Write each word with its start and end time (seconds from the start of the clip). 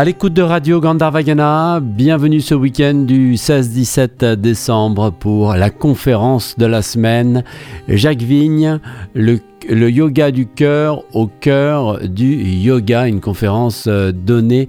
À 0.00 0.04
l'écoute 0.06 0.32
de 0.32 0.40
Radio 0.40 0.80
Gandharvagana, 0.80 1.78
bienvenue 1.82 2.40
ce 2.40 2.54
week-end 2.54 2.94
du 2.94 3.34
16-17 3.34 4.36
décembre 4.36 5.10
pour 5.10 5.52
la 5.52 5.68
conférence 5.68 6.56
de 6.56 6.64
la 6.64 6.80
semaine. 6.80 7.44
Jacques 7.86 8.22
Vigne, 8.22 8.80
le, 9.12 9.40
yoga 9.68 10.30
du 10.30 10.46
cœur 10.46 11.04
au 11.12 11.26
cœur 11.26 12.08
du 12.08 12.34
yoga, 12.34 13.08
une 13.08 13.20
conférence 13.20 13.84
euh, 13.88 14.10
donnée 14.10 14.68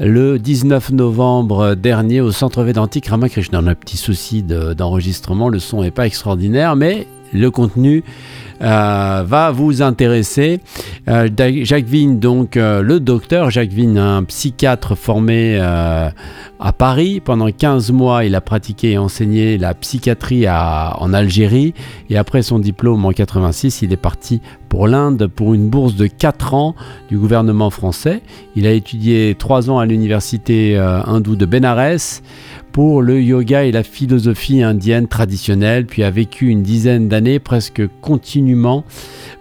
le 0.00 0.40
19 0.40 0.90
novembre 0.90 1.76
dernier 1.76 2.20
au 2.20 2.32
Centre 2.32 2.64
Védantique 2.64 3.06
Ramakrishna. 3.06 3.60
On 3.62 3.68
a 3.68 3.70
un 3.70 3.74
petit 3.76 3.96
souci 3.96 4.42
d'enregistrement, 4.42 5.48
le 5.48 5.60
son 5.60 5.82
n'est 5.82 5.92
pas 5.92 6.08
extraordinaire, 6.08 6.74
mais 6.74 7.06
le 7.32 7.52
contenu 7.52 8.02
euh, 8.62 9.24
va 9.26 9.50
vous 9.50 9.82
intéresser. 9.82 10.60
Euh, 11.08 11.28
Jacques 11.62 11.86
Vigne, 11.86 12.18
donc 12.18 12.56
euh, 12.56 12.80
le 12.80 13.00
docteur 13.00 13.50
Jacques 13.50 13.72
Vigne, 13.72 13.98
un 13.98 14.22
psychiatre 14.22 14.96
formé 14.96 15.58
à 15.58 16.72
Paris. 16.72 17.20
Pendant 17.20 17.50
15 17.50 17.90
mois, 17.90 18.24
il 18.24 18.34
a 18.34 18.40
pratiqué 18.40 18.92
et 18.92 18.98
enseigné 18.98 19.58
la 19.58 19.74
psychiatrie 19.74 20.48
en 20.48 21.12
Algérie. 21.12 21.74
Et 22.08 22.16
après 22.16 22.42
son 22.42 22.58
diplôme 22.58 23.04
en 23.04 23.12
86, 23.12 23.82
il 23.82 23.92
est 23.92 23.96
parti 23.96 24.40
pour 24.68 24.86
l'Inde 24.86 25.26
pour 25.26 25.54
une 25.54 25.68
bourse 25.68 25.96
de 25.96 26.06
4 26.06 26.54
ans 26.54 26.74
du 27.08 27.18
gouvernement 27.18 27.70
français. 27.70 28.22
Il 28.54 28.66
a 28.66 28.72
étudié 28.72 29.34
3 29.36 29.70
ans 29.70 29.78
à 29.78 29.86
l'université 29.86 30.78
hindoue 30.78 31.36
de 31.36 31.46
Benares 31.46 32.22
pour 32.72 33.02
le 33.02 33.20
yoga 33.22 33.64
et 33.64 33.72
la 33.72 33.82
philosophie 33.82 34.62
indienne 34.62 35.06
traditionnelle, 35.06 35.86
puis 35.86 36.02
a 36.02 36.10
vécu 36.10 36.48
une 36.48 36.62
dizaine 36.62 37.06
d'années 37.08 37.38
presque 37.38 37.82
continuellement 38.00 38.84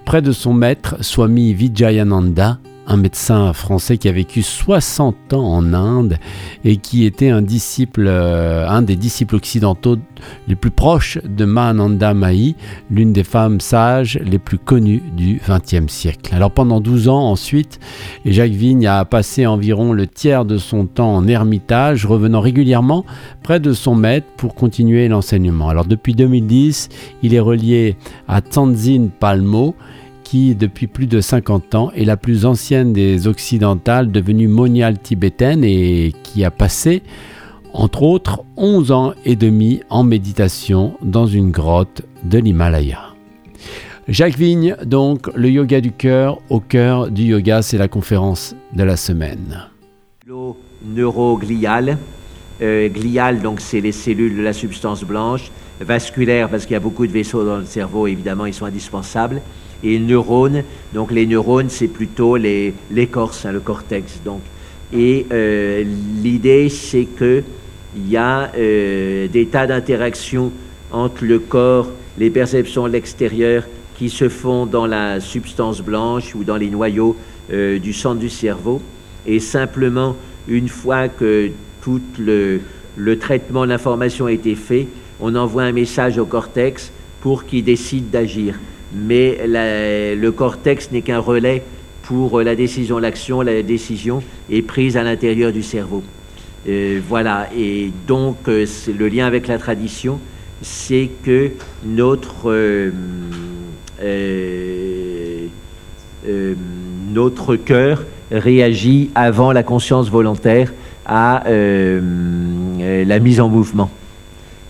près 0.03 0.21
de 0.21 0.33
son 0.33 0.53
maître, 0.53 0.97
Swami 1.01 1.53
Vijayananda, 1.53 2.59
un 2.87 2.97
médecin 2.97 3.53
français 3.53 3.97
qui 3.97 4.09
a 4.09 4.11
vécu 4.11 4.41
60 4.41 5.33
ans 5.33 5.43
en 5.43 5.73
Inde 5.73 6.17
et 6.65 6.77
qui 6.77 7.05
était 7.05 7.29
un 7.29 7.41
disciple, 7.41 8.05
euh, 8.07 8.67
un 8.67 8.81
des 8.81 8.95
disciples 8.95 9.35
occidentaux 9.35 9.97
les 10.47 10.55
plus 10.55 10.71
proches 10.71 11.17
de 11.23 11.45
Mahananda 11.45 12.13
Mahi, 12.13 12.55
l'une 12.89 13.13
des 13.13 13.23
femmes 13.23 13.59
sages 13.59 14.19
les 14.23 14.39
plus 14.39 14.57
connues 14.57 15.01
du 15.15 15.41
XXe 15.47 15.91
siècle. 15.91 16.33
Alors 16.35 16.51
pendant 16.51 16.79
12 16.79 17.07
ans 17.07 17.29
ensuite, 17.29 17.79
Jacques 18.25 18.51
Vigne 18.51 18.87
a 18.87 19.05
passé 19.05 19.45
environ 19.45 19.93
le 19.93 20.07
tiers 20.07 20.45
de 20.45 20.57
son 20.57 20.85
temps 20.85 21.15
en 21.15 21.27
ermitage, 21.27 22.05
revenant 22.05 22.41
régulièrement 22.41 23.05
près 23.43 23.59
de 23.59 23.73
son 23.73 23.95
maître 23.95 24.27
pour 24.37 24.55
continuer 24.55 25.07
l'enseignement. 25.07 25.69
Alors 25.69 25.85
depuis 25.85 26.13
2010, 26.13 26.89
il 27.23 27.33
est 27.33 27.39
relié 27.39 27.95
à 28.27 28.41
Tanzin 28.41 29.09
Palmo, 29.19 29.75
qui, 30.31 30.55
depuis 30.55 30.87
plus 30.87 31.07
de 31.07 31.19
50 31.19 31.75
ans, 31.75 31.91
est 31.93 32.05
la 32.05 32.15
plus 32.15 32.45
ancienne 32.45 32.93
des 32.93 33.27
occidentales 33.27 34.13
devenue 34.13 34.47
moniale 34.47 34.97
tibétaine 34.97 35.65
et 35.65 36.13
qui 36.23 36.45
a 36.45 36.51
passé, 36.51 37.03
entre 37.73 38.03
autres, 38.03 38.41
11 38.55 38.93
ans 38.93 39.13
et 39.25 39.35
demi 39.35 39.81
en 39.89 40.03
méditation 40.03 40.93
dans 41.01 41.27
une 41.27 41.51
grotte 41.51 42.03
de 42.23 42.37
l'Himalaya. 42.37 43.13
Jacques 44.07 44.37
Vigne, 44.37 44.77
donc, 44.85 45.27
le 45.35 45.49
yoga 45.49 45.81
du 45.81 45.91
cœur 45.91 46.39
au 46.49 46.61
cœur 46.61 47.11
du 47.11 47.23
yoga, 47.23 47.61
c'est 47.61 47.77
la 47.77 47.89
conférence 47.89 48.55
de 48.71 48.83
la 48.83 48.95
semaine. 48.95 49.65
Neuroglial. 50.85 51.97
Euh, 52.61 52.87
glial, 52.87 53.41
donc 53.41 53.59
c'est 53.59 53.81
les 53.81 53.91
cellules 53.91 54.37
de 54.37 54.43
la 54.43 54.53
substance 54.53 55.03
blanche. 55.03 55.51
Vasculaire, 55.81 56.47
parce 56.47 56.65
qu'il 56.65 56.73
y 56.75 56.77
a 56.77 56.79
beaucoup 56.79 57.05
de 57.05 57.11
vaisseaux 57.11 57.43
dans 57.43 57.57
le 57.57 57.65
cerveau, 57.65 58.07
évidemment, 58.07 58.45
ils 58.45 58.53
sont 58.53 58.65
indispensables 58.65 59.41
et 59.83 59.99
neurones. 59.99 60.63
Donc 60.93 61.11
les 61.11 61.25
neurones, 61.25 61.69
c'est 61.69 61.87
plutôt 61.87 62.35
l'écorce, 62.35 63.45
hein, 63.45 63.51
le 63.51 63.59
cortex. 63.59 64.21
Donc. 64.23 64.41
Et 64.93 65.25
euh, 65.31 65.83
l'idée, 66.21 66.69
c'est 66.69 67.05
qu'il 67.05 68.09
y 68.09 68.17
a 68.17 68.51
euh, 68.57 69.27
des 69.27 69.45
tas 69.45 69.67
d'interactions 69.67 70.51
entre 70.91 71.23
le 71.23 71.39
corps, 71.39 71.89
les 72.17 72.29
perceptions 72.29 72.87
de 72.87 72.93
l'extérieur 72.93 73.63
qui 73.97 74.09
se 74.09 74.27
font 74.27 74.65
dans 74.65 74.85
la 74.85 75.19
substance 75.19 75.81
blanche 75.81 76.35
ou 76.35 76.43
dans 76.43 76.57
les 76.57 76.69
noyaux 76.69 77.15
euh, 77.53 77.79
du 77.79 77.93
centre 77.93 78.19
du 78.19 78.29
cerveau. 78.29 78.81
Et 79.25 79.39
simplement, 79.39 80.15
une 80.47 80.67
fois 80.67 81.07
que 81.07 81.51
tout 81.81 82.01
le, 82.19 82.59
le 82.97 83.19
traitement 83.19 83.63
de 83.63 83.69
l'information 83.69 84.25
a 84.25 84.31
été 84.31 84.55
fait, 84.55 84.87
on 85.21 85.35
envoie 85.35 85.63
un 85.63 85.71
message 85.71 86.17
au 86.17 86.25
cortex 86.25 86.91
pour 87.21 87.45
qu'il 87.45 87.63
décide 87.63 88.09
d'agir 88.09 88.55
mais 88.93 89.39
le 89.45 90.29
cortex 90.29 90.91
n'est 90.91 91.01
qu'un 91.01 91.19
relais 91.19 91.63
pour 92.03 92.41
la 92.41 92.55
décision, 92.55 92.99
l'action, 92.99 93.41
la 93.41 93.61
décision 93.61 94.21
est 94.49 94.61
prise 94.61 94.97
à 94.97 95.03
l'intérieur 95.03 95.51
du 95.51 95.63
cerveau. 95.63 96.03
Euh, 96.67 96.99
voilà, 97.07 97.47
et 97.57 97.91
donc 98.07 98.47
euh, 98.47 98.65
le 98.97 99.07
lien 99.07 99.25
avec 99.25 99.47
la 99.47 99.57
tradition, 99.57 100.19
c'est 100.61 101.09
que 101.23 101.51
notre, 101.83 102.51
euh, 104.03 105.47
notre 107.11 107.55
cœur 107.55 108.03
réagit 108.31 109.09
avant 109.15 109.51
la 109.53 109.63
conscience 109.63 110.09
volontaire 110.09 110.71
à 111.05 111.43
la 111.47 113.19
mise 113.19 113.39
en 113.39 113.49
mouvement. 113.49 113.89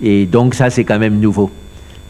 Et 0.01 0.25
donc 0.25 0.55
ça, 0.55 0.69
c'est 0.69 0.85
quand 0.85 0.97
même 0.97 1.19
nouveau. 1.19 1.51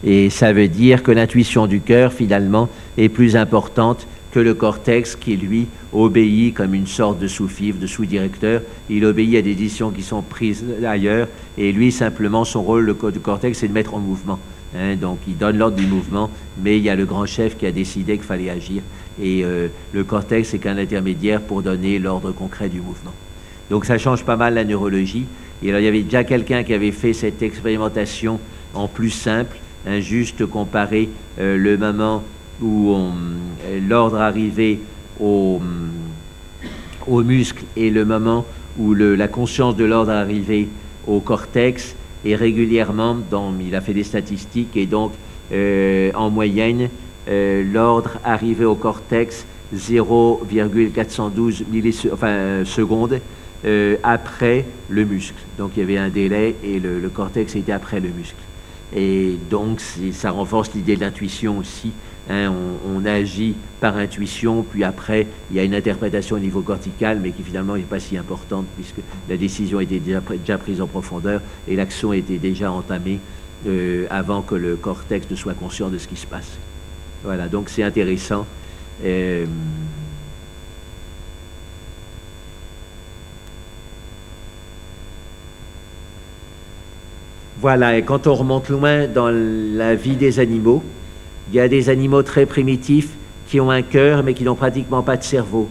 Et 0.04 0.30
ça 0.30 0.52
veut 0.52 0.68
dire 0.68 1.02
que 1.02 1.12
l'intuition 1.12 1.66
du 1.66 1.80
cœur, 1.80 2.12
finalement, 2.12 2.68
est 2.98 3.08
plus 3.08 3.36
importante 3.36 4.06
que 4.32 4.40
le 4.40 4.54
cortex 4.54 5.14
qui, 5.14 5.36
lui, 5.36 5.68
obéit 5.92 6.54
comme 6.54 6.74
une 6.74 6.86
sorte 6.86 7.18
de 7.18 7.26
sous-fifre, 7.26 7.78
de 7.78 7.86
sous-directeur. 7.86 8.62
Il 8.88 9.04
obéit 9.04 9.36
à 9.36 9.42
des 9.42 9.54
décisions 9.54 9.90
qui 9.90 10.02
sont 10.02 10.22
prises 10.22 10.64
ailleurs. 10.84 11.28
Et 11.58 11.70
lui, 11.70 11.92
simplement, 11.92 12.44
son 12.44 12.62
rôle, 12.62 12.84
le 12.84 12.94
cortex, 12.94 13.58
c'est 13.58 13.68
de 13.68 13.72
mettre 13.72 13.94
en 13.94 14.00
mouvement. 14.00 14.38
Hein. 14.74 14.96
donc, 14.96 15.18
il 15.28 15.36
donne 15.36 15.58
l'ordre 15.58 15.76
du 15.76 15.86
mouvement, 15.86 16.30
mais 16.62 16.78
il 16.78 16.82
y 16.82 16.88
a 16.88 16.96
le 16.96 17.04
grand 17.04 17.26
chef 17.26 17.58
qui 17.58 17.66
a 17.66 17.72
décidé 17.72 18.14
qu'il 18.14 18.24
fallait 18.24 18.48
agir. 18.48 18.82
Et 19.22 19.44
euh, 19.44 19.68
le 19.92 20.02
cortex, 20.02 20.48
c'est 20.48 20.58
qu'un 20.58 20.78
intermédiaire 20.78 21.42
pour 21.42 21.62
donner 21.62 21.98
l'ordre 21.98 22.32
concret 22.32 22.70
du 22.70 22.80
mouvement. 22.80 23.12
Donc, 23.70 23.84
ça 23.84 23.98
change 23.98 24.24
pas 24.24 24.36
mal 24.36 24.54
la 24.54 24.64
neurologie. 24.64 25.26
Et 25.62 25.68
alors, 25.68 25.80
il 25.80 25.84
y 25.84 25.88
avait 25.88 26.02
déjà 26.02 26.24
quelqu'un 26.24 26.64
qui 26.64 26.72
avait 26.72 26.90
fait 26.90 27.12
cette 27.12 27.42
expérimentation 27.42 28.40
en 28.72 28.88
plus 28.88 29.10
simple 29.10 29.58
injuste 29.86 30.46
comparer 30.46 31.08
euh, 31.38 31.56
le 31.56 31.76
moment 31.76 32.22
où 32.60 32.94
euh, 32.94 33.80
l'ordre 33.88 34.20
arrivait 34.20 34.78
au, 35.20 35.60
au 37.06 37.22
muscle 37.22 37.64
et 37.76 37.90
le 37.90 38.04
moment 38.04 38.44
où 38.78 38.94
la 38.94 39.28
conscience 39.28 39.76
de 39.76 39.84
l'ordre 39.84 40.12
arrivait 40.12 40.68
au 41.06 41.20
cortex. 41.20 41.94
Et 42.24 42.36
régulièrement, 42.36 43.16
il 43.60 43.74
a 43.74 43.80
fait 43.80 43.94
des 43.94 44.04
statistiques, 44.04 44.76
et 44.76 44.86
donc 44.86 45.12
euh, 45.52 46.12
en 46.14 46.30
moyenne, 46.30 46.88
l'ordre 47.28 48.12
arrivait 48.24 48.64
au 48.64 48.76
cortex 48.76 49.44
0,412 49.74 51.64
enfin, 52.12 52.64
secondes 52.64 53.18
après 54.02 54.64
le 54.88 55.04
muscle. 55.04 55.34
Donc 55.58 55.72
il 55.76 55.80
y 55.80 55.82
avait 55.82 55.98
un 55.98 56.08
délai 56.08 56.54
et 56.64 56.78
le 56.80 57.08
cortex 57.08 57.54
était 57.56 57.72
après 57.72 58.00
le 58.00 58.08
muscle. 58.08 58.36
Et 58.94 59.36
donc, 59.50 59.80
ça 60.12 60.30
renforce 60.30 60.72
l'idée 60.74 60.96
de 60.96 61.00
l'intuition 61.00 61.58
aussi. 61.58 61.92
Hein. 62.30 62.52
on, 62.86 63.04
agit 63.04 63.56
par 63.80 63.96
intuition, 63.96 64.62
puis 64.62 64.84
après, 64.84 65.26
il 65.50 65.56
y 65.56 65.60
a 65.60 65.64
une 65.64 65.74
interprétation 65.74 66.36
au 66.36 66.38
niveau 66.38 66.60
cortical, 66.60 67.18
mais 67.20 67.32
qui 67.32 67.42
finalement 67.42 67.74
n'est 67.74 67.82
pas 67.82 67.98
si 67.98 68.16
importante, 68.16 68.66
puisque 68.76 69.00
la 69.28 69.36
décision 69.36 69.80
était 69.80 69.98
déjà, 69.98 70.20
déjà 70.20 70.56
prise 70.56 70.80
en 70.80 70.86
profondeur 70.86 71.40
et 71.66 71.74
l'action 71.74 72.12
était 72.12 72.38
déjà 72.38 72.70
entamée 72.70 73.18
euh, 73.66 74.06
avant 74.08 74.42
que 74.42 74.54
le 74.54 74.76
cortex 74.76 75.28
ne 75.30 75.36
soit 75.36 75.54
conscient 75.54 75.88
de 75.88 75.98
ce 75.98 76.06
qui 76.06 76.16
se 76.16 76.26
passe. 76.26 76.58
Voilà, 77.24 77.48
donc 77.48 77.68
c'est 77.68 77.82
intéressant. 77.82 78.46
Euh, 79.04 79.46
Voilà, 87.62 87.96
et 87.96 88.02
quand 88.02 88.26
on 88.26 88.34
remonte 88.34 88.70
loin 88.70 89.06
dans 89.06 89.30
la 89.30 89.94
vie 89.94 90.16
des 90.16 90.40
animaux, 90.40 90.82
il 91.48 91.54
y 91.54 91.60
a 91.60 91.68
des 91.68 91.90
animaux 91.90 92.24
très 92.24 92.44
primitifs 92.44 93.10
qui 93.46 93.60
ont 93.60 93.70
un 93.70 93.82
cœur 93.82 94.24
mais 94.24 94.34
qui 94.34 94.42
n'ont 94.42 94.56
pratiquement 94.56 95.02
pas 95.02 95.16
de 95.16 95.22
cerveau. 95.22 95.68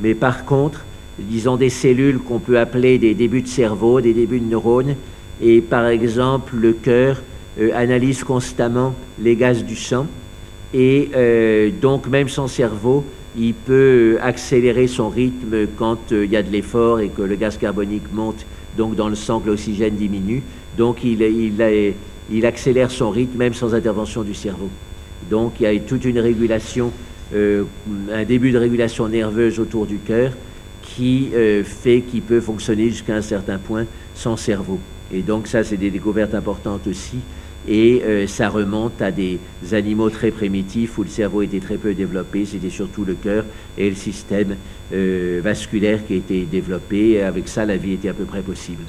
Mais 0.00 0.14
par 0.14 0.46
contre, 0.46 0.86
disons 1.18 1.56
des 1.56 1.68
cellules 1.68 2.18
qu'on 2.18 2.38
peut 2.38 2.58
appeler 2.58 2.96
des 2.96 3.12
débuts 3.12 3.42
de 3.42 3.46
cerveau, 3.46 4.00
des 4.00 4.14
débuts 4.14 4.40
de 4.40 4.46
neurones, 4.46 4.94
et 5.42 5.60
par 5.60 5.86
exemple 5.86 6.56
le 6.56 6.72
cœur 6.72 7.22
euh, 7.60 7.72
analyse 7.74 8.24
constamment 8.24 8.94
les 9.20 9.36
gaz 9.36 9.64
du 9.64 9.76
sang, 9.76 10.06
et 10.72 11.10
euh, 11.14 11.70
donc 11.78 12.06
même 12.08 12.30
son 12.30 12.48
cerveau, 12.48 13.04
il 13.36 13.52
peut 13.52 14.16
accélérer 14.22 14.86
son 14.86 15.10
rythme 15.10 15.66
quand 15.76 16.10
euh, 16.10 16.24
il 16.24 16.30
y 16.32 16.38
a 16.38 16.42
de 16.42 16.50
l'effort 16.50 17.00
et 17.00 17.10
que 17.10 17.20
le 17.20 17.36
gaz 17.36 17.58
carbonique 17.58 18.10
monte, 18.14 18.46
donc 18.78 18.96
dans 18.96 19.10
le 19.10 19.14
sang 19.14 19.42
l'oxygène 19.44 19.96
diminue. 19.96 20.42
Donc 20.76 21.04
il, 21.04 22.44
accélère 22.44 22.90
son 22.90 23.10
rythme 23.10 23.38
même 23.38 23.54
sans 23.54 23.74
intervention 23.74 24.22
du 24.22 24.34
cerveau. 24.34 24.68
Donc 25.30 25.54
il 25.60 25.62
y 25.64 25.66
a 25.66 25.78
toute 25.80 26.04
une 26.04 26.18
régulation, 26.18 26.92
euh, 27.34 27.64
un 28.12 28.24
début 28.24 28.50
de 28.50 28.58
régulation 28.58 29.08
nerveuse 29.08 29.58
autour 29.60 29.86
du 29.86 29.98
cœur 29.98 30.32
qui 30.82 31.30
euh, 31.34 31.64
fait 31.64 32.02
qu'il 32.02 32.22
peut 32.22 32.40
fonctionner 32.40 32.90
jusqu'à 32.90 33.14
un 33.14 33.22
certain 33.22 33.58
point 33.58 33.86
sans 34.14 34.36
cerveau. 34.36 34.78
Et 35.12 35.22
donc 35.22 35.46
ça, 35.46 35.62
c'est 35.64 35.76
des 35.76 35.90
découvertes 35.90 36.34
importantes 36.34 36.86
aussi. 36.86 37.18
Et 37.66 38.02
euh, 38.04 38.26
ça 38.26 38.50
remonte 38.50 39.00
à 39.00 39.10
des 39.10 39.38
animaux 39.72 40.10
très 40.10 40.30
primitifs 40.30 40.98
où 40.98 41.02
le 41.02 41.08
cerveau 41.08 41.40
était 41.40 41.60
très 41.60 41.76
peu 41.76 41.94
développé. 41.94 42.44
C'était 42.44 42.68
surtout 42.68 43.04
le 43.04 43.14
cœur 43.14 43.44
et 43.78 43.88
le 43.88 43.96
système 43.96 44.56
vasculaire 44.90 46.06
qui 46.06 46.14
étaient 46.14 46.42
développés. 46.42 47.12
Et 47.12 47.22
avec 47.22 47.48
ça, 47.48 47.64
la 47.64 47.76
vie 47.76 47.92
était 47.92 48.10
à 48.10 48.14
peu 48.14 48.24
près 48.24 48.42
possible. 48.42 48.82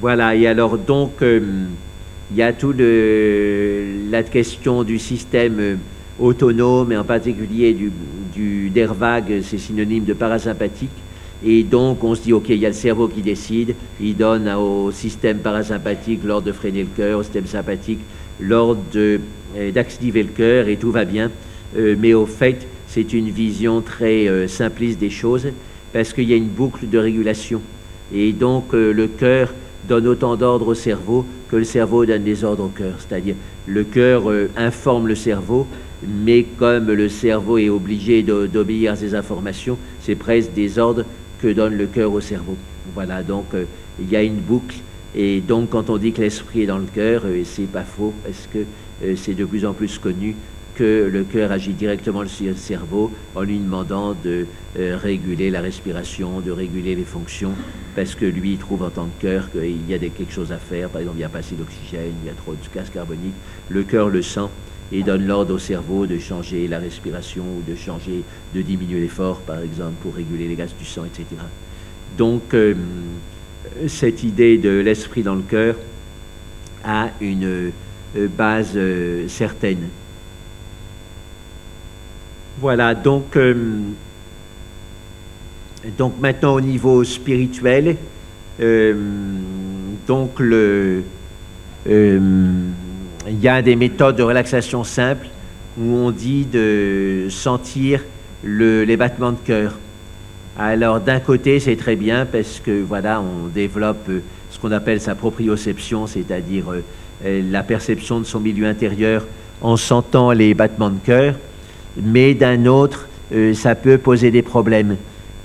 Voilà, 0.00 0.34
et 0.34 0.46
alors 0.46 0.76
donc, 0.76 1.22
il 1.22 2.36
y 2.36 2.42
a 2.42 2.52
toute 2.52 2.76
la 2.78 4.22
question 4.22 4.82
du 4.84 4.98
système 4.98 5.78
autonome, 6.18 6.92
et 6.92 6.96
en 6.96 7.04
particulier 7.04 7.72
du, 7.72 7.90
du 8.34 8.72
c'est 9.42 9.58
synonyme 9.58 10.04
de 10.04 10.12
parasympathique. 10.12 10.90
Et 11.44 11.62
donc, 11.62 12.02
on 12.02 12.14
se 12.14 12.22
dit, 12.22 12.32
OK, 12.32 12.48
il 12.48 12.56
y 12.58 12.66
a 12.66 12.70
le 12.70 12.74
cerveau 12.74 13.08
qui 13.08 13.20
décide, 13.20 13.74
il 14.00 14.16
donne 14.16 14.48
au 14.48 14.90
système 14.90 15.38
parasympathique 15.38 16.24
l'ordre 16.24 16.46
de 16.46 16.52
freiner 16.52 16.82
le 16.82 16.88
cœur, 16.96 17.18
au 17.18 17.22
système 17.22 17.46
sympathique 17.46 18.00
l'ordre 18.40 18.82
euh, 18.96 19.18
d'activer 19.72 20.22
le 20.22 20.30
cœur, 20.30 20.68
et 20.68 20.76
tout 20.76 20.90
va 20.90 21.04
bien. 21.04 21.30
Euh, 21.76 21.94
mais 21.98 22.14
au 22.14 22.26
fait, 22.26 22.66
c'est 22.86 23.12
une 23.12 23.30
vision 23.30 23.80
très 23.80 24.28
euh, 24.28 24.48
simpliste 24.48 24.98
des 24.98 25.10
choses, 25.10 25.48
parce 25.92 26.12
qu'il 26.12 26.28
y 26.28 26.32
a 26.32 26.36
une 26.36 26.48
boucle 26.48 26.88
de 26.88 26.98
régulation. 26.98 27.60
Et 28.14 28.32
donc, 28.32 28.72
le 28.72 29.06
cœur 29.08 29.52
donne 29.88 30.06
autant 30.06 30.36
d'ordres 30.36 30.68
au 30.68 30.74
cerveau 30.74 31.24
que 31.48 31.56
le 31.56 31.64
cerveau 31.64 32.04
donne 32.04 32.24
des 32.24 32.44
ordres 32.44 32.64
au 32.64 32.68
cœur. 32.68 32.94
C'est-à-dire, 32.98 33.34
le 33.66 33.84
cœur 33.84 34.24
informe 34.56 35.08
le 35.08 35.14
cerveau, 35.14 35.66
mais 36.02 36.44
comme 36.58 36.92
le 36.92 37.08
cerveau 37.08 37.58
est 37.58 37.68
obligé 37.68 38.22
d'obéir 38.22 38.92
à 38.92 38.96
ces 38.96 39.14
informations, 39.14 39.78
c'est 40.00 40.14
presque 40.14 40.52
des 40.52 40.78
ordres 40.78 41.04
que 41.40 41.48
donne 41.48 41.76
le 41.76 41.86
cœur 41.86 42.12
au 42.12 42.20
cerveau. 42.20 42.56
Voilà, 42.94 43.22
donc 43.22 43.46
euh, 43.54 43.64
il 44.00 44.10
y 44.10 44.16
a 44.16 44.22
une 44.22 44.36
boucle, 44.36 44.76
et 45.14 45.40
donc 45.40 45.70
quand 45.70 45.90
on 45.90 45.96
dit 45.96 46.12
que 46.12 46.20
l'esprit 46.20 46.62
est 46.62 46.66
dans 46.66 46.78
le 46.78 46.86
cœur, 46.86 47.22
euh, 47.24 47.42
c'est 47.44 47.70
pas 47.70 47.84
faux, 47.84 48.12
parce 48.24 48.48
que 48.52 48.60
euh, 49.04 49.14
c'est 49.16 49.34
de 49.34 49.44
plus 49.44 49.64
en 49.66 49.72
plus 49.72 49.98
connu 49.98 50.34
que 50.76 51.08
le 51.12 51.24
cœur 51.24 51.50
agit 51.52 51.72
directement 51.72 52.26
sur 52.26 52.46
le 52.46 52.54
cerveau 52.54 53.10
en 53.34 53.42
lui 53.42 53.58
demandant 53.58 54.14
de 54.24 54.46
réguler 54.76 55.50
la 55.50 55.60
respiration, 55.60 56.40
de 56.40 56.50
réguler 56.50 56.94
les 56.94 57.04
fonctions, 57.04 57.52
parce 57.94 58.14
que 58.14 58.26
lui 58.26 58.52
il 58.52 58.58
trouve 58.58 58.82
en 58.82 58.90
tant 58.90 59.06
que 59.06 59.22
cœur 59.22 59.50
qu'il 59.50 59.88
y 59.88 59.94
a 59.94 59.98
quelque 59.98 60.32
chose 60.32 60.52
à 60.52 60.58
faire, 60.58 60.90
par 60.90 61.00
exemple 61.00 61.18
il 61.18 61.22
y 61.22 61.24
a 61.24 61.28
pas 61.28 61.38
assez 61.38 61.54
d'oxygène, 61.54 62.12
il 62.22 62.28
y 62.28 62.30
a 62.30 62.34
trop 62.34 62.52
de 62.52 62.58
gaz 62.74 62.90
carbonique, 62.90 63.34
le 63.70 63.82
cœur 63.84 64.08
le 64.10 64.22
sent 64.22 64.48
et 64.92 65.02
donne 65.02 65.26
l'ordre 65.26 65.54
au 65.54 65.58
cerveau 65.58 66.06
de 66.06 66.18
changer 66.18 66.68
la 66.68 66.78
respiration 66.78 67.42
ou 67.42 67.62
de 67.68 67.76
changer, 67.76 68.22
de 68.54 68.62
diminuer 68.62 69.00
l'effort, 69.00 69.40
par 69.40 69.60
exemple, 69.60 69.94
pour 70.02 70.14
réguler 70.14 70.46
les 70.48 70.54
gaz 70.54 70.74
du 70.78 70.84
sang, 70.84 71.04
etc. 71.04 71.24
Donc, 72.16 72.54
euh, 72.54 72.74
cette 73.88 74.22
idée 74.22 74.58
de 74.58 74.70
l'esprit 74.70 75.22
dans 75.22 75.34
le 75.34 75.42
cœur 75.42 75.76
a 76.84 77.10
une 77.20 77.70
euh, 78.16 78.28
base 78.36 78.72
euh, 78.76 79.26
certaine. 79.28 79.88
Voilà, 82.58 82.94
donc, 82.94 83.38
donc 85.98 86.14
maintenant 86.20 86.54
au 86.54 86.60
niveau 86.60 87.04
spirituel, 87.04 87.96
donc 90.06 90.40
le 90.40 91.02
il 93.28 93.40
y 93.40 93.48
a 93.48 93.60
des 93.60 93.76
méthodes 93.76 94.16
de 94.16 94.22
relaxation 94.22 94.84
simples 94.84 95.26
où 95.78 95.94
on 95.94 96.10
dit 96.10 96.44
de 96.44 97.26
sentir 97.28 98.02
les 98.44 98.96
battements 98.96 99.32
de 99.32 99.38
cœur. 99.44 99.74
Alors 100.58 101.00
d'un 101.00 101.20
côté, 101.20 101.60
c'est 101.60 101.76
très 101.76 101.96
bien 101.96 102.24
parce 102.24 102.60
que 102.60 102.82
voilà, 102.82 103.20
on 103.20 103.48
développe 103.48 104.08
euh, 104.08 104.20
ce 104.50 104.58
qu'on 104.58 104.72
appelle 104.72 105.00
sa 105.02 105.14
proprioception, 105.14 106.06
c'est-à-dire 106.06 106.64
euh, 106.72 107.42
la 107.50 107.62
perception 107.62 108.20
de 108.20 108.24
son 108.24 108.40
milieu 108.40 108.66
intérieur 108.66 109.26
en 109.60 109.76
sentant 109.76 110.32
les 110.32 110.54
battements 110.54 110.88
de 110.88 110.98
cœur. 111.04 111.34
Mais 112.02 112.34
d'un 112.34 112.66
autre, 112.66 113.08
euh, 113.32 113.54
ça 113.54 113.74
peut 113.74 113.98
poser 113.98 114.30
des 114.30 114.42
problèmes 114.42 114.96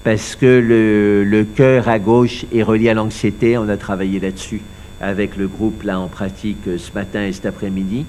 parce 0.03 0.36
que 0.36 1.25
le, 1.25 1.45
cœur 1.56 1.88
à 1.88 2.00
gauche 2.00 2.45
est 2.53 2.63
relié 2.63 2.89
à 2.89 2.94
l'anxiété. 2.94 3.57
On 3.57 3.69
a 3.69 3.77
travaillé 3.77 4.19
là-dessus 4.19 4.62
avec 5.00 5.38
le 5.38 5.48
groupe 5.48 5.83
là 5.83 6.00
en 6.00 6.07
pratique 6.07 6.68
euh, 6.68 6.77
ce 6.77 6.92
matin 6.94 7.25
et 7.25 7.31
cet 7.31 7.45
après-midi. 7.45 8.06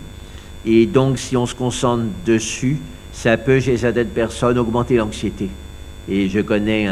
Et 0.64 0.86
donc, 0.86 1.18
si 1.18 1.36
on 1.36 1.46
se 1.46 1.54
concentre 1.54 2.04
dessus, 2.24 2.78
ça 3.12 3.36
peut, 3.36 3.60
chez 3.60 3.76
certaines 3.76 4.08
personnes, 4.08 4.58
augmenter 4.58 4.96
l'anxiété. 4.96 5.48
Et 6.08 6.28
je 6.28 6.40
connais 6.40 6.88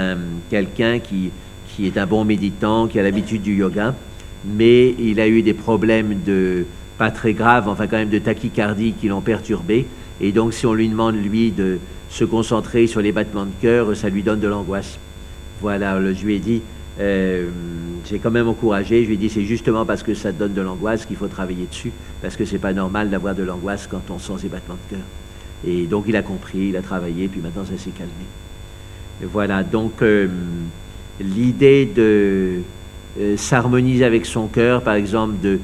quelqu'un 0.51 0.99
qui, 0.99 1.31
qui 1.69 1.87
est 1.87 1.97
un 1.99 2.07
bon 2.07 2.25
méditant, 2.25 2.87
qui 2.87 2.99
a 2.99 3.03
l'habitude 3.03 3.43
du 3.43 3.55
yoga, 3.55 3.95
mais 4.45 4.95
il 4.99 5.21
a 5.21 5.29
eu 5.29 5.43
des 5.43 5.55
problèmes 5.55 6.21
de, 6.25 6.65
pas 6.99 7.11
très 7.11 7.33
graves, 7.33 7.69
enfin 7.69 7.87
quand 7.87 7.97
même 7.97 8.11
de 8.11 8.19
tachycardie 8.19 8.93
qui 8.93 9.09
l'ont 9.09 9.21
perturbé. 9.21 9.87
Et 10.21 10.33
donc, 10.33 10.53
si 10.53 10.67
on 10.67 10.75
lui 10.75 10.89
demande, 10.89 11.17
lui, 11.17 11.51
de 11.51 11.79
se 12.11 12.25
concentrer 12.25 12.87
sur 12.87 13.01
les 13.01 13.13
battements 13.13 13.47
de 13.47 13.53
cœur, 13.61 13.97
ça 13.97 14.09
lui 14.09 14.23
donne 14.23 14.41
de 14.41 14.49
l'angoisse. 14.49 14.99
Voilà, 15.61 16.01
je 16.13 16.25
lui 16.25 16.37
ai 16.37 16.39
dit, 16.39 16.63
euh, 16.99 17.47
j'ai 18.05 18.19
quand 18.19 18.31
même 18.31 18.49
encouragé, 18.49 19.03
je 19.03 19.09
lui 19.09 19.15
ai 19.15 19.17
dit 19.17 19.31
c'est 19.31 19.45
justement 19.45 19.87
parce 19.87 20.03
que 20.03 20.15
ça 20.15 20.33
donne 20.33 20.53
de 20.53 20.61
l'angoisse 20.61 21.07
qu'il 21.07 21.17
faut 21.17 21.29
travailler 21.29 21.67
dessus, 21.67 21.93
parce 22.21 22.37
que 22.37 22.45
c'est 22.45 22.59
pas 22.59 22.73
normal 22.73 23.11
d'avoir 23.11 23.35
de 23.35 23.43
l'angoisse 23.43 23.87
quand 23.87 24.03
on 24.11 24.19
sent 24.19 24.43
ses 24.43 24.49
battements 24.49 24.77
de 24.91 24.97
cœur. 24.97 25.05
Et 25.67 25.87
donc 25.87 26.05
il 26.09 26.17
a 26.17 26.23
compris, 26.23 26.69
il 26.69 26.77
a 26.77 26.83
travaillé, 26.83 27.29
puis 27.29 27.41
maintenant 27.41 27.65
ça 27.65 27.77
s'est 27.79 27.91
calmé. 27.91 28.13
voilà, 29.23 29.63
donc 29.63 30.03
euh, 30.03 30.29
l'idée 31.21 31.87
de 31.87 32.61
euh, 33.19 33.37
s'harmoniser 33.37 34.05
avec 34.05 34.27
son 34.27 34.49
cœur, 34.49 34.83
par 34.83 34.95
exemple 34.95 35.35
de 35.43 35.59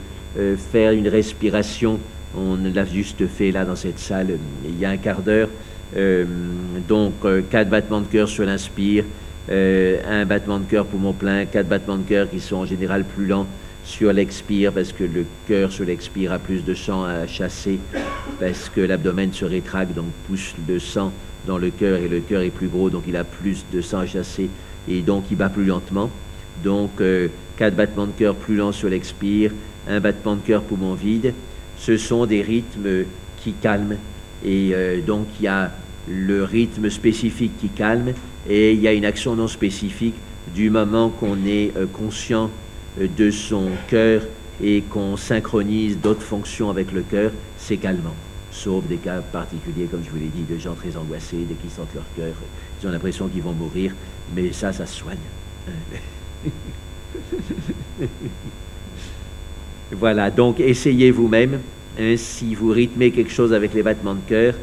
faire 0.71 0.93
une 0.93 1.09
respiration, 1.09 1.99
on 2.37 2.57
l'a 2.75 2.85
juste 2.85 3.27
fait 3.27 3.51
là 3.51 3.65
dans 3.65 3.77
cette 3.77 3.99
salle 3.99 4.39
il 4.65 4.79
y 4.79 4.85
a 4.85 4.91
un 4.91 4.97
quart 4.97 5.23
d'heure, 5.23 5.49
donc 6.89 7.15
quatre 7.51 7.69
battements 7.69 8.01
de 8.01 8.07
cœur 8.07 8.29
sur 8.29 8.45
l'inspire, 8.45 9.05
euh, 9.49 10.01
un 10.05 10.25
battement 10.27 10.59
de 10.59 10.65
cœur 10.65 10.87
poumon 10.87 11.13
plein, 11.13 11.45
quatre 11.45 11.69
battements 11.69 11.99
de 11.99 12.03
cœur 12.03 12.29
qui 12.29 12.41
sont 12.41 12.57
en 12.57 12.67
général 12.67 13.05
plus 13.05 13.27
lents 13.27 13.47
sur 13.85 14.13
l'expire 14.13 14.73
parce 14.73 14.93
que 14.93 15.05
le 15.05 15.25
cœur 15.47 15.71
sur 15.71 15.85
l'expire 15.85 16.33
a 16.33 16.41
plus 16.41 16.65
de 16.65 16.75
sang 16.75 17.05
à 17.05 17.29
chasser 17.29 17.79
parce 18.41 18.69
que 18.69 18.81
l'abdomen 18.81 19.33
se 19.33 19.45
rétracte 19.45 19.95
donc 19.95 20.07
pousse 20.27 20.55
le 20.67 20.81
sang 20.81 21.13
dans 21.47 21.59
le 21.59 21.71
cœur 21.71 21.99
et 21.99 22.09
le 22.09 22.19
cœur 22.19 22.43
est 22.43 22.51
plus 22.51 22.67
gros 22.67 22.91
donc 22.91 23.05
il 23.07 23.15
a 23.15 23.23
plus 23.23 23.65
de 23.73 23.81
sang 23.81 24.01
à 24.01 24.07
chasser 24.07 24.51
et 24.89 25.01
donc 25.01 25.25
il 25.31 25.37
bat 25.37 25.49
plus 25.49 25.65
lentement. 25.65 26.11
Donc 26.65 27.01
euh, 27.01 27.29
quatre 27.57 27.77
battements 27.77 28.07
de 28.07 28.13
cœur 28.19 28.35
plus 28.35 28.57
lents 28.57 28.73
sur 28.73 28.89
l'expire, 28.89 29.53
un 29.89 30.01
battement 30.01 30.35
de 30.35 30.41
cœur 30.41 30.63
poumon 30.63 30.95
vide. 30.95 31.33
Ce 31.77 31.97
sont 31.97 32.27
des 32.27 32.43
rythmes 32.43 33.05
qui 33.43 33.53
calment 33.53 33.97
et 34.45 34.71
euh, 34.75 35.01
donc 35.01 35.27
il 35.39 35.45
y 35.45 35.49
a 35.49 35.71
le 36.09 36.45
rythme 36.45 36.91
spécifique 36.91 37.59
qui 37.59 37.69
calme 37.69 38.13
et 38.49 38.73
il 38.73 38.81
y 38.81 38.89
a 38.89 38.93
une 38.93 39.05
action 39.05 39.35
non 39.35 39.49
spécifique 39.49 40.15
du 40.55 40.71
moment 40.71 41.11
qu'on 41.11 41.45
est 41.47 41.77
euh, 41.77 41.87
conscient 41.87 42.51
euh, 43.01 43.09
de 43.17 43.31
son 43.31 43.71
cœur 43.89 44.23
et 44.63 44.83
qu'on 44.83 45.17
synchronise 45.17 45.99
d'autres 45.99 46.23
fonctions 46.23 46.71
avec 46.71 46.93
le 46.93 47.03
cœur, 47.03 47.31
c'est 47.59 47.77
calmant. 47.77 48.15
Sauf 48.51 48.87
des 48.87 48.97
cas 48.97 49.21
particuliers, 49.21 49.85
comme 49.85 50.03
je 50.03 50.11
vous 50.11 50.17
l'ai 50.17 50.31
dit, 50.35 50.45
de 50.51 50.59
gens 50.59 50.75
très 50.75 50.97
angoissés, 50.97 51.45
dès 51.47 51.55
qu'ils 51.55 51.71
sentent 51.71 51.95
leur 51.95 52.07
cœur, 52.17 52.35
ils 52.81 52.87
ont 52.87 52.91
l'impression 52.91 53.29
qu'ils 53.29 53.43
vont 53.43 53.53
mourir, 53.53 53.93
mais 54.35 54.53
ça, 54.53 54.73
ça 54.73 54.87
se 54.87 54.95
soigne. 54.95 55.19
voilà, 59.93 60.31
donc 60.31 60.61
essayez 60.61 61.11
vous-même. 61.11 61.61
Hein, 61.99 62.15
si 62.17 62.55
vous 62.55 62.71
rythmez 62.71 63.11
quelque 63.11 63.31
chose 63.31 63.53
avec 63.53 63.73
les 63.73 63.83
battements 63.83 64.15
de 64.15 64.29
cœur, 64.29 64.55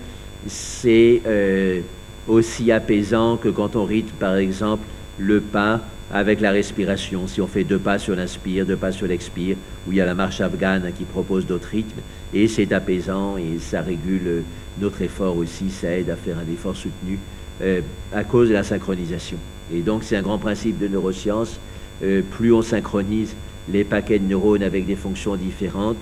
c'est 0.48 1.22
euh, 1.26 1.82
aussi 2.28 2.72
apaisant 2.72 3.38
que 3.38 3.50
quand 3.50 3.76
on 3.76 3.86
rythme, 3.86 4.16
par 4.20 4.36
exemple, 4.36 4.84
le 5.18 5.42
pas 5.42 5.82
avec 6.12 6.42
la 6.42 6.52
respiration. 6.52 7.28
Si 7.28 7.42
on 7.42 7.48
fait 7.48 7.64
deux 7.64 7.80
pas 7.80 7.98
sur 7.98 8.16
l'inspire, 8.16 8.66
deux 8.66 8.76
pas 8.76 8.92
sur 8.92 9.08
l'expire, 9.08 9.56
où 9.88 9.92
il 9.92 9.98
y 9.98 10.02
a 10.02 10.06
la 10.06 10.14
marche 10.14 10.42
afghane 10.42 10.92
qui 10.96 11.06
propose 11.06 11.46
d'autres 11.48 11.70
rythmes, 11.70 12.02
et 12.34 12.48
c'est 12.48 12.72
apaisant 12.72 13.38
et 13.38 13.60
ça 13.60 13.82
régule 13.82 14.44
notre 14.80 15.02
effort 15.02 15.38
aussi, 15.38 15.70
ça 15.70 15.98
aide 15.98 16.10
à 16.10 16.16
faire 16.16 16.38
un 16.38 16.52
effort 16.52 16.76
soutenu 16.76 17.18
euh, 17.62 17.82
à 18.14 18.24
cause 18.24 18.50
de 18.50 18.54
la 18.54 18.64
synchronisation. 18.64 19.38
Et 19.74 19.82
donc 19.82 20.04
c'est 20.04 20.16
un 20.16 20.22
grand 20.22 20.38
principe 20.38 20.80
de 20.80 20.88
neurosciences. 20.88 21.60
Euh, 22.04 22.22
plus 22.32 22.52
on 22.52 22.62
synchronise 22.62 23.36
les 23.70 23.84
paquets 23.84 24.20
de 24.20 24.26
neurones 24.26 24.64
avec 24.64 24.86
des 24.86 24.96
fonctions 24.96 25.36
différentes, 25.36 25.98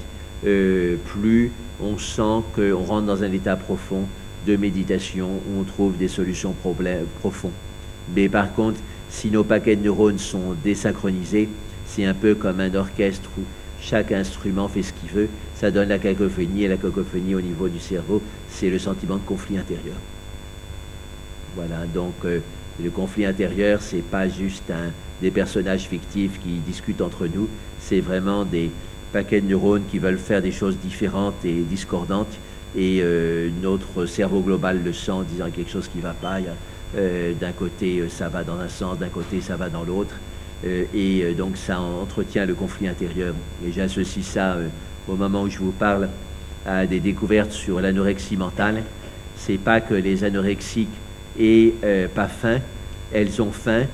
euh, 0.45 0.95
plus 1.05 1.51
on 1.81 1.97
sent 1.97 2.43
qu'on 2.55 2.83
rentre 2.83 3.07
dans 3.07 3.23
un 3.23 3.31
état 3.31 3.55
profond 3.55 4.05
de 4.47 4.55
méditation 4.55 5.27
où 5.27 5.59
on 5.59 5.63
trouve 5.63 5.97
des 5.97 6.07
solutions 6.07 6.55
profonds. 7.19 7.51
Mais 8.15 8.29
par 8.29 8.53
contre, 8.53 8.79
si 9.09 9.29
nos 9.29 9.43
paquets 9.43 9.75
de 9.75 9.83
neurones 9.83 10.17
sont 10.17 10.55
désynchronisés, 10.63 11.49
c'est 11.85 12.05
un 12.05 12.13
peu 12.13 12.33
comme 12.35 12.59
un 12.59 12.73
orchestre 12.73 13.29
où 13.37 13.41
chaque 13.79 14.11
instrument 14.11 14.67
fait 14.67 14.83
ce 14.83 14.93
qu'il 14.93 15.09
veut, 15.09 15.27
ça 15.55 15.71
donne 15.71 15.89
la 15.89 15.99
cacophonie, 15.99 16.63
et 16.63 16.67
la 16.67 16.77
cacophonie 16.77 17.35
au 17.35 17.41
niveau 17.41 17.67
du 17.67 17.79
cerveau, 17.79 18.21
c'est 18.49 18.69
le 18.69 18.79
sentiment 18.79 19.15
de 19.15 19.21
conflit 19.25 19.57
intérieur. 19.57 19.95
Voilà, 21.55 21.85
donc 21.93 22.13
le 22.83 22.89
conflit 22.89 23.25
intérieur, 23.25 23.81
c'est 23.81 24.03
pas 24.03 24.27
juste 24.27 24.71
des 25.21 25.31
personnages 25.31 25.87
fictifs 25.87 26.39
qui 26.43 26.59
discutent 26.65 27.01
entre 27.01 27.27
nous, 27.27 27.47
c'est 27.79 28.01
vraiment 28.01 28.45
des 28.45 28.71
paquets 29.11 29.41
de 29.41 29.47
neurones 29.47 29.83
qui 29.89 29.99
veulent 29.99 30.17
faire 30.17 30.41
des 30.41 30.51
choses 30.51 30.77
différentes 30.77 31.45
et 31.45 31.61
discordantes, 31.61 32.37
et 32.77 33.03
notre 33.61 34.05
cerveau 34.05 34.39
global 34.39 34.81
le 34.83 34.93
sent 34.93 35.11
en 35.11 35.23
disant 35.23 35.49
quelque 35.49 35.69
chose 35.69 35.87
qui 35.87 35.97
ne 35.97 36.03
va 36.03 36.13
pas. 36.13 36.39
d'un 36.95 37.51
côté, 37.51 38.03
ça 38.09 38.29
va 38.29 38.43
dans 38.43 38.57
un 38.59 38.69
sens, 38.69 38.97
d'un 38.97 39.09
côté, 39.09 39.41
ça 39.41 39.57
va 39.57 39.69
dans 39.69 39.83
l'autre. 39.83 40.15
Euh, 40.65 40.85
et 40.93 41.23
euh, 41.23 41.33
donc 41.33 41.57
ça 41.57 41.79
entretient 41.79 42.45
le 42.45 42.53
conflit 42.53 42.87
intérieur. 42.87 43.33
Et 43.65 43.71
j'associe 43.71 44.23
ça 44.23 44.53
euh, 44.53 44.67
au 45.07 45.15
moment 45.15 45.43
où 45.43 45.49
je 45.49 45.57
vous 45.57 45.71
parle 45.71 46.09
à 46.65 46.85
des 46.85 46.99
découvertes 46.99 47.51
sur 47.51 47.81
l'anorexie 47.81 48.37
mentale. 48.37 48.83
C'est 49.35 49.57
pas 49.57 49.81
que 49.81 49.95
les 49.95 50.23
anorexiques 50.23 50.89
aient 51.39 51.73
pas 52.13 52.27
faim, 52.27 52.59
elles 53.13 53.41
ont 53.41 53.51
faim, 53.51 53.85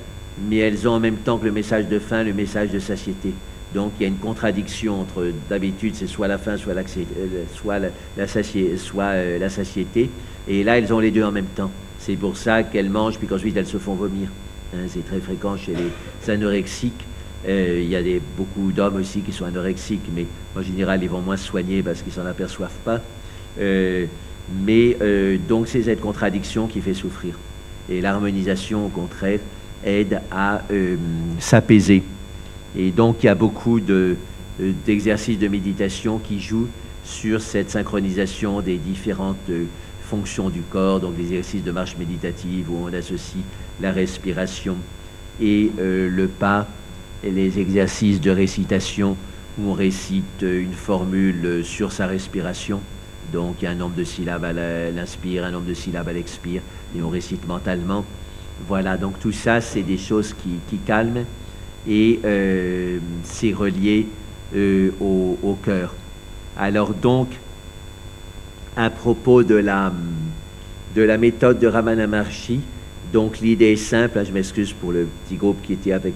mais 0.49 0.57
elles 0.57 0.87
ont 0.87 0.93
en 0.93 0.99
même 0.99 1.17
temps 1.17 1.37
que 1.37 1.45
le 1.45 1.51
message 1.51 1.87
de 1.87 1.99
faim 1.99 2.23
le 2.23 2.33
message 2.33 2.71
de 2.71 2.79
satiété. 2.79 3.33
Donc 3.73 3.93
il 3.99 4.03
y 4.03 4.05
a 4.05 4.09
une 4.09 4.17
contradiction 4.17 5.01
entre 5.01 5.31
d'habitude 5.49 5.95
c'est 5.95 6.07
soit 6.07 6.27
la 6.27 6.37
faim, 6.37 6.55
soit, 6.57 6.73
la, 6.73 8.27
satiété. 9.49 10.09
Et 10.47 10.63
là 10.63 10.77
elles 10.77 10.93
ont 10.93 10.99
les 10.99 11.11
deux 11.11 11.23
en 11.23 11.31
même 11.31 11.45
temps. 11.45 11.71
C'est 11.99 12.15
pour 12.15 12.37
ça 12.37 12.63
qu'elles 12.63 12.89
mangent 12.89 13.17
puis 13.17 13.27
qu'ensuite 13.27 13.57
elles 13.57 13.67
se 13.67 13.77
font 13.77 13.95
vomir. 13.95 14.29
Hein, 14.73 14.87
c'est 14.87 15.05
très 15.05 15.19
fréquent 15.19 15.57
chez 15.57 15.73
les 15.73 16.31
anorexiques. 16.31 17.05
Euh, 17.47 17.79
il 17.81 17.89
y 17.89 17.95
a 17.95 18.19
beaucoup 18.35 18.71
d'hommes 18.71 18.97
aussi 18.97 19.21
qui 19.21 19.31
sont 19.31 19.45
anorexiques, 19.45 20.01
mais 20.13 20.25
en 20.55 20.61
général, 20.61 21.01
ils 21.03 21.09
vont 21.09 21.21
moins 21.21 21.37
se 21.37 21.45
soigner 21.45 21.81
parce 21.83 22.01
qu'ils 22.01 22.11
s'en 22.11 22.25
aperçoivent 22.25 22.79
pas. 22.83 22.99
Euh, 23.59 24.05
mais 24.51 24.97
euh, 25.01 25.37
donc, 25.47 25.67
c'est 25.67 25.83
cette 25.83 26.01
contradiction 26.01 26.67
qui 26.67 26.81
fait 26.81 26.93
souffrir. 26.93 27.35
Et 27.89 28.01
l'harmonisation, 28.01 28.85
au 28.85 28.89
contraire, 28.89 29.39
aide 29.85 30.21
à 30.31 30.61
s'apaiser. 31.39 32.03
Et 32.77 32.91
donc, 32.91 33.23
il 33.23 33.27
y 33.27 33.29
a 33.29 33.35
beaucoup 33.35 33.79
d'exercices 33.79 35.39
de 35.39 35.47
méditation 35.47 36.17
qui 36.17 36.41
jouent 36.41 36.67
sur 37.05 37.41
cette 37.41 37.69
synchronisation 37.69 38.59
des 38.59 38.77
différentes 38.77 39.49
fonctions 40.07 40.49
du 40.49 40.61
corps, 40.61 40.99
donc 40.99 41.13
les 41.17 41.25
exercices 41.25 41.63
de 41.63 41.71
marche 41.71 41.97
méditative 41.97 42.71
où 42.71 42.85
on 42.85 42.93
associe 42.93 43.43
la 43.81 43.91
respiration 43.91 44.77
et 45.41 45.71
euh, 45.79 46.09
le 46.09 46.27
pas, 46.27 46.67
et 47.23 47.29
les 47.29 47.59
exercices 47.59 48.21
de 48.21 48.31
récitation 48.31 49.17
où 49.59 49.69
on 49.69 49.73
récite 49.73 50.41
une 50.41 50.73
formule 50.73 51.61
sur 51.63 51.91
sa 51.91 52.07
respiration. 52.07 52.79
Donc 53.33 53.63
un 53.63 53.75
nombre 53.75 53.95
de 53.95 54.03
syllabes 54.03 54.45
à 54.45 54.53
l'inspire, 54.53 55.43
un 55.43 55.51
nombre 55.51 55.67
de 55.67 55.73
syllabes 55.73 56.07
à 56.07 56.13
l'expire, 56.13 56.61
et 56.97 57.01
on 57.01 57.09
récite 57.09 57.47
mentalement. 57.47 58.05
Voilà, 58.67 58.97
donc 58.97 59.19
tout 59.19 59.31
ça, 59.31 59.61
c'est 59.61 59.83
des 59.83 59.97
choses 59.97 60.33
qui, 60.33 60.77
calment 60.79 61.25
et 61.87 62.19
euh, 62.25 62.99
c'est 63.23 63.53
relié 63.53 64.07
euh, 64.55 64.91
au, 64.99 65.57
cœur. 65.63 65.93
Alors 66.57 66.93
donc, 66.93 67.27
à 68.75 68.89
propos 68.89 69.43
de 69.43 69.55
la, 69.55 69.91
de 70.95 71.01
la 71.01 71.17
méthode 71.17 71.59
de 71.59 71.67
Ramana 71.67 72.07
Maharshi. 72.07 72.61
Donc 73.13 73.39
l'idée 73.39 73.73
est 73.73 73.75
simple, 73.75 74.21
je 74.25 74.31
m'excuse 74.31 74.73
pour 74.73 74.91
le 74.91 75.07
petit 75.25 75.35
groupe 75.35 75.61
qui 75.63 75.73
était 75.73 75.93
avec 75.93 76.15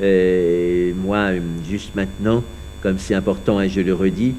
euh, 0.00 0.92
moi 0.94 1.30
juste 1.68 1.94
maintenant, 1.94 2.42
comme 2.82 2.98
c'est 2.98 3.14
important, 3.14 3.60
et 3.60 3.64
hein, 3.64 3.68
je 3.68 3.80
le 3.80 3.94
redis. 3.94 4.34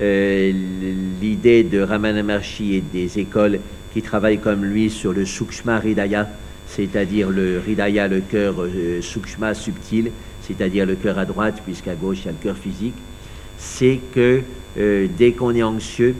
L'idée 0.00 1.62
de 1.64 1.80
Ramana 1.80 2.22
Maharshi 2.22 2.74
et 2.74 2.80
des 2.80 3.18
écoles 3.18 3.60
qui 3.92 4.02
travaillent 4.02 4.38
comme 4.38 4.64
lui 4.64 4.90
sur 4.90 5.12
le 5.12 5.24
Sukshma 5.24 5.76
Hridaya, 5.76 6.28
c'est-à-dire 6.68 7.30
le 7.30 7.58
Hridaya, 7.58 8.08
le 8.08 8.20
cœur 8.20 8.56
Sukshma 9.00 9.54
subtil, 9.54 10.10
c'est-à-dire 10.42 10.84
le 10.86 10.96
cœur 10.96 11.18
à 11.18 11.24
droite, 11.24 11.62
puisqu'à 11.64 11.94
gauche 11.94 12.18
il 12.22 12.26
y 12.26 12.28
a 12.28 12.32
le 12.32 12.38
cœur 12.42 12.56
physique, 12.56 12.94
c'est 13.56 14.00
que 14.14 14.42
dès 15.16 15.32
qu'on 15.32 15.54
est 15.54 15.62
anxieux, 15.62 16.14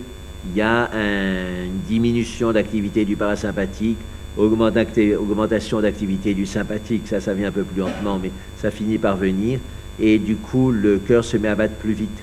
il 0.49 0.57
y 0.57 0.63
a 0.63 0.89
une 0.95 1.81
diminution 1.87 2.53
d'activité 2.53 3.05
du 3.05 3.17
parasympathique, 3.17 3.99
augmentation 4.39 5.81
d'activité 5.81 6.33
du 6.35 6.47
sympathique, 6.47 7.03
ça, 7.07 7.21
ça 7.21 7.35
vient 7.35 7.49
un 7.49 7.53
peu 7.53 7.65
plus 7.65 7.81
lentement, 7.81 8.19
mais 8.23 8.31
ça 8.57 8.71
finit 8.71 8.99
par 8.99 9.17
venir, 9.17 9.59
et 10.01 10.19
du 10.19 10.37
coup, 10.37 10.71
le 10.71 10.99
cœur 10.99 11.25
se 11.25 11.37
met 11.37 11.49
à 11.49 11.55
battre 11.55 11.75
plus 11.75 11.93
vite. 11.93 12.19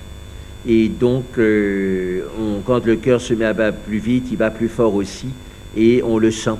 Et 0.66 0.88
donc, 0.88 1.24
euh, 1.38 2.22
quand 2.64 2.84
le 2.86 2.96
cœur 2.96 3.20
se 3.20 3.34
met 3.34 3.44
à 3.44 3.52
battre 3.52 3.78
plus 3.78 3.98
vite, 3.98 4.28
il 4.30 4.36
bat 4.36 4.50
plus 4.50 4.68
fort 4.68 4.94
aussi, 4.94 5.28
et 5.76 6.02
on 6.02 6.18
le 6.18 6.30
sent. 6.30 6.56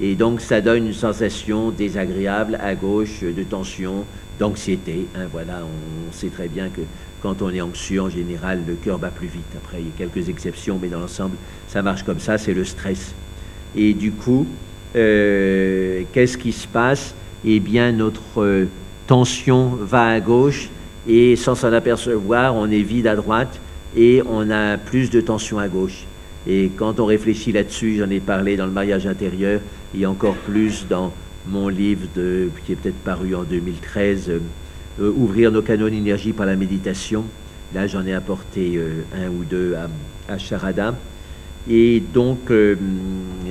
Et 0.00 0.14
donc, 0.14 0.42
ça 0.42 0.60
donne 0.60 0.86
une 0.86 0.92
sensation 0.92 1.70
désagréable 1.70 2.58
à 2.62 2.74
gauche 2.74 3.22
de 3.22 3.42
tension, 3.42 4.04
d'anxiété. 4.38 5.06
Hein, 5.16 5.26
voilà, 5.32 5.62
on 5.64 6.12
sait 6.12 6.28
très 6.28 6.48
bien 6.48 6.68
que 6.68 6.82
quand 7.22 7.40
on 7.40 7.50
est 7.50 7.62
anxieux, 7.62 8.02
en 8.02 8.10
général, 8.10 8.60
le 8.66 8.74
cœur 8.74 8.98
bat 8.98 9.08
plus 9.08 9.28
vite. 9.28 9.44
Après, 9.56 9.78
il 9.80 9.86
y 9.86 9.88
a 9.88 10.06
quelques 10.06 10.28
exceptions, 10.28 10.78
mais 10.80 10.88
dans 10.88 11.00
l'ensemble, 11.00 11.36
ça 11.68 11.80
marche 11.80 12.02
comme 12.02 12.20
ça, 12.20 12.36
c'est 12.36 12.52
le 12.52 12.64
stress. 12.64 13.14
Et 13.74 13.94
du 13.94 14.12
coup, 14.12 14.46
euh, 14.94 16.02
qu'est-ce 16.12 16.36
qui 16.36 16.52
se 16.52 16.66
passe? 16.66 17.14
Eh 17.44 17.58
bien, 17.60 17.92
notre 17.92 18.42
euh, 18.42 18.68
tension 19.06 19.70
va 19.80 20.08
à 20.08 20.20
gauche 20.20 20.68
et 21.08 21.36
sans 21.36 21.54
s'en 21.54 21.72
apercevoir, 21.72 22.54
on 22.54 22.70
est 22.70 22.82
vide 22.82 23.06
à 23.06 23.16
droite 23.16 23.60
et 23.96 24.22
on 24.28 24.50
a 24.50 24.76
plus 24.76 25.10
de 25.10 25.20
tension 25.20 25.58
à 25.58 25.68
gauche. 25.68 26.04
Et 26.46 26.70
quand 26.76 27.00
on 27.00 27.06
réfléchit 27.06 27.52
là-dessus, 27.52 27.96
j'en 27.98 28.10
ai 28.10 28.20
parlé 28.20 28.56
dans 28.56 28.66
le 28.66 28.72
mariage 28.72 29.06
intérieur, 29.06 29.60
a 30.00 30.06
encore 30.10 30.34
plus 30.34 30.86
dans 30.88 31.12
mon 31.48 31.68
livre 31.68 32.06
qui 32.64 32.72
est 32.72 32.76
peut-être 32.76 33.02
paru 33.02 33.34
en 33.34 33.42
2013, 33.42 34.30
euh, 34.30 35.12
ouvrir 35.16 35.50
nos 35.50 35.62
canaux 35.62 35.88
d'énergie 35.88 36.32
par 36.32 36.46
la 36.46 36.56
méditation. 36.56 37.24
Là, 37.74 37.86
j'en 37.86 38.04
ai 38.06 38.14
apporté 38.14 38.74
euh, 38.76 39.02
un 39.14 39.28
ou 39.28 39.44
deux 39.44 39.74
à, 39.74 40.32
à 40.32 40.38
Charada. 40.38 40.94
Et 41.68 42.02
donc, 42.14 42.50
euh, 42.50 42.76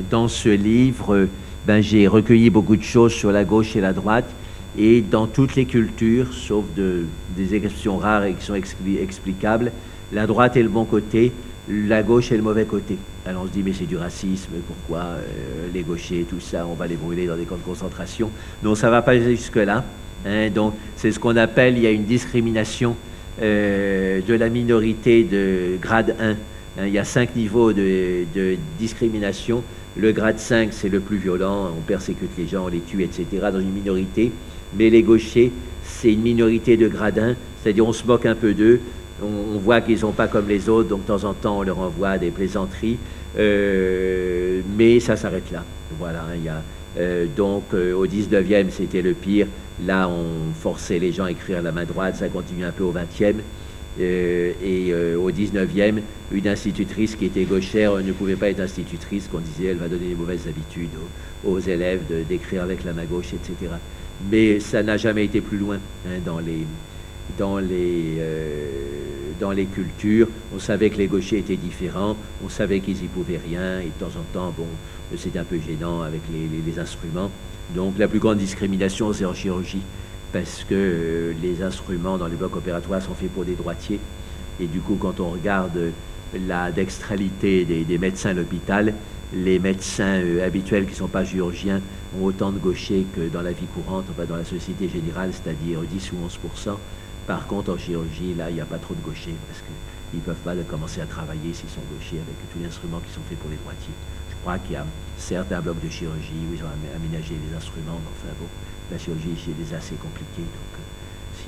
dans 0.09 0.27
ce 0.27 0.49
livre, 0.49 1.27
ben, 1.65 1.81
j'ai 1.81 2.07
recueilli 2.07 2.49
beaucoup 2.49 2.75
de 2.75 2.83
choses 2.83 3.13
sur 3.13 3.31
la 3.31 3.43
gauche 3.43 3.75
et 3.75 3.81
la 3.81 3.93
droite. 3.93 4.29
Et 4.77 5.01
dans 5.01 5.27
toutes 5.27 5.55
les 5.55 5.65
cultures, 5.65 6.33
sauf 6.33 6.65
de, 6.75 7.05
des 7.35 7.55
exceptions 7.55 7.97
rares 7.97 8.25
et 8.25 8.33
qui 8.33 8.43
sont 8.43 8.55
explicables, 8.55 9.71
la 10.11 10.27
droite 10.27 10.57
est 10.57 10.63
le 10.63 10.69
bon 10.69 10.85
côté, 10.85 11.31
la 11.69 12.03
gauche 12.03 12.31
est 12.31 12.37
le 12.37 12.43
mauvais 12.43 12.65
côté. 12.65 12.97
Alors 13.25 13.43
on 13.43 13.47
se 13.47 13.51
dit, 13.51 13.63
mais 13.63 13.73
c'est 13.73 13.85
du 13.85 13.97
racisme, 13.97 14.51
pourquoi 14.67 15.15
les 15.73 15.81
gauchers, 15.81 16.25
tout 16.29 16.39
ça, 16.39 16.67
on 16.67 16.73
va 16.73 16.87
les 16.87 16.95
brûler 16.95 17.25
dans 17.25 17.37
des 17.37 17.45
camps 17.45 17.55
de 17.55 17.61
concentration? 17.61 18.29
Non, 18.63 18.75
ça 18.75 18.87
ne 18.87 18.91
va 18.91 19.01
pas 19.01 19.17
jusque-là. 19.19 19.83
Hein, 20.25 20.49
donc, 20.49 20.73
c'est 20.95 21.11
ce 21.11 21.19
qu'on 21.19 21.37
appelle, 21.37 21.77
il 21.77 21.83
y 21.83 21.87
a 21.87 21.91
une 21.91 22.05
discrimination 22.05 22.95
euh, 23.41 24.21
de 24.21 24.33
la 24.33 24.49
minorité 24.49 25.23
de 25.23 25.77
grade 25.81 26.15
1. 26.19 26.31
Hein, 26.31 26.35
il 26.87 26.89
y 26.89 26.97
a 26.97 27.03
cinq 27.03 27.35
niveaux 27.35 27.73
de, 27.73 28.25
discrimination. 28.79 29.63
Le 29.97 30.11
grade 30.11 30.39
5, 30.39 30.69
c'est 30.71 30.89
le 30.89 30.99
plus 30.99 31.17
violent, 31.17 31.71
on 31.77 31.81
persécute 31.81 32.31
les 32.37 32.47
gens, 32.47 32.65
on 32.65 32.67
les 32.67 32.81
tue, 32.81 33.03
etc., 33.03 33.25
dans 33.51 33.59
une 33.59 33.71
minorité. 33.71 34.31
Mais 34.77 34.89
les 34.89 35.03
gauchers, 35.03 35.51
c'est 35.83 36.11
une 36.13 36.21
minorité 36.21 36.77
de 36.77 36.87
grade 36.87 37.19
1, 37.19 37.35
c'est-à-dire 37.61 37.85
on 37.85 37.93
se 37.93 38.05
moque 38.05 38.25
un 38.25 38.35
peu 38.35 38.53
d'eux, 38.53 38.79
on, 39.23 39.57
voit 39.57 39.81
qu'ils 39.81 39.99
sont 39.99 40.11
pas 40.11 40.27
comme 40.27 40.47
les 40.47 40.67
autres, 40.67 40.89
donc 40.89 41.03
de 41.03 41.07
temps 41.07 41.23
en 41.23 41.33
temps 41.33 41.59
on 41.59 41.63
leur 41.63 41.79
envoie 41.79 42.17
des 42.17 42.31
plaisanteries, 42.31 42.97
euh, 43.37 44.61
mais 44.77 44.99
ça 44.99 45.15
s'arrête 45.15 45.51
là. 45.51 45.63
Voilà, 45.99 46.21
hein, 46.21 46.61
euh, 46.97 47.25
donc 47.35 47.73
au 47.73 48.05
19e, 48.05 48.69
c'était 48.69 49.01
le 49.01 49.13
pire. 49.13 49.47
Là, 49.85 50.07
on 50.09 50.53
forçait 50.53 50.99
les 50.99 51.11
gens 51.11 51.25
à 51.25 51.31
écrire 51.31 51.59
à 51.59 51.61
la 51.61 51.71
main 51.71 51.83
droite, 51.83 52.15
ça 52.15 52.29
continue 52.29 52.63
un 52.63 52.71
peu 52.71 52.83
au 52.83 52.93
20e. 52.93 53.35
Euh, 53.99 54.51
et 54.61 54.91
euh, 54.91 55.17
au 55.17 55.31
19e, 55.31 56.01
une 56.31 56.47
institutrice 56.47 57.15
qui 57.15 57.25
était 57.25 57.45
gauchère 57.45 57.95
ne 57.95 58.11
pouvait 58.11 58.35
pas 58.35 58.49
être 58.49 58.59
institutrice, 58.59 59.29
qu'on 59.29 59.39
disait 59.39 59.67
elle 59.67 59.77
va 59.77 59.87
donner 59.87 60.09
des 60.09 60.15
mauvaises 60.15 60.47
habitudes 60.47 60.89
aux, 61.45 61.59
élèves 61.59 62.01
d'écrire 62.27 62.63
avec 62.63 62.83
la 62.83 62.91
main 62.91 63.05
gauche, 63.05 63.33
etc. 63.33 63.71
Mais 64.31 64.59
ça 64.59 64.83
n'a 64.83 64.97
jamais 64.97 65.25
été 65.25 65.41
plus 65.41 65.57
loin 65.57 65.77
hein, 66.07 66.19
dans, 66.25 66.39
les, 66.39 66.65
dans, 67.37 67.57
les, 67.57 68.15
euh, 68.19 68.71
dans 69.39 69.51
les 69.51 69.65
cultures. 69.65 70.27
On 70.55 70.59
savait 70.59 70.89
que 70.89 70.97
les 70.97 71.07
gauchers 71.07 71.39
étaient 71.39 71.55
différents, 71.55 72.15
on 72.43 72.49
savait 72.49 72.79
qu'ils 72.79 72.97
n'y 72.97 73.07
pouvaient 73.07 73.41
rien, 73.45 73.79
et 73.79 73.85
de 73.85 74.05
temps 74.05 74.17
en 74.19 74.23
temps, 74.33 74.53
bon, 74.57 74.67
c'était 75.17 75.39
un 75.39 75.43
peu 75.43 75.59
gênant 75.59 76.01
avec 76.01 76.21
les 76.31 76.79
instruments. 76.79 77.29
Donc 77.73 77.97
la 77.97 78.07
plus 78.07 78.19
grande 78.19 78.37
discrimination, 78.37 79.11
c'est 79.13 79.25
en 79.25 79.33
chirurgie, 79.33 79.81
parce 80.31 80.63
que 80.63 80.75
euh, 80.75 81.33
les 81.41 81.63
instruments 81.63 82.17
dans 82.17 82.27
les 82.27 82.35
blocs 82.35 82.55
opératoires 82.55 83.01
sont 83.01 83.13
faits 83.13 83.31
pour 83.31 83.45
des 83.45 83.55
droitiers. 83.55 83.99
Et 84.59 84.67
du 84.67 84.79
coup, 84.79 84.97
quand 84.99 85.19
on 85.19 85.29
regarde 85.29 85.91
la 86.47 86.71
dextralité 86.71 87.65
des, 87.65 87.97
médecins 87.97 88.31
à 88.31 88.33
l'hôpital, 88.33 88.93
les 89.33 89.59
médecins 89.59 90.21
euh, 90.21 90.45
habituels 90.45 90.85
qui 90.85 90.91
ne 90.91 90.97
sont 90.97 91.07
pas 91.07 91.25
chirurgiens 91.25 91.81
ont 92.19 92.25
autant 92.25 92.51
de 92.51 92.59
gauchers 92.59 93.05
que 93.15 93.27
dans 93.27 93.41
la 93.41 93.51
vie 93.51 93.65
courante, 93.67 94.05
dans 94.27 94.35
la 94.35 94.45
société 94.45 94.87
générale, 94.89 95.31
c'est-à-dire 95.33 95.81
10 95.81 96.11
ou 96.13 96.15
11% 96.27 96.77
Par 97.27 97.47
contre, 97.47 97.73
en 97.73 97.77
chirurgie, 97.77 98.33
là, 98.35 98.49
il 98.49 98.55
n'y 98.55 98.61
a 98.61 98.65
pas 98.65 98.77
trop 98.77 98.93
de 98.93 99.01
gauchers, 99.01 99.35
parce 99.47 99.61
qu'ils 99.61 100.19
ne 100.19 100.23
peuvent 100.25 100.43
pas 100.43 100.55
commencer 100.69 101.01
à 101.01 101.05
travailler 101.05 101.53
s'ils 101.53 101.69
sont 101.69 101.81
gauchers 101.91 102.17
avec 102.17 102.35
tous 102.51 102.59
les 102.59 102.67
instruments 102.67 103.01
qui 103.05 103.11
sont 103.11 103.21
faits 103.27 103.39
pour 103.39 103.49
les 103.49 103.57
droitiers. 103.57 103.93
Je 104.29 104.35
crois 104.41 104.59
qu'il 104.59 104.73
y 104.73 104.77
a 104.77 104.85
certains 105.17 105.59
blocs 105.59 105.83
de 105.83 105.89
chirurgie 105.89 106.45
où 106.49 106.53
ils 106.53 106.61
ont 106.61 106.95
aménagé 106.95 107.33
les 107.33 107.57
instruments, 107.57 107.99
mais 108.03 108.11
enfin 108.13 108.33
bon, 108.39 108.47
la 108.91 108.97
chirurgie 108.97 109.35
c'est 109.37 109.75
assez 109.75 109.95
compliqué. 109.95 110.37
Donc, 110.41 110.85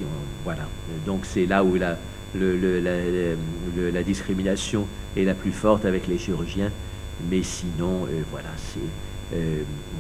on, 0.02 0.06
voilà. 0.44 0.68
Donc 1.06 1.22
c'est 1.24 1.46
là 1.46 1.64
où 1.64 1.76
la, 1.76 1.98
discrimination 4.04 4.88
est 5.16 5.24
la 5.24 5.34
plus 5.34 5.52
forte 5.52 5.86
avec 5.86 6.08
les 6.08 6.18
chirurgiens. 6.18 6.72
Mais 7.30 7.44
sinon, 7.44 8.08
voilà, 8.32 8.50
c'est, 8.58 9.36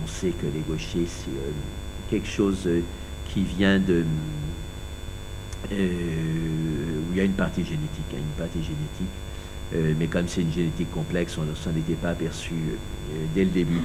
on 0.03 0.07
sait 0.07 0.31
que 0.31 0.45
les 0.45 0.61
gauchers, 0.67 1.07
c'est 1.07 2.09
quelque 2.09 2.27
chose 2.27 2.67
qui 3.33 3.43
vient 3.43 3.79
de 3.79 4.03
où 5.71 7.11
il 7.11 7.17
y 7.17 7.21
a 7.21 7.23
une 7.23 7.33
partie 7.33 7.63
génétique, 7.63 8.13
hein, 8.13 8.17
une 8.17 8.43
partie 8.43 8.63
génétique 8.63 9.09
euh, 9.75 9.93
mais 9.99 10.07
comme 10.07 10.27
c'est 10.27 10.41
une 10.41 10.51
génétique 10.51 10.91
complexe, 10.91 11.37
on 11.37 11.43
ne 11.43 11.53
s'en 11.53 11.71
était 11.71 11.93
pas 11.93 12.09
aperçu 12.09 12.53
euh, 12.53 13.25
dès 13.35 13.43
le 13.43 13.49
début. 13.49 13.81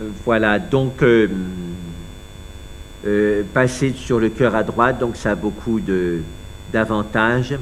Euh, 0.00 0.08
voilà, 0.24 0.58
donc 0.58 1.04
passer 3.52 3.92
sur 3.92 4.18
le 4.18 4.30
cœur 4.30 4.54
à 4.54 4.62
droite, 4.62 4.98
donc 4.98 5.16
ça 5.16 5.32
a 5.32 5.34
beaucoup 5.34 5.80
d'avantages. 6.72 7.54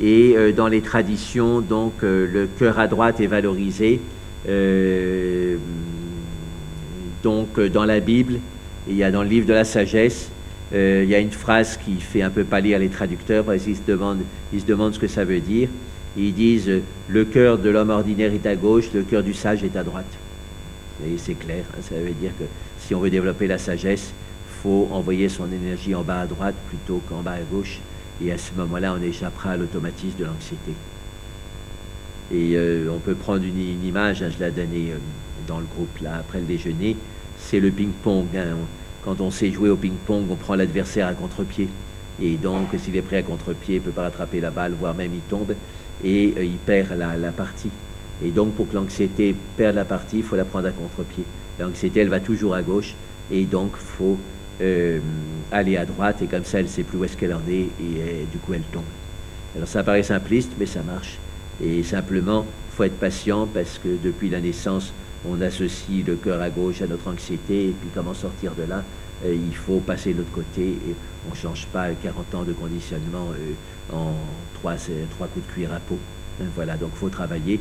Et 0.00 0.36
dans 0.56 0.68
les 0.68 0.80
traditions, 0.80 1.60
donc 1.60 2.02
le 2.02 2.48
cœur 2.58 2.78
à 2.78 2.86
droite 2.86 3.20
est 3.20 3.26
valorisé. 3.26 4.00
donc 7.22 7.60
dans 7.60 7.84
la 7.84 8.00
Bible, 8.00 8.34
il 8.88 8.96
y 8.96 9.02
a 9.02 9.10
dans 9.10 9.22
le 9.22 9.28
livre 9.28 9.46
de 9.46 9.52
la 9.52 9.64
sagesse, 9.64 10.30
il 10.72 11.04
y 11.04 11.14
a 11.14 11.18
une 11.18 11.32
phrase 11.32 11.76
qui 11.76 12.00
fait 12.00 12.22
un 12.22 12.30
peu 12.30 12.44
pâlir 12.44 12.78
les 12.78 12.88
traducteurs 12.88 13.44
parce 13.44 13.64
qu'ils 13.64 13.76
se 13.76 13.82
demandent, 13.86 14.22
ils 14.52 14.60
se 14.60 14.66
demandent 14.66 14.94
ce 14.94 15.00
que 15.00 15.08
ça 15.08 15.24
veut 15.24 15.40
dire. 15.40 15.68
Ils 16.16 16.32
disent 16.32 16.70
le 17.08 17.24
cœur 17.24 17.58
de 17.58 17.70
l'homme 17.70 17.90
ordinaire 17.90 18.32
est 18.32 18.46
à 18.46 18.56
gauche, 18.56 18.86
le 18.94 19.02
cœur 19.02 19.22
du 19.22 19.34
sage 19.34 19.62
est 19.64 19.76
à 19.76 19.82
droite. 19.84 20.06
Et 21.06 21.16
c'est 21.16 21.34
clair, 21.34 21.64
hein, 21.72 21.80
ça 21.80 21.94
veut 21.94 22.10
dire 22.10 22.32
que 22.38 22.44
si 22.80 22.94
on 22.94 23.00
veut 23.00 23.10
développer 23.10 23.46
la 23.46 23.58
sagesse, 23.58 24.12
faut 24.62 24.88
envoyer 24.90 25.28
son 25.28 25.46
énergie 25.52 25.94
en 25.94 26.02
bas 26.02 26.20
à 26.22 26.26
droite 26.26 26.56
plutôt 26.68 27.00
qu'en 27.08 27.20
bas 27.22 27.32
à 27.32 27.40
gauche. 27.52 27.80
Et 28.24 28.32
à 28.32 28.38
ce 28.38 28.52
moment-là, 28.56 28.96
on 28.98 29.02
échappera 29.02 29.50
à 29.50 29.56
l'automatisme 29.56 30.18
de 30.18 30.24
l'anxiété. 30.24 30.72
Et 32.32 32.56
euh, 32.56 32.90
on 32.90 32.98
peut 32.98 33.14
prendre 33.14 33.44
une, 33.44 33.84
image, 33.84 34.22
hein, 34.22 34.30
je 34.30 34.44
l'ai 34.44 34.50
donnée 34.50 34.92
euh, 34.92 34.98
dans 35.46 35.60
le 35.60 35.66
groupe 35.66 35.98
là 36.02 36.16
après 36.18 36.40
le 36.40 36.44
déjeuner, 36.44 36.96
c'est 37.38 37.60
le 37.60 37.70
ping-pong. 37.70 38.26
Hein. 38.36 38.56
Quand 39.04 39.20
on 39.20 39.30
sait 39.30 39.50
jouer 39.50 39.70
au 39.70 39.76
ping-pong, 39.76 40.26
on 40.30 40.34
prend 40.34 40.54
l'adversaire 40.54 41.06
à 41.06 41.14
contre-pied. 41.14 41.68
Et 42.20 42.36
donc, 42.36 42.68
s'il 42.76 42.96
est 42.96 43.02
prêt 43.02 43.18
à 43.18 43.22
contre-pied, 43.22 43.76
il 43.76 43.78
ne 43.78 43.84
peut 43.84 43.92
pas 43.92 44.02
rattraper 44.02 44.40
la 44.40 44.50
balle, 44.50 44.72
voire 44.78 44.94
même 44.94 45.14
il 45.14 45.20
tombe 45.20 45.54
et 46.04 46.34
euh, 46.36 46.44
il 46.44 46.56
perd 46.56 46.96
la, 46.98 47.32
partie. 47.32 47.70
Et 48.24 48.30
donc, 48.30 48.54
pour 48.54 48.68
que 48.68 48.74
l'anxiété 48.74 49.34
perde 49.56 49.76
la 49.76 49.84
partie, 49.84 50.18
il 50.18 50.22
faut 50.22 50.36
la 50.36 50.44
prendre 50.44 50.68
à 50.68 50.72
contre-pied. 50.72 51.24
L'anxiété, 51.58 52.00
elle 52.00 52.08
va 52.08 52.20
toujours 52.20 52.54
à 52.54 52.62
gauche, 52.62 52.94
et 53.30 53.44
donc, 53.44 53.72
il 53.74 53.86
faut 53.86 54.18
euh, 54.60 54.98
aller 55.52 55.76
à 55.76 55.84
droite, 55.84 56.22
et 56.22 56.26
comme 56.26 56.44
ça, 56.44 56.60
elle 56.60 56.68
sait 56.68 56.82
plus 56.82 56.98
où 56.98 57.04
est-ce 57.04 57.16
qu'elle 57.16 57.34
en 57.34 57.42
est, 57.48 57.52
et 57.52 57.70
euh, 57.80 58.24
du 58.30 58.38
coup, 58.38 58.54
elle 58.54 58.62
tombe. 58.72 58.82
Alors, 59.56 59.68
ça 59.68 59.82
paraît 59.82 60.02
simpliste, 60.02 60.52
mais 60.58 60.66
ça 60.66 60.82
marche. 60.82 61.18
Et 61.62 61.82
simplement, 61.82 62.44
il 62.70 62.76
faut 62.76 62.84
être 62.84 62.98
patient, 62.98 63.46
parce 63.46 63.78
que 63.78 63.88
depuis 64.02 64.28
la 64.28 64.40
naissance, 64.40 64.92
on 65.28 65.40
associe 65.40 66.04
le 66.06 66.16
cœur 66.16 66.40
à 66.40 66.50
gauche 66.50 66.82
à 66.82 66.86
notre 66.86 67.08
anxiété, 67.08 67.66
et 67.68 67.74
puis 67.78 67.88
comment 67.94 68.14
sortir 68.14 68.52
de 68.54 68.64
là 68.70 68.84
Il 69.24 69.54
faut 69.54 69.80
passer 69.80 70.12
de 70.12 70.18
l'autre 70.18 70.32
côté, 70.32 70.62
et 70.62 70.94
on 71.28 71.32
ne 71.32 71.36
change 71.36 71.66
pas 71.66 71.88
40 71.90 72.34
ans 72.34 72.42
de 72.44 72.52
conditionnement 72.52 73.28
en 73.92 74.12
trois, 74.54 74.76
trois 75.10 75.26
coups 75.26 75.46
de 75.46 75.52
cuir 75.52 75.72
à 75.72 75.80
peau. 75.80 75.98
Voilà, 76.54 76.76
donc 76.76 76.90
il 76.94 76.98
faut 76.98 77.08
travailler 77.08 77.58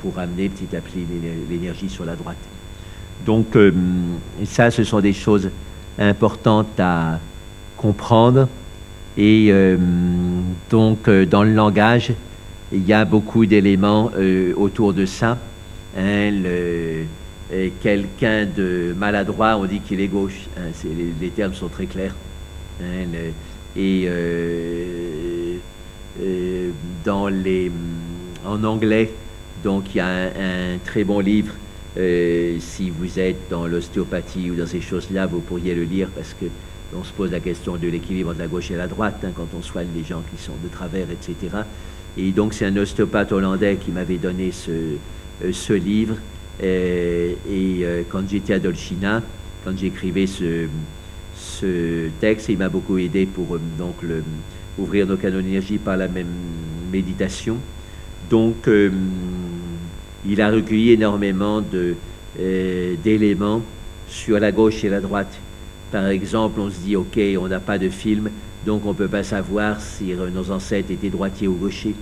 pour 0.00 0.14
ramener 0.14 0.48
petit 0.48 0.76
à 0.76 0.80
petit 0.80 1.04
l'énergie 1.50 1.88
sur 1.88 2.04
la 2.04 2.14
droite. 2.14 2.36
Donc 3.26 3.56
euh, 3.56 3.72
ça, 4.44 4.70
ce 4.70 4.84
sont 4.84 5.00
des 5.00 5.12
choses 5.12 5.50
importantes 5.98 6.78
à 6.78 7.18
comprendre. 7.76 8.48
Et 9.16 9.48
euh, 9.50 9.76
donc 10.70 11.08
euh, 11.08 11.26
dans 11.26 11.42
le 11.42 11.52
langage, 11.52 12.12
il 12.72 12.86
y 12.86 12.92
a 12.92 13.04
beaucoup 13.04 13.46
d'éléments 13.46 14.10
autour 14.56 14.92
de 14.92 15.06
ça. 15.06 15.38
Hein, 15.96 16.32
quelqu'un 17.80 18.44
de 18.44 18.94
maladroit, 18.96 19.56
on 19.56 19.64
dit 19.64 19.80
qu'il 19.80 20.00
est 20.00 20.08
gauche. 20.08 20.46
Hein, 20.58 20.70
les, 21.20 21.30
termes 21.30 21.54
sont 21.54 21.68
très 21.68 21.86
clairs. 21.86 22.14
et 23.76 24.06
euh, 26.20 26.70
dans 27.04 27.28
les, 27.28 27.70
en 28.44 28.64
anglais. 28.64 29.12
Donc 29.62 29.94
il 29.94 29.98
y 29.98 30.00
a 30.00 30.06
un, 30.08 30.78
très 30.84 31.04
bon 31.04 31.20
livre. 31.20 31.52
Euh, 31.96 32.56
si 32.60 32.90
vous 32.90 33.18
êtes 33.18 33.48
dans 33.50 33.66
l'ostéopathie 33.66 34.50
ou 34.50 34.54
dans 34.54 34.66
ces 34.66 34.80
choses-là, 34.80 35.26
vous 35.26 35.40
pourriez 35.40 35.74
le 35.74 35.84
lire 35.84 36.08
parce 36.14 36.34
que 36.34 36.46
on 36.96 37.04
se 37.04 37.12
pose 37.12 37.30
la 37.30 37.40
question 37.40 37.76
de 37.76 37.86
l'équilibre 37.86 38.32
de 38.32 38.38
la 38.38 38.46
gauche 38.46 38.70
et 38.70 38.76
la 38.76 38.86
droite 38.86 39.20
hein, 39.22 39.30
quand 39.34 39.48
on 39.56 39.62
soigne 39.62 39.88
les 39.94 40.04
gens 40.04 40.22
qui 40.34 40.42
sont 40.42 40.54
de 40.62 40.68
travers, 40.68 41.06
etc. 41.10 41.34
Et 42.16 42.30
donc 42.30 42.54
c'est 42.54 42.64
un 42.64 42.76
ostéopathe 42.76 43.32
hollandais 43.32 43.76
qui 43.76 43.90
m'avait 43.90 44.16
donné 44.16 44.52
ce, 44.52 44.70
euh, 45.44 45.78
livre. 45.78 46.16
et 46.62 47.84
quand 48.10 48.28
j'étais 48.28 48.54
à 48.54 48.58
Dolcina, 48.58 49.22
quand 49.64 49.76
j'écrivais 49.76 50.26
ce, 50.26 50.66
texte, 52.20 52.48
il 52.48 52.58
m'a 52.58 52.68
beaucoup 52.68 52.98
aidé 52.98 53.26
pour 53.26 53.58
donc 53.78 53.96
ouvrir 54.78 55.06
nos 55.06 55.16
canaux 55.16 55.40
d'énergie 55.40 55.78
par 55.78 55.96
la 55.96 56.08
même 56.08 56.26
méditation. 56.90 57.58
Donc, 58.30 58.68
euh, 58.68 58.90
il 60.28 60.40
a 60.42 60.50
recueilli 60.50 60.92
énormément 60.92 61.62
euh, 61.74 62.94
d'éléments 63.02 63.62
sur 64.06 64.38
la 64.38 64.52
gauche 64.52 64.84
et 64.84 64.88
la 64.88 65.00
droite. 65.00 65.32
Par 65.90 66.06
exemple, 66.06 66.60
on 66.60 66.70
se 66.70 66.78
dit, 66.80 66.96
OK, 66.96 67.18
on 67.40 67.48
n'a 67.48 67.60
pas 67.60 67.78
de 67.78 67.88
film, 67.88 68.30
donc 68.66 68.84
on 68.84 68.90
ne 68.90 68.94
peut 68.94 69.08
pas 69.08 69.22
savoir 69.22 69.80
si 69.80 70.12
nos 70.34 70.50
ancêtres 70.50 70.90
étaient 70.90 71.08
droitiers 71.08 71.48
ou 71.48 71.54
gauchers. 71.54 71.94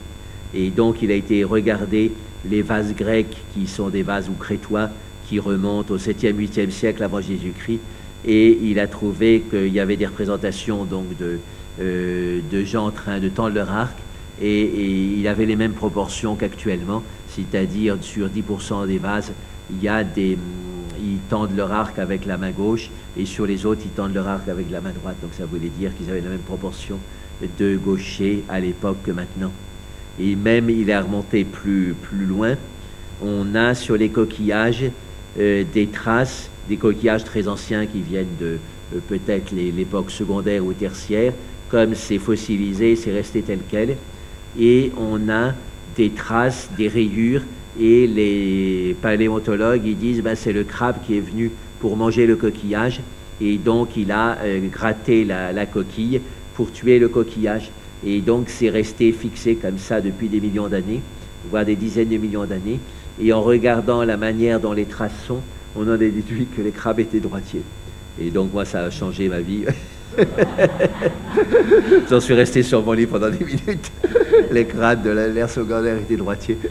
Et 0.55 0.71
donc, 0.71 1.03
il 1.03 1.11
a 1.13 1.15
été 1.15 1.45
regardé 1.45 2.13
les 2.49 2.63
vases 2.63 2.95
grecs, 2.95 3.37
qui 3.55 3.67
sont 3.67 3.89
des 3.89 4.03
vases 4.03 4.29
ou 4.29 4.35
crétois, 4.35 4.91
qui 5.29 5.39
remontent 5.39 5.95
au 5.95 5.99
7e, 5.99 6.35
8e 6.35 6.71
siècle 6.71 7.03
avant 7.03 7.21
Jésus-Christ, 7.21 7.81
et 8.25 8.59
il 8.63 8.81
a 8.81 8.87
trouvé 8.87 9.45
qu'il 9.49 9.73
y 9.73 9.81
avait 9.81 9.97
des 9.97 10.07
représentations 10.07 10.85
donc 10.85 11.17
de, 11.19 11.39
euh, 11.81 12.41
de 12.51 12.65
gens 12.65 12.87
en 12.87 12.91
train 12.91 13.21
de 13.21 13.29
tendre 13.29 13.55
leur 13.55 13.71
arc 13.71 13.97
et, 14.41 15.19
il 15.19 15.27
avait 15.29 15.47
les 15.47 15.57
mêmes 15.57 15.73
proportions 15.73 16.35
qu'actuellement, 16.35 17.03
c'est-à-dire 17.29 17.97
sur 18.01 18.29
10% 18.29 18.87
des 18.87 18.99
vases, 18.99 19.33
il 19.71 19.83
y 19.83 19.89
a 19.89 20.05
des, 20.05 20.39
ils 21.03 21.19
tendent 21.29 21.57
leur 21.57 21.73
arc 21.73 21.99
avec 21.99 22.27
la 22.27 22.37
main 22.37 22.51
gauche 22.51 22.91
et 23.17 23.25
sur 23.25 23.47
les 23.47 23.67
autres, 23.67 23.83
ils 23.85 23.91
tendent 23.91 24.15
leur 24.15 24.29
arc 24.29 24.49
avec 24.49 24.71
la 24.71 24.81
main 24.81 24.93
droite. 24.93 25.17
Donc 25.23 25.33
ça 25.37 25.45
voulait 25.47 25.69
dire 25.69 25.97
qu'ils 25.97 26.11
avaient 26.11 26.21
la 26.21 26.31
même 26.31 26.39
proportion 26.39 26.99
de 27.59 27.77
gauchers 27.77 28.45
à 28.49 28.61
l'époque 28.61 28.99
que 29.03 29.11
maintenant. 29.11 29.53
Et 30.19 30.35
même, 30.35 30.71
il 30.71 30.89
est 30.89 30.99
remonté 30.99 31.45
plus, 31.45 31.95
plus 32.01 32.25
loin. 32.25 32.55
On 33.23 33.55
a 33.55 33.75
sur 33.75 33.97
les 33.97 34.09
coquillages 34.09 34.85
euh, 35.39 35.65
des 35.73 35.87
traces, 35.89 36.51
des 36.69 36.77
coquillages 36.77 37.25
très 37.25 37.49
anciens 37.49 37.87
qui 37.87 38.01
viennent 38.01 38.37
de 38.41 38.59
euh, 38.95 38.99
peut-être 39.09 39.53
l'époque 39.53 40.11
secondaire 40.11 40.65
ou 40.65 40.73
tertiaire, 40.73 41.33
comme 41.69 41.95
c'est 41.95 42.19
fossilisé, 42.19 42.97
c'est 42.97 43.13
resté 43.13 43.43
tel 43.43 43.59
quel. 43.69 43.97
Et 44.59 44.93
on 44.97 45.29
a 45.29 45.53
des 45.97 46.11
traces, 46.11 46.71
des 46.77 46.89
rayures, 46.89 47.43
et 47.79 48.07
les 48.07 48.97
paléontologues, 49.03 49.83
ils 49.85 49.99
disent, 49.99 50.23
ben, 50.23 50.35
c'est 50.35 50.53
le 50.53 50.65
crabe 50.65 50.97
qui 51.07 51.17
est 51.17 51.21
venu 51.21 51.51
pour 51.81 51.97
manger 51.97 52.27
le 52.27 52.37
coquillage, 52.37 53.01
et 53.41 53.59
donc 53.59 53.97
il 53.97 54.13
a 54.13 54.39
euh, 54.43 54.67
gratté 54.69 55.25
la, 55.25 55.67
coquille 55.67 56.21
pour 56.55 56.73
tuer 56.73 56.99
le 56.99 57.09
coquillage. 57.09 57.71
Et 58.05 58.21
donc 58.21 58.49
c'est 58.49 58.71
resté 58.71 59.13
fixé 59.13 59.57
comme 59.57 59.79
ça 59.79 60.01
depuis 60.01 60.29
des 60.29 60.41
millions 60.41 60.69
d'années, 60.69 61.03
voire 61.51 61.65
des 61.65 61.77
dizaines 61.77 62.09
de 62.09 62.17
millions 62.17 62.45
d'années. 62.45 62.81
Et 63.21 63.33
en 63.33 63.43
regardant 63.43 64.05
la 64.05 64.17
manière 64.17 64.61
dont 64.61 64.73
les 64.73 64.85
traces 64.85 65.25
sont, 65.27 65.41
on 65.75 65.83
en 65.83 65.93
a 65.93 65.97
déduit 65.97 66.47
que 66.57 66.63
les 66.63 66.71
crabes 66.71 67.01
étaient 67.01 67.21
droitiers. 67.21 67.63
Et 68.21 68.31
donc 68.31 68.53
moi, 68.53 68.65
ça 68.65 68.85
a 68.85 68.91
changé 68.91 69.29
ma 69.29 69.41
vie. 69.41 69.65
J'en 72.11 72.21
suis 72.21 72.35
resté 72.35 72.63
sur 72.63 72.83
mon 72.85 72.93
lit 72.93 73.07
pendant 73.07 73.31
des 73.31 73.45
minutes. 73.45 73.91
Les 74.51 74.65
crânes 74.65 75.03
de 75.03 75.11
l'air 75.11 75.51
secondaire 75.51 75.97
étaient 75.99 76.17
droitiers. 76.17 76.59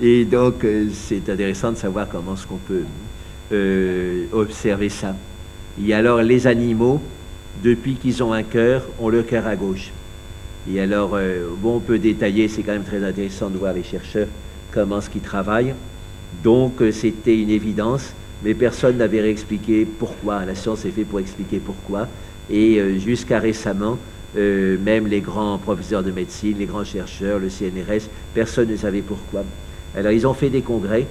Et 0.00 0.24
donc, 0.24 0.64
euh, 0.64 0.88
c'est 0.92 1.28
intéressant 1.28 1.72
de 1.72 1.76
savoir 1.76 2.08
comment 2.08 2.34
est-ce 2.34 2.46
qu'on 2.46 2.56
peut 2.56 2.82
euh, 3.52 4.24
observer 4.32 4.88
ça. 4.88 5.14
Et 5.82 5.94
alors, 5.94 6.22
les 6.22 6.46
animaux, 6.46 7.00
depuis 7.62 7.94
qu'ils 7.94 8.22
ont 8.22 8.32
un 8.32 8.42
cœur, 8.42 8.82
ont 8.98 9.08
le 9.08 9.22
cœur 9.22 9.46
à 9.46 9.56
gauche. 9.56 9.92
Et 10.70 10.80
alors, 10.80 11.12
euh, 11.14 11.46
bon, 11.58 11.76
on 11.76 11.80
peut 11.80 11.98
détailler, 11.98 12.48
c'est 12.48 12.62
quand 12.62 12.72
même 12.72 12.84
très 12.84 13.04
intéressant 13.04 13.48
de 13.48 13.56
voir 13.56 13.72
les 13.72 13.84
chercheurs 13.84 14.26
comment 14.72 15.00
ce 15.00 15.08
qu'ils 15.08 15.22
travaillent. 15.22 15.74
Donc, 16.42 16.82
c'était 16.92 17.38
une 17.40 17.50
évidence 17.50 18.12
mais 18.46 18.54
personne 18.54 18.98
n'avait 18.98 19.20
réexpliqué 19.20 19.84
pourquoi. 19.84 20.44
La 20.44 20.54
science 20.54 20.84
est 20.84 20.92
faite 20.92 21.08
pour 21.08 21.18
expliquer 21.18 21.58
pourquoi. 21.58 22.06
Et 22.48 22.78
euh, 22.78 22.96
jusqu'à 22.96 23.40
récemment, 23.40 23.98
euh, 24.36 24.76
même 24.78 25.08
les 25.08 25.20
grands 25.20 25.58
professeurs 25.58 26.04
de 26.04 26.12
médecine, 26.12 26.56
les 26.56 26.66
grands 26.66 26.84
chercheurs, 26.84 27.40
le 27.40 27.48
CNRS, 27.50 28.08
personne 28.34 28.70
ne 28.70 28.76
savait 28.76 29.02
pourquoi. 29.02 29.42
Alors 29.96 30.12
ils 30.12 30.28
ont 30.28 30.32
fait 30.32 30.48
des 30.48 30.62
congrès, 30.62 31.08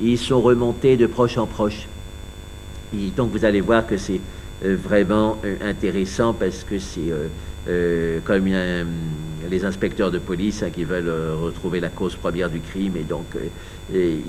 ils 0.00 0.16
sont 0.16 0.40
remontés 0.40 0.96
de 0.96 1.06
proche 1.06 1.38
en 1.38 1.46
proche. 1.46 1.88
Et 2.96 3.10
donc 3.16 3.32
vous 3.32 3.44
allez 3.44 3.60
voir 3.60 3.84
que 3.84 3.96
c'est 3.96 4.20
euh, 4.64 4.76
vraiment 4.80 5.38
intéressant 5.64 6.34
parce 6.34 6.62
que 6.62 6.78
c'est 6.78 7.10
comme 8.24 8.46
les 9.50 9.64
inspecteurs 9.64 10.12
de 10.12 10.20
police 10.20 10.62
hein, 10.62 10.70
qui 10.72 10.84
veulent 10.84 11.10
retrouver 11.42 11.80
la 11.80 11.88
cause 11.88 12.14
première 12.14 12.48
du 12.48 12.60
crime 12.60 12.96
et 12.96 13.02
donc 13.02 13.26
ils, 13.92 14.20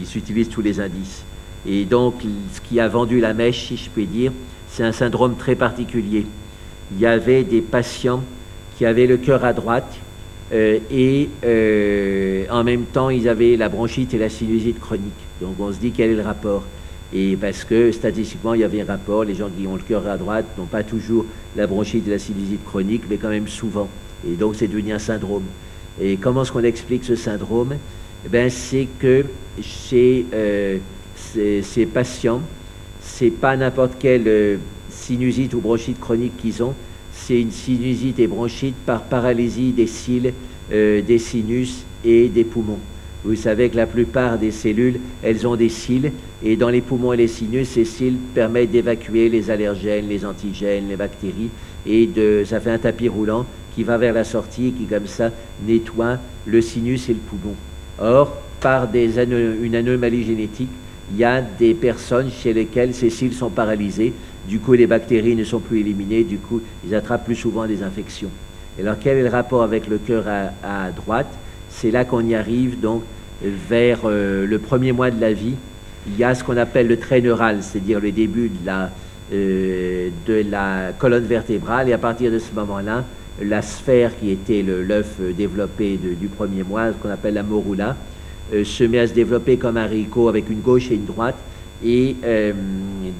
ils 0.00 0.16
utilisent 0.16 0.48
tous 0.48 0.62
les 0.62 0.80
indices. 0.80 1.22
Et 1.66 1.84
donc 1.84 2.22
ce 2.52 2.60
qui 2.60 2.80
a 2.80 2.88
vendu 2.88 3.20
la 3.20 3.34
mèche, 3.34 3.68
si 3.68 3.76
je 3.76 3.90
puis 3.90 4.06
dire, 4.06 4.32
c'est 4.68 4.84
un 4.84 4.92
syndrome 4.92 5.36
très 5.36 5.54
particulier 5.54 6.26
il 6.92 7.00
y 7.00 7.06
avait 7.06 7.44
des 7.44 7.60
patients 7.60 8.22
qui 8.76 8.86
avaient 8.86 9.06
le 9.06 9.16
cœur 9.16 9.44
à 9.44 9.52
droite 9.52 9.96
euh, 10.52 10.78
et 10.90 11.28
euh, 11.44 12.44
en 12.50 12.62
même 12.62 12.84
temps 12.84 13.10
ils 13.10 13.28
avaient 13.28 13.56
la 13.56 13.68
bronchite 13.68 14.14
et 14.14 14.18
la 14.18 14.28
sinusite 14.28 14.78
chronique. 14.78 15.12
Donc 15.40 15.56
on 15.58 15.72
se 15.72 15.78
dit 15.78 15.92
quel 15.92 16.10
est 16.10 16.14
le 16.14 16.22
rapport? 16.22 16.64
Et 17.12 17.36
parce 17.36 17.64
que 17.64 17.92
statistiquement 17.92 18.54
il 18.54 18.60
y 18.60 18.64
avait 18.64 18.82
un 18.82 18.86
rapport, 18.86 19.24
les 19.24 19.34
gens 19.34 19.48
qui 19.48 19.66
ont 19.66 19.76
le 19.76 19.82
cœur 19.82 20.06
à 20.06 20.16
droite 20.16 20.46
n'ont 20.58 20.66
pas 20.66 20.82
toujours 20.82 21.24
la 21.56 21.66
bronchite 21.66 22.06
et 22.06 22.10
la 22.10 22.18
sinusite 22.18 22.64
chronique, 22.64 23.02
mais 23.08 23.16
quand 23.16 23.28
même 23.28 23.48
souvent. 23.48 23.88
Et 24.28 24.34
donc 24.34 24.54
c'est 24.56 24.68
devenu 24.68 24.92
un 24.92 24.98
syndrome. 24.98 25.44
Et 26.00 26.16
comment 26.16 26.42
est-ce 26.42 26.52
qu'on 26.52 26.64
explique 26.64 27.04
ce 27.04 27.16
syndrome? 27.16 27.74
Eh 28.24 28.28
ben, 28.28 28.50
C'est 28.50 28.86
que 28.98 29.24
chez 29.62 30.26
euh, 30.34 30.78
ces, 31.16 31.62
ces, 31.62 31.86
patients, 31.86 32.40
c'est 33.00 33.30
pas 33.30 33.56
n'importe 33.56 33.92
quel 33.98 34.58
sinusite 34.90 35.54
ou 35.54 35.60
bronchite 35.60 36.00
chronique 36.00 36.36
qu'ils 36.36 36.62
ont, 36.62 36.74
c'est 37.12 37.40
une 37.40 37.50
sinusite 37.50 38.18
et 38.18 38.26
bronchite 38.26 38.76
par 38.84 39.02
paralysie 39.02 39.72
des 39.72 39.86
cils, 39.86 40.32
euh, 40.72 41.02
des 41.02 41.18
sinus 41.18 41.84
et 42.04 42.28
des 42.28 42.44
poumons. 42.44 42.78
Vous 43.24 43.34
savez 43.34 43.70
que 43.70 43.76
la 43.76 43.86
plupart 43.86 44.38
des 44.38 44.52
cellules, 44.52 45.00
elles 45.22 45.46
ont 45.46 45.56
des 45.56 45.68
cils, 45.68 46.12
et 46.44 46.56
dans 46.56 46.68
les 46.68 46.80
poumons 46.80 47.12
et 47.12 47.16
les 47.16 47.26
sinus, 47.28 47.70
ces 47.70 47.84
cils 47.84 48.16
permettent 48.34 48.70
d'évacuer 48.70 49.28
les 49.28 49.50
allergènes, 49.50 50.08
les 50.08 50.24
antigènes, 50.24 50.88
les 50.88 50.96
bactéries, 50.96 51.50
et 51.86 52.08
ça 52.44 52.60
fait 52.60 52.70
un 52.70 52.78
tapis 52.78 53.08
roulant 53.08 53.46
qui 53.74 53.82
va 53.82 53.98
vers 53.98 54.14
la 54.14 54.24
sortie, 54.24 54.72
qui 54.72 54.84
comme 54.84 55.06
ça 55.06 55.30
nettoie 55.66 56.18
le 56.46 56.60
sinus 56.60 57.08
et 57.08 57.14
le 57.14 57.18
poumon. 57.18 57.54
Or, 57.98 58.36
par 58.60 58.88
une 58.94 59.74
anomalie 59.74 60.24
génétique, 60.24 60.70
il 61.12 61.18
y 61.18 61.24
a 61.24 61.40
des 61.40 61.74
personnes 61.74 62.30
chez 62.30 62.52
lesquelles 62.52 62.94
ces 62.94 63.10
cils 63.10 63.32
sont 63.32 63.50
paralysés 63.50 64.12
du 64.48 64.60
coup, 64.60 64.74
les 64.74 64.86
bactéries 64.86 65.34
ne 65.34 65.44
sont 65.44 65.58
plus 65.58 65.80
éliminées, 65.80 66.22
du 66.22 66.38
coup, 66.38 66.60
ils 66.86 66.94
attrapent 66.94 67.24
plus 67.24 67.34
souvent 67.34 67.66
des 67.66 67.82
infections. 67.82 68.30
Et 68.78 68.82
alors, 68.82 68.96
quel 69.00 69.18
est 69.18 69.22
le 69.22 69.28
rapport 69.28 69.62
avec 69.62 69.88
le 69.88 69.98
cœur 69.98 70.24
à, 70.28 70.90
droite? 70.90 71.26
C'est 71.68 71.90
là 71.90 72.04
qu'on 72.04 72.24
y 72.24 72.34
arrive, 72.34 72.78
donc, 72.78 73.02
vers 73.42 74.00
euh, 74.04 74.46
le 74.46 74.58
premier 74.58 74.92
mois 74.92 75.10
de 75.10 75.20
la 75.20 75.32
vie. 75.32 75.54
Il 76.06 76.16
y 76.16 76.24
a 76.24 76.34
ce 76.34 76.44
qu'on 76.44 76.56
appelle 76.56 76.86
le 76.86 76.96
trait 76.96 77.20
neural, 77.20 77.58
c'est-à-dire 77.62 77.98
le 77.98 78.12
début 78.12 78.48
de 78.48 78.64
la, 78.64 78.90
euh, 79.32 80.10
de 80.26 80.44
la 80.48 80.92
colonne 80.96 81.24
vertébrale, 81.24 81.88
et 81.88 81.92
à 81.92 81.98
partir 81.98 82.30
de 82.30 82.38
ce 82.38 82.52
moment-là, 82.54 83.04
la 83.42 83.62
sphère 83.62 84.12
qui 84.18 84.30
était 84.30 84.62
l'œuf 84.62 85.18
développé 85.36 85.98
du 85.98 86.28
premier 86.28 86.62
mois, 86.62 86.88
ce 86.88 86.92
qu'on 86.92 87.10
appelle 87.10 87.34
la 87.34 87.42
morula, 87.42 87.96
se 88.64 88.84
met 88.84 88.98
à 88.98 89.06
se 89.06 89.12
développer 89.12 89.56
comme 89.56 89.76
un 89.76 89.84
haricot 89.84 90.28
avec 90.28 90.48
une 90.50 90.60
gauche 90.60 90.90
et 90.90 90.94
une 90.94 91.04
droite. 91.04 91.36
Et 91.84 92.16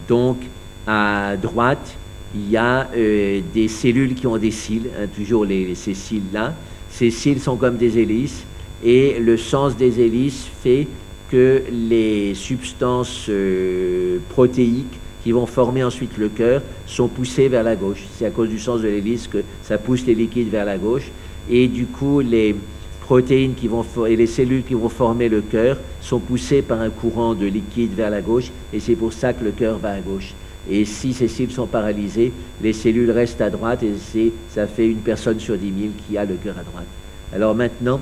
donc, 0.09 0.39
à 0.87 1.37
droite, 1.37 1.97
il 2.35 2.51
y 2.51 2.57
a 2.57 2.89
euh, 2.95 3.41
des 3.55 3.69
cellules 3.69 4.15
qui 4.15 4.27
ont 4.27 4.37
des 4.37 4.51
cils, 4.51 4.89
hein, 4.99 5.07
toujours 5.15 5.45
les, 5.45 5.75
ces 5.75 5.95
cils-là. 5.95 6.55
Ces 6.91 7.11
cils 7.11 7.41
sont 7.41 7.57
comme 7.57 7.77
des 7.77 7.99
hélices 7.99 8.45
et 8.85 9.19
le 9.19 9.37
sens 9.37 9.77
des 9.77 10.01
hélices 10.01 10.47
fait 10.63 10.87
que 11.31 11.63
les 11.71 12.35
substances 12.35 13.27
euh, 13.29 14.19
protéiques 14.29 14.99
qui 15.25 15.33
vont 15.33 15.47
former 15.47 15.83
ensuite 15.83 16.19
le 16.19 16.29
cœur 16.29 16.63
sont 16.87 17.09
poussées 17.09 17.49
vers 17.49 17.65
la 17.65 17.75
gauche. 17.75 18.05
C'est 18.17 18.27
à 18.27 18.31
cause 18.31 18.49
du 18.49 18.59
sens 18.59 18.83
de 18.83 18.89
l'hélice 18.89 19.27
que 19.27 19.39
ça 19.63 19.79
pousse 19.79 20.07
les 20.07 20.15
liquides 20.15 20.51
vers 20.51 20.65
la 20.65 20.79
gauche. 20.79 21.11
Et 21.51 21.69
du 21.69 21.87
coup, 21.87 22.21
les 22.21 22.55
protéines 23.07 23.55
qui 23.55 23.69
vont 23.69 23.85
et 24.05 24.17
les 24.17 24.27
cellules 24.27 24.65
qui 24.65 24.75
vont 24.75 24.89
former 24.89 25.29
le 25.29 25.41
cœur 25.41 25.79
sont 26.01 26.19
poussées 26.19 26.61
par 26.61 26.81
un 26.81 26.91
courant 26.91 27.35
de 27.35 27.47
liquide 27.47 27.95
vers 27.95 28.11
la 28.11 28.21
gauche. 28.21 28.51
Et 28.73 28.81
c'est 28.81 28.97
pour 28.97 29.13
ça 29.13 29.33
que 29.33 29.45
le 29.45 29.53
cœur 29.53 29.79
va 29.79 29.93
à 29.93 30.01
gauche. 30.01 30.35
Et 30.69 30.85
si 30.85 31.13
ces 31.13 31.29
cellules 31.29 31.53
sont 31.53 31.69
paralysées, 31.69 32.33
les 32.61 32.73
cellules 32.73 33.13
restent 33.13 33.41
à 33.41 33.49
droite 33.49 33.85
et 33.85 34.33
ça 34.51 34.67
fait 34.67 34.89
une 34.89 34.99
personne 34.99 35.39
sur 35.39 35.57
10 35.57 35.73
000 35.81 35.93
qui 36.09 36.19
a 36.19 36.25
le 36.25 36.35
cœur 36.35 36.57
à 36.59 36.65
droite. 36.65 36.89
Alors 37.33 37.55
maintenant, 37.55 38.01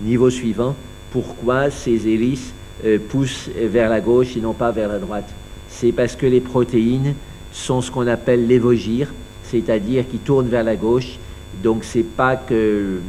niveau 0.00 0.30
suivant, 0.30 0.76
pourquoi 1.10 1.70
ces 1.70 2.06
hélices 2.06 2.52
euh, 2.84 2.98
poussent 3.08 3.50
vers 3.56 3.90
la 3.90 4.00
gauche 4.00 4.36
et 4.36 4.40
non 4.40 4.52
pas 4.52 4.70
vers 4.70 4.88
la 4.88 5.00
droite? 5.00 5.28
C'est 5.68 5.90
parce 5.90 6.14
que 6.14 6.26
les 6.26 6.40
protéines 6.40 7.14
sont 7.50 7.80
ce 7.80 7.90
qu'on 7.90 8.06
appelle 8.06 8.46
l'évogire, 8.46 9.12
c'est-à-dire 9.42 10.04
qui 10.08 10.18
tournent 10.18 10.48
vers 10.48 10.62
la 10.62 10.76
gauche. 10.76 11.18
Donc 11.64 11.82
c'est 11.82 12.04
pas 12.04 12.36
que 12.36 13.00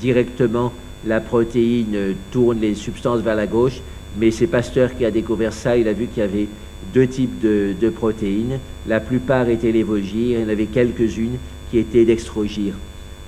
directement 0.00 0.72
la 1.06 1.20
protéine 1.20 2.14
tourne 2.30 2.60
les 2.60 2.74
substances 2.74 3.20
vers 3.20 3.36
la 3.36 3.46
gauche, 3.46 3.80
mais 4.18 4.30
c'est 4.30 4.46
Pasteur 4.46 4.96
qui 4.96 5.04
a 5.04 5.10
découvert 5.10 5.52
ça. 5.52 5.76
Il 5.76 5.88
a 5.88 5.92
vu 5.92 6.06
qu'il 6.06 6.22
y 6.22 6.26
avait 6.26 6.48
deux 6.92 7.06
types 7.06 7.40
de, 7.40 7.90
protéines. 7.90 8.58
La 8.86 9.00
plupart 9.00 9.48
étaient 9.48 9.72
lévogires, 9.72 10.40
il 10.40 10.42
y 10.42 10.44
en 10.44 10.48
avait 10.48 10.66
quelques-unes 10.66 11.36
qui 11.70 11.78
étaient 11.78 12.04
dextrogires. 12.04 12.74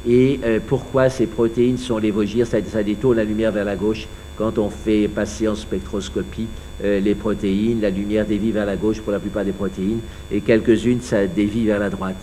Et 0.09 0.41
euh, 0.45 0.61
pourquoi 0.65 1.11
ces 1.11 1.27
protéines 1.27 1.77
sont 1.77 1.99
lévogires? 1.99 2.47
Ça, 2.47 2.59
ça, 2.65 2.83
détourne 2.83 3.17
la 3.17 3.25
lumière 3.25 3.53
vers 3.53 3.65
la 3.65 3.77
gauche. 3.77 4.07
Quand 4.37 4.59
on 4.59 4.71
fait 4.71 5.09
passer 5.09 5.49
en 5.49 5.57
spectroscopie 5.57 6.47
euh, 6.85 7.01
les 7.01 7.15
protéines, 7.17 7.81
la 7.81 7.91
lumière 7.91 8.25
dévie 8.25 8.53
vers 8.53 8.65
la 8.67 8.77
gauche 8.77 9.01
pour 9.01 9.13
la 9.13 9.19
plupart 9.19 9.45
des 9.45 9.53
protéines, 9.53 9.99
et 10.31 10.41
quelques-unes, 10.41 11.01
ça 11.01 11.27
dévie 11.27 11.67
vers 11.67 11.81
la 11.81 11.91
droite. 11.91 12.17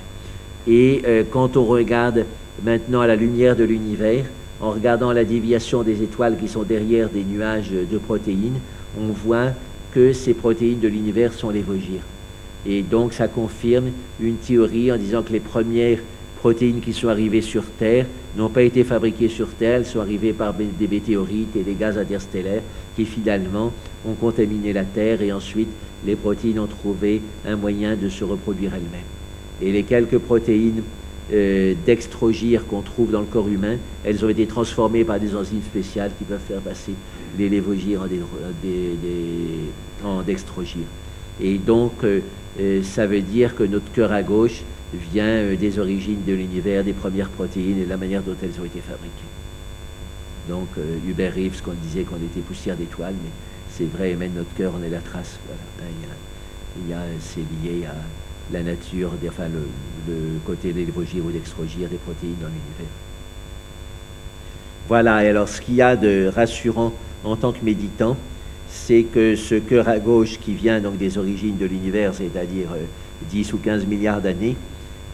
Et 0.67 1.01
euh, 1.05 1.23
quand 1.29 1.57
on 1.57 1.65
regarde 1.65 2.25
maintenant 2.63 3.01
à 3.01 3.07
la 3.07 3.15
lumière 3.15 3.55
de 3.55 3.63
l'univers, 3.63 4.25
en 4.61 4.71
regardant 4.71 5.11
la 5.11 5.25
déviation 5.25 5.83
des 5.83 6.01
étoiles 6.01 6.37
qui 6.37 6.47
sont 6.47 6.63
derrière 6.63 7.09
des 7.09 7.23
nuages 7.23 7.71
de 7.71 7.97
protéines, 7.97 8.59
on 8.99 9.07
voit 9.07 9.51
que 9.93 10.13
ces 10.13 10.33
protéines 10.33 10.79
de 10.79 10.87
l'univers 10.87 11.33
sont 11.33 11.49
les 11.49 11.61
Vosgirs. 11.61 12.03
Et 12.65 12.81
donc 12.81 13.13
ça 13.13 13.27
confirme 13.27 13.91
une 14.19 14.37
théorie 14.37 14.91
en 14.91 14.97
disant 14.97 15.23
que 15.23 15.33
les 15.33 15.39
premières 15.39 15.99
protéines 16.39 16.81
qui 16.81 16.93
sont 16.93 17.07
arrivées 17.07 17.41
sur 17.41 17.63
Terre 17.63 18.05
n'ont 18.37 18.49
pas 18.49 18.63
été 18.63 18.83
fabriquées 18.83 19.29
sur 19.29 19.49
Terre, 19.49 19.77
elles 19.77 19.85
sont 19.85 19.99
arrivées 19.99 20.33
par 20.33 20.53
des 20.53 20.87
météorites 20.87 21.55
et 21.55 21.63
des 21.63 21.75
gaz 21.75 21.97
interstellaires 21.97 22.61
qui 22.95 23.05
finalement 23.05 23.71
ont 24.07 24.13
contaminé 24.13 24.73
la 24.73 24.83
Terre 24.83 25.21
et 25.21 25.31
ensuite 25.31 25.69
les 26.05 26.15
protéines 26.15 26.59
ont 26.59 26.67
trouvé 26.67 27.21
un 27.47 27.55
moyen 27.55 27.95
de 27.95 28.09
se 28.09 28.23
reproduire 28.23 28.73
elles-mêmes. 28.73 29.01
Et 29.61 29.71
les 29.71 29.83
quelques 29.83 30.17
protéines 30.17 30.83
dextrogires 31.31 32.67
qu'on 32.67 32.81
trouve 32.81 33.11
dans 33.11 33.21
le 33.21 33.25
corps 33.25 33.47
humain, 33.47 33.77
elles 34.03 34.23
ont 34.23 34.29
été 34.29 34.45
transformées 34.45 35.03
par 35.03 35.19
des 35.19 35.35
enzymes 35.35 35.63
spéciales 35.63 36.11
qui 36.17 36.23
peuvent 36.23 36.39
faire 36.39 36.61
passer 36.61 36.93
les 37.37 37.49
lévogires 37.49 38.01
en, 38.03 38.07
des. 40.21 40.37
Et 41.41 41.57
donc, 41.57 42.03
euh, 42.03 42.21
euh, 42.59 42.83
ça 42.83 43.07
veut 43.07 43.21
dire 43.21 43.55
que 43.55 43.63
notre 43.63 43.91
cœur 43.91 44.11
à 44.11 44.23
gauche 44.23 44.63
vient 44.93 45.53
des 45.55 45.79
origines 45.79 46.23
de 46.25 46.33
l'univers, 46.33 46.83
des 46.83 46.93
premières 46.93 47.29
protéines 47.29 47.81
et 47.81 47.85
de 47.85 47.89
la 47.89 47.97
manière 47.97 48.21
dont 48.21 48.35
elles 48.41 48.61
ont 48.61 48.65
été 48.65 48.79
fabriquées. 48.79 49.11
Donc, 50.47 50.67
Hubert 51.07 51.33
Reeves, 51.33 51.61
qu'on 51.61 51.73
disait 51.73 52.03
qu'on 52.03 52.17
était 52.17 52.39
poussière 52.39 52.77
d'étoiles, 52.77 53.15
mais 53.21 53.31
c'est 53.71 53.89
vrai, 53.89 54.13
même 54.13 54.33
notre 54.35 54.53
cœur, 54.55 54.73
on 54.79 54.83
est 54.85 54.89
la 54.89 54.99
trace. 54.99 55.39
A, 56.93 56.97
c'est 57.19 57.39
lié 57.39 57.85
à 57.85 57.95
la 58.51 58.61
nature, 58.61 59.11
enfin 59.27 59.45
le, 59.47 60.13
côté 60.45 60.71
des 60.71 60.85
ou 60.85 61.31
d'extrogir 61.31 61.89
des 61.89 61.97
protéines 61.97 62.35
dans 62.41 62.47
l'univers. 62.47 62.93
Voilà, 64.87 65.23
et 65.23 65.29
alors 65.29 65.49
ce 65.49 65.61
qu'il 65.61 65.75
y 65.75 65.81
a 65.81 65.95
de 65.95 66.31
rassurant 66.33 66.93
en 67.23 67.35
tant 67.35 67.51
que 67.51 67.63
méditant, 67.63 68.15
c'est 68.69 69.03
que 69.03 69.35
ce 69.35 69.55
cœur 69.55 69.89
à 69.89 69.97
gauche 69.97 70.39
qui 70.39 70.53
vient 70.53 70.79
donc 70.79 70.97
des 70.97 71.17
origines 71.17 71.57
de 71.57 71.65
l'univers, 71.65 72.13
c'est-à-dire 72.13 72.67
10 73.31 73.49
euh, 73.49 73.55
ou 73.55 73.57
15 73.57 73.85
milliards 73.85 74.21
d'années, 74.21 74.55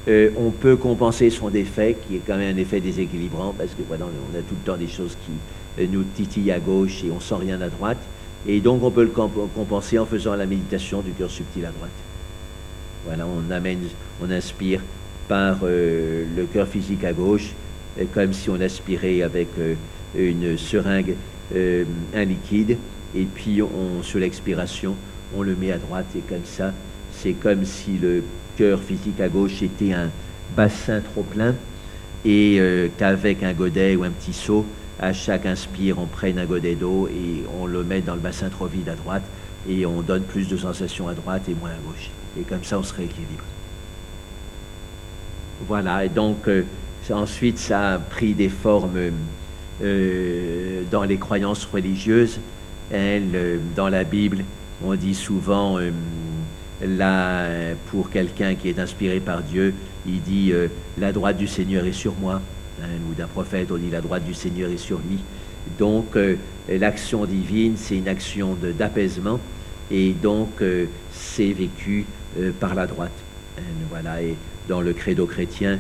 euh, 0.08 0.32
on 0.38 0.50
peut 0.50 0.76
compenser 0.76 1.30
son 1.30 1.50
défait, 1.50 1.96
qui 2.06 2.16
est 2.16 2.22
quand 2.26 2.36
même 2.36 2.56
un 2.56 2.60
effet 2.60 2.80
déséquilibrant, 2.80 3.54
parce 3.58 3.72
que 3.72 3.84
voilà, 3.88 4.06
on 4.06 4.38
a 4.38 4.42
tout 4.42 4.56
le 4.60 4.72
temps 4.72 4.78
des 4.78 4.88
choses 4.88 5.16
qui 5.26 5.82
euh, 5.82 5.88
nous 5.90 6.04
titillent 6.04 6.52
à 6.52 6.60
gauche 6.60 7.04
et 7.06 7.12
on 7.12 7.20
sent 7.20 7.36
rien 7.40 7.62
à 7.62 7.70
droite. 7.70 8.00
Et 8.48 8.60
donc 8.60 8.84
on 8.84 8.90
peut 8.90 9.04
le 9.04 9.12
compenser 9.56 10.00
en 10.00 10.06
faisant 10.06 10.36
la 10.36 10.48
méditation 10.48 11.02
du 11.02 11.12
cœur 11.12 11.30
subtil 11.30 11.64
à 11.66 11.70
droite. 11.70 11.92
Voilà, 13.06 13.26
on 13.26 13.52
amène, 13.52 13.80
on 14.22 14.30
inspire 14.30 14.82
par 15.28 15.60
euh, 15.64 16.26
le 16.36 16.46
cœur 16.46 16.68
physique 16.68 17.04
à 17.04 17.14
gauche, 17.14 17.54
comme 18.14 18.34
si 18.34 18.50
on 18.50 18.60
aspirait 18.62 19.22
avec 19.22 19.48
euh, 19.60 19.76
une 20.16 20.58
seringue 20.58 21.16
euh, 21.56 21.84
un 22.16 22.26
liquide, 22.26 22.78
et 23.16 23.24
puis 23.24 23.62
on, 23.62 24.04
sur 24.04 24.20
l'expiration, 24.20 24.96
on 25.36 25.42
le 25.42 25.56
met 25.56 25.72
à 25.72 25.78
droite, 25.78 26.08
et 26.16 26.22
comme 26.22 26.46
ça, 26.46 26.74
c'est 27.12 27.34
comme 27.34 27.66
si 27.66 27.98
le 27.98 28.24
cœur 28.58 28.80
physique 28.80 29.20
à 29.20 29.28
gauche 29.28 29.62
était 29.62 29.94
un, 29.94 30.10
bassin 30.56 31.00
trop 31.00 31.24
plein. 31.24 31.56
Et 32.26 32.58
euh, 32.60 32.88
qu'avec 32.98 33.44
un 33.44 33.54
godet 33.54 33.96
ou 33.96 34.04
un 34.04 34.10
petit 34.10 34.34
seau, 34.34 34.66
à 35.00 35.14
chaque 35.14 35.46
inspire, 35.46 35.98
on 35.98 36.06
prenne 36.06 36.38
un 36.38 36.46
godet 36.46 36.76
d'eau 36.76 37.08
et 37.08 37.44
on 37.60 37.66
le 37.66 37.84
met 37.84 38.02
dans 38.02 38.14
le 38.14 38.20
bassin 38.20 38.50
trop 38.50 38.68
vide 38.68 38.90
à 38.90 38.96
droite 38.96 39.24
et 39.70 39.86
on 39.86 40.02
donne 40.02 40.24
plus 40.24 40.48
de 40.48 40.58
sensations 40.58 41.08
à 41.08 41.14
droite 41.14 41.44
et 41.50 41.56
moins 41.56 41.70
à 41.70 41.88
gauche. 41.88 42.10
Et 42.40 42.44
comme 42.44 42.64
ça, 42.64 42.80
on 42.80 42.84
se 42.84 42.94
rééquilibre. 42.94 43.44
Voilà, 45.68 46.06
et 46.06 46.10
donc 46.10 46.48
euh, 46.48 46.64
ensuite, 47.12 47.60
ça 47.60 47.94
a 47.94 48.00
pris 48.00 48.34
des 48.34 48.50
formes 48.50 49.12
euh, 49.84 50.82
dans 50.90 51.04
les 51.04 51.18
croyances 51.18 51.66
religieuses. 51.66 52.40
Elle, 52.92 53.60
dans 53.76 53.90
la 53.90 54.04
Bible, 54.04 54.44
on 54.84 54.96
dit 54.96 55.16
souvent, 55.16 55.78
là, 56.82 57.48
pour 57.90 58.10
quelqu'un 58.10 58.56
qui 58.56 58.68
est 58.68 58.80
inspiré 58.80 59.22
par 59.22 59.44
Dieu, 59.44 59.74
il 60.06 60.22
dit 60.22 60.52
La 60.98 61.14
droite 61.14 61.38
du 61.38 61.48
Seigneur 61.48 61.86
est 61.86 61.94
sur 61.94 62.14
moi 62.16 62.42
ou 63.10 63.14
d'un 63.14 63.28
prophète, 63.28 63.70
on 63.72 63.78
dit 63.78 63.90
la 63.90 64.02
droite 64.02 64.26
du 64.26 64.34
Seigneur 64.34 64.70
est 64.70 64.78
sur 64.78 65.00
lui. 65.00 65.20
Donc 65.80 66.16
euh, 66.16 66.36
l'action 66.70 67.26
divine, 67.26 67.74
c'est 67.78 67.98
une 67.98 68.08
action 68.08 68.58
d'apaisement 68.62 69.40
et 69.90 70.14
donc 70.14 70.62
euh, 70.62 70.86
c'est 71.12 71.52
vécu 71.52 72.06
euh, 72.40 72.52
par 72.60 72.76
la 72.76 72.88
droite. 72.88 73.12
voilà, 73.90 74.22
et 74.22 74.36
dans 74.68 74.82
le 74.82 74.94
credo 74.94 75.26
chrétien, 75.26 75.80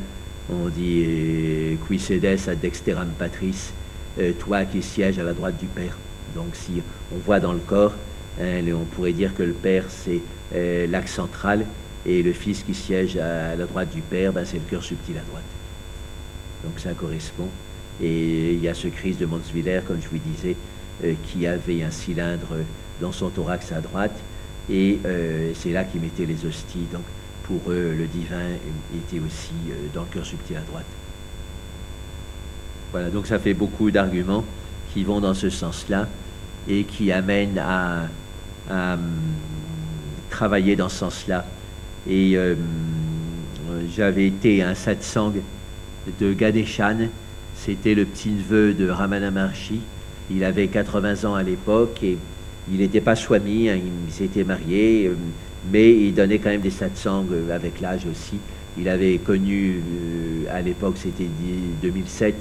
on 0.52 0.68
dit 0.68 1.78
qui 1.88 2.00
sedes 2.00 2.50
ad 2.50 2.60
dexteram 2.60 3.10
patris, 3.18 3.72
toi 4.40 4.66
qui 4.66 4.82
sièges 4.82 5.18
à 5.18 5.24
la 5.24 5.34
droite 5.34 5.58
du 5.58 5.68
Père. 5.68 5.98
Donc 6.36 6.54
si 6.54 6.82
on 7.14 7.20
voit 7.20 7.40
dans 7.40 7.54
le 7.54 7.60
corps, 7.60 7.94
hein, 8.42 8.62
on 8.74 8.86
pourrait 8.86 9.14
dire 9.14 9.34
que 9.34 9.44
le 9.44 9.54
Père 9.54 9.86
c'est 9.90 10.22
l'axe 10.88 11.14
central 11.14 11.66
et 12.06 12.22
le 12.22 12.34
Fils 12.34 12.64
qui 12.64 12.74
siège 12.74 13.16
à 13.18 13.56
la 13.56 13.66
droite 13.66 13.92
du 13.94 14.02
Père, 14.02 14.34
ben, 14.34 14.44
c'est 14.44 14.58
le 14.58 14.70
cœur 14.70 14.84
subtil 14.84 15.16
à 15.18 15.22
droite. 15.30 15.52
Donc 16.64 16.80
ça 16.80 16.92
correspond. 16.94 17.48
Et 18.02 18.54
il 18.54 18.64
y 18.64 18.68
a 18.68 18.74
ce 18.74 18.88
Christ 18.88 19.20
de 19.20 19.26
Monsviller, 19.26 19.82
comme 19.86 20.02
je 20.02 20.08
vous 20.08 20.18
disais, 20.18 20.56
euh, 21.04 21.14
qui 21.28 21.48
avait 21.48 21.84
un 21.84 21.92
cylindre 21.92 22.58
dans 23.00 23.12
son 23.12 23.30
thorax 23.30 23.72
à 23.72 23.82
droite. 23.82 24.18
Et 24.70 25.00
euh, 25.06 25.52
c'est 25.56 25.72
là 25.72 25.84
qu'il 25.84 26.02
mettait 26.02 26.26
les 26.26 26.46
hosties. 26.46 26.88
Donc 26.92 27.04
pour 27.44 27.72
eux, 27.72 27.96
le 27.98 28.06
divin 28.06 28.46
était 28.96 29.20
aussi 29.20 29.54
euh, 29.70 29.88
dans 29.94 30.02
le 30.02 30.08
cœur 30.08 30.26
subtil 30.26 30.58
à 30.58 30.62
droite. 30.62 30.86
Voilà, 32.92 33.10
donc 33.10 33.26
ça 33.26 33.40
fait 33.40 33.54
beaucoup 33.54 33.90
d'arguments 33.90 34.46
qui 34.94 35.04
vont 35.04 35.22
dans 35.22 35.34
ce 35.34 35.50
sens-là 35.50 36.08
et 36.68 36.84
qui 36.84 37.12
amènent 37.12 37.58
à, 37.58 38.08
hum, 38.70 39.00
travailler 40.30 40.76
dans 40.76 40.90
ce 40.90 40.98
sens-là. 40.98 41.46
Et 42.08 42.38
j'avais 43.96 44.28
été 44.28 44.62
un 44.62 44.76
satsang 44.76 45.34
de 46.20 46.34
Gadeshan. 46.34 47.08
C'était 47.64 47.94
le 47.94 48.06
petit-neveu 48.06 48.74
de 48.74 48.90
Ramana 48.90 49.30
Maharshi. 49.30 49.82
Il 50.32 50.44
avait 50.44 50.66
80 50.66 51.30
ans 51.30 51.36
à 51.36 51.44
l'époque 51.44 52.02
et 52.02 52.18
il 52.72 52.80
n'était 52.80 53.02
pas 53.02 53.16
swami, 53.16 53.70
hein, 53.70 53.78
il 54.08 54.12
s'était 54.12 54.44
marié, 54.44 55.06
euh, 55.06 55.16
mais 55.72 55.92
il 55.92 56.16
donnait 56.16 56.40
quand 56.40 56.50
même 56.50 56.62
des 56.62 56.72
satsangs 56.72 57.28
euh, 57.32 57.56
avec 57.56 57.80
l'âge 57.80 58.08
aussi. 58.10 58.38
Il 58.80 58.90
avait 58.90 59.20
connu, 59.20 59.76
euh, 59.76 60.46
à 60.50 60.62
l'époque 60.62 60.96
c'était 60.98 61.28
2007, 61.84 62.34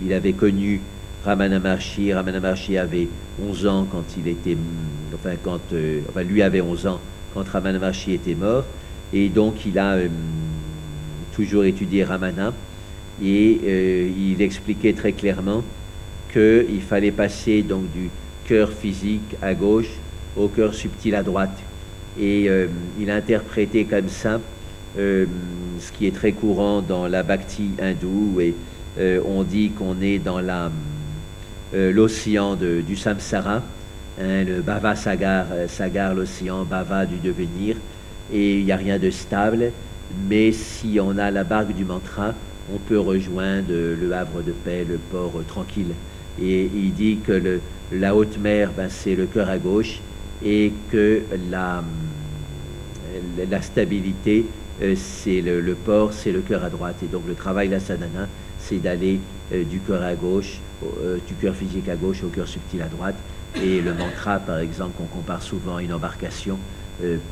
il 0.00 0.12
avait 0.12 0.34
connu 0.34 0.80
Ramana 1.24 1.58
Maharshi. 1.58 2.12
Ramana 2.12 2.38
Maharshi 2.38 2.78
avait 2.78 3.08
11 3.44 3.66
ans 3.66 3.88
quand 3.90 4.04
il 4.16 4.28
était, 4.28 4.54
mm, 4.54 5.16
enfin 5.16 6.22
lui 6.22 6.40
avait 6.40 6.60
11 6.60 6.86
ans 6.86 7.00
quand 7.34 7.48
Ramana 7.48 7.80
Maharshi 7.80 8.12
était 8.12 8.36
mort. 8.36 8.62
Et 9.12 9.28
donc 9.28 9.66
il 9.66 9.76
a 9.76 9.96
toujours 11.32 11.64
étudié 11.64 12.04
Ramana 12.04 12.52
et 13.22 13.60
euh, 13.64 14.10
il 14.16 14.42
expliquait 14.42 14.92
très 14.92 15.12
clairement 15.12 15.62
qu'il 16.32 16.82
fallait 16.82 17.10
passer 17.10 17.62
donc 17.62 17.90
du 17.92 18.10
cœur 18.46 18.72
physique 18.72 19.36
à 19.42 19.54
gauche 19.54 19.90
au 20.36 20.48
cœur 20.48 20.74
subtil 20.74 21.14
à 21.14 21.22
droite. 21.22 21.58
Et 22.20 22.48
euh, 22.48 22.66
il 23.00 23.10
interprétait 23.10 23.84
comme 23.84 24.08
ça 24.08 24.40
euh, 24.98 25.26
ce 25.80 25.92
qui 25.92 26.06
est 26.06 26.14
très 26.14 26.32
courant 26.32 26.80
dans 26.80 27.06
la 27.06 27.22
bhakti 27.22 27.70
hindoue, 27.80 28.40
et 28.40 28.54
on 29.24 29.44
dit 29.44 29.70
qu'on 29.70 30.02
est 30.02 30.18
dans 30.18 30.40
l'océan 31.72 32.56
du 32.56 32.96
samsara, 32.96 33.62
hein, 34.20 34.44
le 34.44 34.60
bhava 34.60 34.96
sagar, 34.96 35.46
sagar 35.68 36.14
l'océan, 36.14 36.64
bhava 36.64 37.06
du 37.06 37.18
devenir, 37.18 37.76
et 38.32 38.58
il 38.58 38.64
n'y 38.64 38.72
a 38.72 38.76
rien 38.76 38.98
de 38.98 39.10
stable, 39.10 39.70
mais 40.28 40.50
si 40.50 40.98
on 41.00 41.16
a 41.16 41.30
la 41.30 41.44
barque 41.44 41.72
du 41.74 41.84
mantra, 41.84 42.34
on 42.74 42.78
peut 42.78 42.98
rejoindre 42.98 43.72
le 43.72 44.12
havre 44.12 44.42
de 44.42 44.52
paix, 44.52 44.84
le 44.88 44.98
port 44.98 45.32
tranquille. 45.46 45.94
Et 46.40 46.70
il 46.74 46.92
dit 46.92 47.18
que 47.18 47.60
la 47.92 48.14
haute 48.14 48.38
mer, 48.38 48.70
ben, 48.76 48.88
c'est 48.88 49.14
le 49.14 49.26
cœur 49.26 49.48
à 49.48 49.58
gauche 49.58 50.00
et 50.44 50.72
que 50.90 51.22
la, 51.50 51.82
stabilité, 53.62 54.44
euh, 54.82 54.94
c'est 54.96 55.40
le, 55.40 55.74
port, 55.74 56.12
c'est 56.12 56.32
le 56.32 56.40
cœur 56.40 56.64
à 56.64 56.70
droite. 56.70 56.96
Et 57.02 57.06
donc 57.06 57.22
le 57.26 57.34
travail 57.34 57.68
de 57.68 57.74
la 57.74 57.80
sadhana, 57.80 58.28
c'est 58.58 58.78
d'aller 58.78 59.20
euh, 59.52 59.64
du 59.64 59.80
cœur 59.80 60.02
à 60.02 60.14
gauche, 60.14 60.60
euh, 61.02 61.18
du 61.26 61.34
cœur 61.34 61.54
physique 61.54 61.88
à 61.88 61.96
gauche 61.96 62.22
au 62.22 62.28
cœur 62.28 62.46
subtil 62.46 62.82
à 62.82 62.88
droite. 62.88 63.16
Et 63.56 63.80
le 63.80 63.94
mantra, 63.94 64.38
par 64.38 64.58
exemple, 64.58 64.92
qu'on 64.98 65.06
compare 65.06 65.42
souvent 65.42 65.76
à 65.76 65.82
une 65.82 65.92
embarcation, 65.92 66.58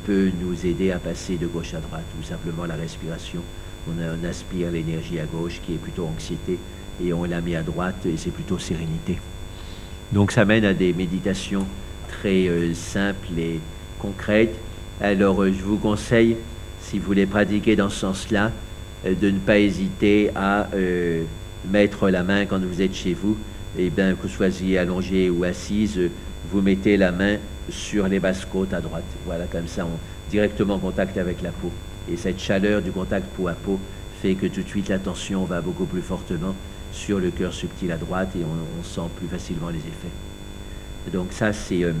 peut 0.05 0.31
nous 0.41 0.65
aider 0.65 0.91
à 0.91 0.97
passer 0.97 1.35
de 1.35 1.45
gauche 1.45 1.73
à 1.73 1.79
droite, 1.79 2.05
ou 2.17 2.23
simplement 2.23 2.65
la 2.65 2.75
respiration 2.75 3.41
on, 3.89 4.27
aspire 4.27 4.71
l'énergie 4.71 5.19
à 5.19 5.25
gauche 5.25 5.61
qui 5.65 5.73
est 5.73 5.77
plutôt 5.77 6.05
anxiété 6.05 6.57
et 7.03 7.13
on 7.13 7.23
la 7.23 7.41
met 7.41 7.55
à 7.55 7.63
droite 7.63 8.05
et 8.05 8.17
c'est 8.17 8.31
plutôt 8.31 8.57
sérénité. 8.57 9.19
Donc 10.11 10.31
ça 10.31 10.45
mène 10.45 10.65
à 10.65 10.73
des 10.73 10.93
méditations 10.93 11.65
très 12.07 12.47
euh, 12.47 12.73
simples 12.73 13.37
et 13.37 13.59
concrètes. 13.99 14.55
Alors 15.01 15.43
euh, 15.43 15.51
je 15.51 15.63
vous 15.63 15.77
conseille, 15.77 16.37
si 16.81 16.99
vous 16.99 17.05
voulez 17.05 17.25
pratiquer 17.25 17.75
dans 17.75 17.89
ce 17.89 17.99
sens-là, 17.99 18.51
euh, 19.05 19.13
de 19.13 19.29
ne 19.29 19.39
pas 19.39 19.59
hésiter 19.59 20.31
à 20.35 20.67
mettre 21.69 22.09
la 22.09 22.23
main 22.23 22.45
quand 22.45 22.59
vous 22.59 22.81
êtes 22.81 22.95
chez 22.95 23.13
vous. 23.13 23.37
Et 23.77 23.89
bien 23.89 24.13
que 24.13 24.23
vous 24.23 24.29
soyez 24.29 24.77
allongé 24.77 25.29
ou 25.29 25.43
assise, 25.43 25.99
vous 26.49 26.61
mettez 26.61 26.97
la 26.97 27.11
main 27.11 27.37
sur 27.69 28.07
les 28.07 28.19
basses 28.19 28.45
côtes 28.45 28.73
à 28.73 28.79
droite. 28.79 29.03
Voilà, 29.25 29.45
comme 29.45 29.67
ça, 29.67 29.85
directement 30.31 30.75
en 30.75 30.79
contact 30.79 31.17
avec 31.17 31.41
la 31.41 31.51
peau. 31.51 31.71
Et 32.11 32.17
cette 32.17 32.39
chaleur 32.39 32.81
du 32.81 32.91
contact 32.91 33.27
peau 33.35 33.47
à 33.47 33.53
peau 33.53 33.79
fait 34.21 34.35
que 34.35 34.47
tout 34.47 34.63
de 34.63 34.67
suite 34.67 34.89
l'attention 34.89 35.43
va 35.45 35.61
beaucoup 35.61 35.85
plus 35.85 36.01
fortement 36.01 36.55
sur 36.91 37.19
le 37.19 37.29
cœur 37.31 37.53
subtil 37.53 37.91
à 37.91 37.97
droite 37.97 38.29
et 38.35 38.43
on, 38.43 38.83
sent 38.83 39.09
plus 39.17 39.27
facilement 39.27 39.69
les 39.69 39.79
effets. 39.79 41.11
donc 41.11 41.27
ça 41.31 41.53
c'est 41.53 41.83
euh, 41.83 41.93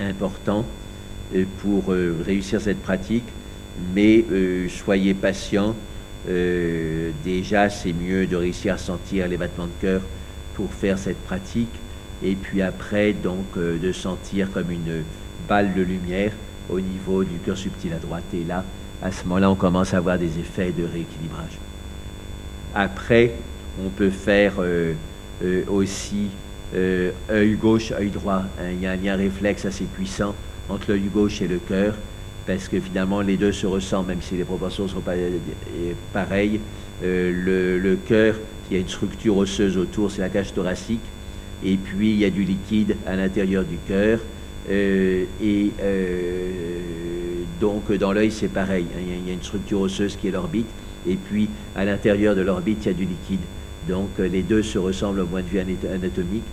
important 0.00 0.64
euh, 1.34 1.44
pour 1.60 1.92
euh, 1.92 2.16
réussir 2.24 2.60
cette 2.60 2.82
pratique, 2.82 3.24
mais 3.94 4.24
soyez 4.68 5.14
patient. 5.14 5.74
déjà 6.26 7.70
c'est 7.70 7.92
mieux 7.92 8.26
de 8.26 8.36
réussir 8.36 8.74
à 8.74 8.78
sentir 8.78 9.28
les 9.28 9.36
battements 9.36 9.66
de 9.66 9.80
cœur 9.80 10.02
pour 10.54 10.72
faire 10.72 10.98
cette 10.98 11.22
pratique 11.24 11.74
et 12.22 12.34
puis 12.34 12.62
après 12.62 13.12
donc 13.12 13.58
de 13.58 13.92
sentir 13.92 14.50
comme 14.52 14.70
une 14.70 15.02
balle 15.48 15.74
de 15.74 15.82
lumière 15.82 16.32
au 16.70 16.80
niveau 16.80 17.24
du 17.24 17.38
cœur 17.38 17.56
subtil 17.56 17.92
à 17.92 17.98
droite. 17.98 18.24
Et 18.34 18.44
là, 18.44 18.64
à 19.02 19.10
ce 19.10 19.24
moment-là, 19.24 19.50
on 19.50 19.54
commence 19.54 19.94
à 19.94 19.98
avoir 19.98 20.18
des 20.18 20.38
effets 20.38 20.72
de 20.72 20.84
rééquilibrage. 20.84 21.58
Après, 22.74 23.32
on 23.84 23.88
peut 23.88 24.10
faire 24.10 24.54
euh, 24.58 24.94
euh, 25.44 25.64
aussi 25.68 26.28
euh, 26.74 27.10
œil 27.30 27.54
gauche, 27.54 27.92
œil 27.92 28.10
droit. 28.10 28.44
Hein. 28.60 28.70
Il 28.72 28.80
y 28.80 28.86
a 28.86 28.92
un 28.92 28.96
lien 28.96 29.16
réflexe 29.16 29.64
assez 29.64 29.84
puissant 29.84 30.34
entre 30.68 30.90
l'œil 30.90 31.08
gauche 31.12 31.42
et 31.42 31.48
le 31.48 31.58
cœur, 31.58 31.94
parce 32.46 32.68
que 32.68 32.80
finalement 32.80 33.20
les 33.20 33.36
deux 33.36 33.52
se 33.52 33.66
ressemblent, 33.66 34.08
même 34.08 34.22
si 34.22 34.36
les 34.36 34.44
proportions 34.44 34.84
ne 34.84 34.88
sont 34.88 35.00
pas 35.00 35.14
pareilles. 36.12 36.60
le, 37.02 37.78
le 37.78 37.96
cœur, 37.96 38.36
il 38.70 38.74
y 38.74 38.76
a 38.78 38.80
une 38.80 38.88
structure 38.88 39.36
osseuse 39.36 39.76
autour, 39.76 40.10
c'est 40.10 40.22
la 40.22 40.28
cage 40.28 40.54
thoracique, 40.54 41.02
et 41.64 41.76
puis 41.76 42.12
il 42.12 42.18
y 42.18 42.24
a 42.24 42.30
du 42.30 42.44
liquide 42.44 42.96
à 43.06 43.16
l'intérieur 43.16 43.64
du 43.64 43.76
cœur. 43.88 44.20
Euh, 44.70 45.24
et 45.42 45.72
euh, 45.82 46.80
donc 47.60 47.92
dans 47.92 48.12
l'œil 48.12 48.30
c'est 48.30 48.48
pareil, 48.48 48.86
il 48.96 49.26
y, 49.26 49.30
a 49.30 49.32
une 49.32 49.42
structure 49.42 49.80
osseuse 49.80 50.16
qui 50.16 50.28
est 50.28 50.30
l'orbite, 50.30 50.68
et 51.06 51.16
puis 51.16 51.48
à 51.74 51.84
l'intérieur 51.84 52.36
de 52.36 52.42
l'orbite 52.42 52.78
il 52.84 52.86
y 52.86 52.90
a 52.90 52.94
du 52.94 53.04
liquide. 53.04 53.40
Donc 53.88 54.10
euh, 54.20 54.28
les 54.28 54.42
deux 54.42 54.62
se 54.62 54.78
ressemblent 54.78 55.20
au 55.20 55.26
point 55.26 55.42
de 55.42 55.48
vue 55.48 55.58
anatomique, 55.58 56.44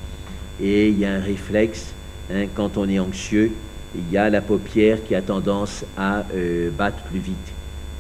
et 0.61 0.89
il 0.89 0.99
y 0.99 1.05
a 1.05 1.13
un 1.13 1.19
réflexe, 1.19 1.93
hein, 2.33 2.45
quand 2.55 2.77
on 2.77 2.89
est 2.89 2.99
anxieux, 2.99 3.51
il 3.95 4.11
y 4.11 4.17
a 4.17 4.29
la 4.29 4.41
paupière 4.41 5.03
qui 5.03 5.15
a 5.15 5.21
tendance 5.21 5.83
à 5.97 6.23
battre 6.77 7.01
plus 7.09 7.17
vite. 7.17 7.53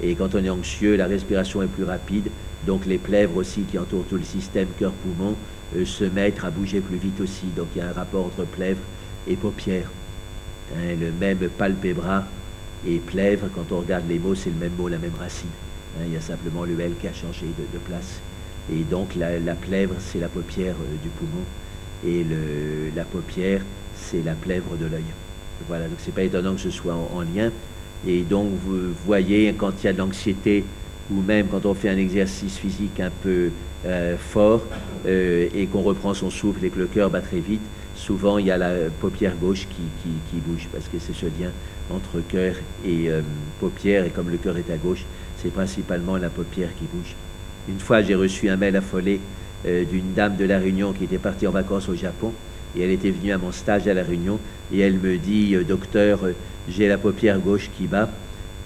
Et 0.03 0.13
quand 0.13 0.35
on 0.35 0.43
est 0.43 0.49
anxieux, 0.49 0.95
la 0.95 1.07
respiration 1.07 1.63
est 1.63 1.67
plus 1.67 1.83
rapide, 1.83 2.29
donc 2.67 2.85
les 2.85 2.99
plèvres 2.99 3.37
aussi 3.37 3.61
qui 3.61 3.79
entourent 3.79 4.05
tout 4.07 4.17
le 4.17 4.23
système 4.23 4.67
cœur-poumon 4.77 5.33
se 5.83 6.03
mettent 6.03 6.43
à 6.43 6.51
bouger 6.51 6.79
plus 6.79 6.97
vite 6.97 7.19
aussi. 7.21 7.47
Donc 7.57 7.69
il 7.75 7.79
y 7.79 7.81
a 7.81 7.89
un 7.89 7.93
rapport 7.93 8.23
entre 8.23 8.43
plèvres 8.43 8.83
et 9.27 9.35
paupières. 9.35 9.89
Hein, 10.75 10.95
le 10.99 11.11
même 11.11 11.49
palpébra 11.57 12.25
et 12.87 12.97
plèvre, 12.97 13.47
quand 13.53 13.71
on 13.71 13.79
regarde 13.79 14.05
les 14.07 14.19
mots, 14.19 14.35
c'est 14.35 14.49
le 14.49 14.55
même 14.55 14.73
mot, 14.77 14.87
la 14.87 14.97
même 14.97 15.15
racine. 15.19 15.49
Hein, 15.97 16.03
il 16.07 16.13
y 16.13 16.17
a 16.17 16.21
simplement 16.21 16.63
le 16.63 16.79
L 16.79 16.93
qui 16.99 17.07
a 17.07 17.13
changé 17.13 17.45
de, 17.47 17.79
place. 17.79 18.21
Et 18.71 18.83
donc 18.83 19.15
la, 19.15 19.55
plèvre, 19.55 19.95
c'est 19.99 20.19
la 20.19 20.27
paupière 20.27 20.75
du 21.01 21.09
poumon. 21.09 21.43
Et 22.05 22.25
la 22.95 23.03
paupière, 23.03 23.61
c'est 23.95 24.23
la 24.23 24.33
plèvre 24.33 24.77
de 24.77 24.85
l'œil. 24.85 25.03
Voilà, 25.67 25.87
donc 25.87 25.97
c'est 25.99 26.13
pas 26.13 26.23
étonnant 26.23 26.53
que 26.53 26.61
ce 26.61 26.69
soit 26.69 26.93
en, 26.93 27.21
lien. 27.21 27.51
Et 28.07 28.21
donc 28.21 28.51
vous 28.63 28.93
voyez, 29.05 29.53
quand 29.57 29.71
il 29.81 29.87
y 29.87 29.89
a 29.89 29.93
de 29.93 29.97
l'anxiété, 29.97 30.63
ou 31.11 31.21
même 31.21 31.47
quand 31.47 31.65
on 31.65 31.73
fait 31.73 31.89
un 31.89 31.97
exercice 31.97 32.57
physique 32.57 32.99
un 32.99 33.09
peu 33.09 33.49
euh, 33.85 34.15
fort 34.17 34.61
euh, 35.05 35.49
et 35.53 35.65
qu'on 35.65 35.81
reprend 35.81 36.13
son 36.13 36.29
souffle 36.29 36.63
et 36.63 36.69
que 36.69 36.79
le 36.79 36.85
cœur 36.85 37.09
bat 37.09 37.21
très 37.21 37.39
vite, 37.39 37.61
souvent 37.99 38.37
il 38.37 38.47
y 38.47 38.51
a 38.51 38.57
la 38.57 38.71
paupière 39.01 39.35
gauche 39.35 39.67
qui, 39.67 40.37
bouge 40.39 40.67
parce 40.71 40.87
que 40.87 40.97
c'est 40.99 41.13
ce 41.13 41.25
lien 41.25 41.51
entre 41.91 42.21
cœur 42.27 42.55
et 42.85 43.09
euh, 43.09 43.21
paupière. 43.59 44.05
Et 44.05 44.09
comme 44.09 44.29
le 44.29 44.37
cœur 44.37 44.57
est 44.57 44.71
à 44.71 44.77
gauche, 44.77 45.05
c'est 45.37 45.51
principalement 45.51 46.17
la 46.17 46.29
paupière 46.29 46.69
qui 46.77 46.85
bouge. 46.85 47.15
Une 47.67 47.79
fois, 47.79 48.01
j'ai 48.01 48.15
reçu 48.15 48.49
un 48.49 48.55
mail 48.55 48.75
affolé 48.75 49.19
d'une 49.65 50.13
dame 50.13 50.37
de 50.37 50.45
La 50.45 50.57
Réunion 50.57 50.93
qui 50.93 51.03
était 51.03 51.17
partie 51.17 51.45
en 51.45 51.51
vacances 51.51 51.89
au 51.89 51.95
Japon. 51.95 52.31
Et 52.75 52.81
elle 52.81 52.91
était 52.91 53.11
venue 53.11 53.33
à 53.33 53.37
mon 53.37 53.51
stage 53.51 53.87
à 53.87 53.93
La 53.93 54.03
Réunion. 54.03 54.39
Et 54.73 54.79
elle 54.79 54.97
me 54.97 55.17
dit, 55.17 55.55
docteur, 55.67 56.21
j'ai 56.69 56.87
la 56.87 56.97
paupière 56.97 57.39
gauche 57.39 57.69
qui 57.77 57.85
bat 57.85 58.09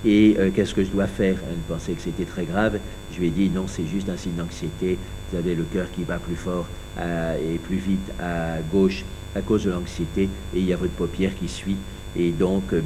et 0.06 0.36
euh, 0.38 0.50
qu'est-ce 0.54 0.74
que 0.74 0.84
je 0.84 0.89
dois 0.89 1.08
faire? 1.08 1.38
Elle 1.50 1.58
pensait 1.68 1.94
que 1.94 2.02
c'était 2.02 2.26
très 2.26 2.46
grave. 2.46 2.80
Je 3.13 3.20
lui 3.20 3.28
ai 3.28 3.32
dit 3.32 3.50
non, 3.50 3.66
c'est 3.68 3.86
juste 3.86 4.10
un 4.10 4.18
signe 4.18 4.36
d'anxiété. 4.36 4.98
Vous 5.32 5.38
avez 5.38 5.56
le 5.56 5.63
cœur 5.63 5.88
qui 5.92 6.04
bat 6.04 6.20
plus 6.20 6.36
fort 6.36 6.68
et 7.00 7.58
plus 7.58 7.78
vite 7.78 8.12
à 8.22 8.60
gauche 8.72 9.04
à 9.36 9.42
cause 9.42 9.63
de 9.63 9.72
l'anxiété 9.72 10.24
et 10.56 10.60
il 10.60 10.66
y 10.66 10.74
a 10.74 10.78
votre 10.78 10.94
paupière 10.94 11.32
qui 11.36 11.48
suit. 11.48 11.78
Et 12.16 12.32
donc, 12.32 12.63
euh, 12.74 12.82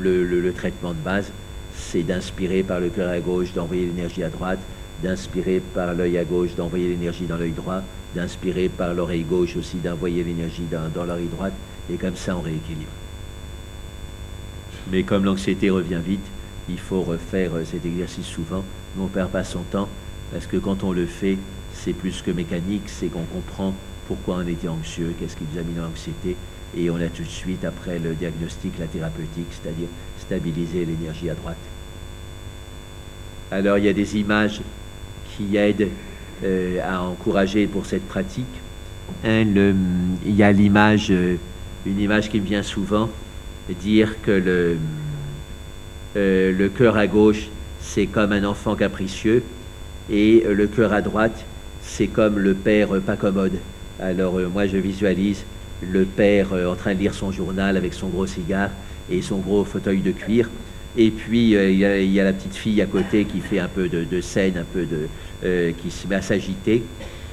le, 0.00 0.52
traitement 0.52 0.90
de 0.90 0.98
base, 1.04 1.30
c'est 1.74 2.02
d'inspirer 2.02 2.62
par 2.62 2.80
le 2.80 2.88
cœur 2.88 3.10
à 3.10 3.20
gauche, 3.20 3.52
d'envoyer 3.52 3.86
l'énergie 3.86 4.24
à 4.24 4.28
droite, 4.28 4.58
d'inspirer 5.02 5.62
par 5.74 5.94
l'œil 5.94 6.18
à 6.18 6.24
gauche, 6.24 6.54
d'envoyer 6.56 6.88
l'énergie 6.88 7.26
dans 7.26 7.36
l'œil 7.36 7.52
droit, 7.52 7.82
d'inspirer 8.14 8.68
par 8.68 8.92
l'oreille 8.94 9.22
gauche 9.22 9.56
aussi, 9.56 9.76
d'envoyer 9.76 10.24
l'énergie 10.24 10.66
dans 10.70 11.04
l'oreille 11.04 11.28
droite. 11.28 11.54
Et 11.92 11.96
comme 11.96 12.16
ça, 12.16 12.36
on 12.36 12.40
rééquilibre. 12.40 12.99
Mais 14.90 15.04
comme 15.04 15.24
l'anxiété 15.24 15.70
revient 15.70 16.00
vite, 16.04 16.24
il 16.68 16.78
faut 16.78 17.02
refaire 17.02 17.54
euh, 17.54 17.64
cet 17.64 17.86
exercice 17.86 18.26
souvent. 18.26 18.64
on 18.98 19.04
ne 19.04 19.08
perd 19.08 19.30
pas 19.30 19.44
son 19.44 19.62
temps 19.62 19.88
parce 20.32 20.46
que 20.46 20.56
quand 20.56 20.84
on 20.84 20.92
le 20.92 21.06
fait, 21.06 21.38
c'est 21.74 21.92
plus 21.92 22.22
que 22.22 22.30
mécanique, 22.30 22.82
c'est 22.86 23.06
qu'on 23.06 23.24
comprend 23.24 23.74
pourquoi 24.06 24.36
on 24.36 24.46
était 24.46 24.68
anxieux, 24.68 25.14
qu'est-ce 25.18 25.36
qui 25.36 25.44
nous 25.52 25.58
a 25.60 25.62
mis 25.62 25.74
dans 25.74 25.82
l'anxiété, 25.82 26.36
et 26.76 26.90
on 26.90 26.96
a 26.96 27.06
tout 27.08 27.22
de 27.22 27.28
suite, 27.28 27.64
après 27.64 27.98
le 27.98 28.14
diagnostic, 28.14 28.78
la 28.78 28.86
thérapeutique, 28.86 29.46
c'est-à-dire 29.50 29.88
stabiliser 30.18 30.84
l'énergie 30.84 31.30
à 31.30 31.34
droite. 31.34 31.56
Alors 33.50 33.78
il 33.78 33.84
y 33.84 33.88
a 33.88 33.92
des 33.92 34.16
images 34.16 34.60
qui 35.36 35.56
aident 35.56 35.88
euh, 36.44 36.80
à 36.84 37.02
encourager 37.02 37.66
pour 37.66 37.86
cette 37.86 38.06
pratique. 38.06 38.46
il 39.24 39.74
y 40.24 40.42
a 40.42 40.52
l'image, 40.52 41.10
euh, 41.10 41.36
une 41.86 42.00
image 42.00 42.30
qui 42.30 42.40
me 42.40 42.46
vient 42.46 42.62
souvent, 42.62 43.10
dire 43.74 44.20
que 44.22 44.30
le, 44.30 44.76
euh, 46.16 46.52
le 46.52 46.68
cœur 46.68 46.96
à 46.96 47.06
gauche, 47.06 47.48
c'est 47.80 48.06
comme 48.06 48.32
un 48.32 48.42
enfant 48.44 48.74
capricieux, 48.74 49.44
et 50.10 50.44
le 50.48 50.66
cœur 50.66 50.92
à 50.92 51.02
droite, 51.02 51.44
c'est 51.82 52.08
comme 52.08 52.38
le 52.38 52.54
père 52.54 53.00
pas 53.00 53.16
commode. 53.16 53.58
Alors 54.00 54.38
euh, 54.38 54.48
moi, 54.48 54.66
je 54.66 54.76
visualise 54.76 55.44
le 55.82 56.04
père 56.04 56.52
euh, 56.52 56.66
en 56.70 56.74
train 56.74 56.94
de 56.94 56.98
lire 56.98 57.14
son 57.14 57.30
journal 57.30 57.76
avec 57.76 57.94
son 57.94 58.08
gros 58.08 58.26
cigare 58.26 58.70
et 59.08 59.22
son 59.22 59.38
gros 59.38 59.64
fauteuil 59.64 60.00
de 60.00 60.10
cuir. 60.10 60.50
Et 60.96 61.12
puis 61.12 61.52
il 61.52 61.78
y, 61.78 62.20
a, 62.20 62.24
la 62.24 62.32
petite 62.32 62.56
fille 62.56 62.82
à 62.82 62.86
côté 62.86 63.24
qui 63.24 63.38
fait 63.38 63.60
un 63.60 63.68
peu 63.68 63.88
de, 63.88 64.20
scène, 64.20 64.58
un 64.58 64.64
peu 64.64 64.84
de, 64.84 65.70
qui 65.70 65.88
se 65.88 66.08
met 66.08 66.16
à 66.16 66.22
s'agiter. 66.22 66.82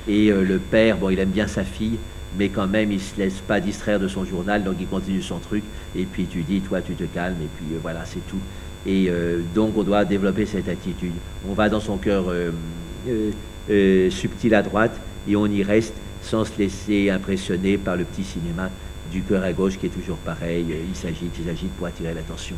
Et 0.08 0.30
le 0.30 0.60
père, 0.60 0.98
bon, 0.98 1.10
il 1.10 1.18
aime 1.18 1.32
bien 1.32 1.48
sa 1.48 1.64
fille, 1.64 1.98
mais 2.36 2.50
quand 2.50 2.68
même, 2.68 2.92
il 2.92 3.00
se 3.00 3.18
laisse 3.18 3.40
pas 3.40 3.60
distraire 3.60 4.00
de 4.00 4.08
son 4.08 4.26
journal, 4.26 4.64
donc 4.64 4.76
il 4.80 4.88
continue 4.88 5.22
son 5.22 5.40
truc, 5.40 5.64
et 5.96 6.06
puis 6.06 6.26
tu 6.26 6.42
dis, 6.42 6.62
toi, 6.62 6.82
tu 6.82 6.94
te 6.94 7.04
calmes, 7.04 7.42
et 7.42 7.50
puis 7.58 7.76
euh, 7.76 7.80
voilà, 7.82 8.06
c'est 8.06 8.26
tout. 8.28 8.40
Et 8.86 9.08
euh, 9.10 9.42
donc, 9.56 9.78
on 9.78 9.84
doit 9.84 10.06
développer 10.06 10.46
cette 10.46 10.70
attitude. 10.70 11.14
On 11.48 11.54
va 11.54 11.70
dans 11.70 11.80
son 11.80 11.98
cœur 11.98 12.26
euh, 12.30 14.10
subtil 14.10 14.56
à 14.56 14.62
droite, 14.62 15.00
et 15.28 15.36
on 15.36 15.48
y 15.48 15.64
reste 15.64 15.94
sans 16.22 16.46
se 16.46 16.58
laisser 16.58 17.10
impressionner 17.10 17.78
par 17.78 17.96
le 17.96 18.04
petit 18.04 18.24
cinéma 18.24 18.70
du 19.12 19.22
cœur 19.22 19.44
à 19.44 19.54
gauche 19.54 19.78
qui 19.78 19.86
est 19.86 19.90
toujours 19.90 20.18
pareil, 20.18 20.66
il 20.88 20.96
s'agite, 20.96 21.32
il 21.40 21.46
s'agite 21.46 21.72
pour 21.74 21.88
attirer 21.88 22.14
l'attention. 22.14 22.56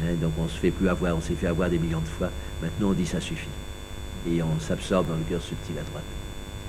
Hein, 0.00 0.14
donc 0.20 0.32
on 0.38 0.48
se 0.48 0.58
fait 0.58 0.70
plus 0.70 0.88
avoir, 0.88 1.16
on 1.16 1.20
s'est 1.20 1.34
fait 1.34 1.46
avoir 1.46 1.70
des 1.70 1.78
millions 1.78 2.00
de 2.00 2.08
fois. 2.08 2.30
Maintenant 2.62 2.88
on 2.90 2.92
dit 2.92 3.06
ça 3.06 3.20
suffit. 3.20 3.48
Et 4.28 4.42
on 4.42 4.58
s'absorbe 4.58 5.08
dans 5.08 5.14
le 5.14 5.22
cœur 5.28 5.40
subtil 5.40 5.76
à 5.78 5.82
droite. 5.88 6.04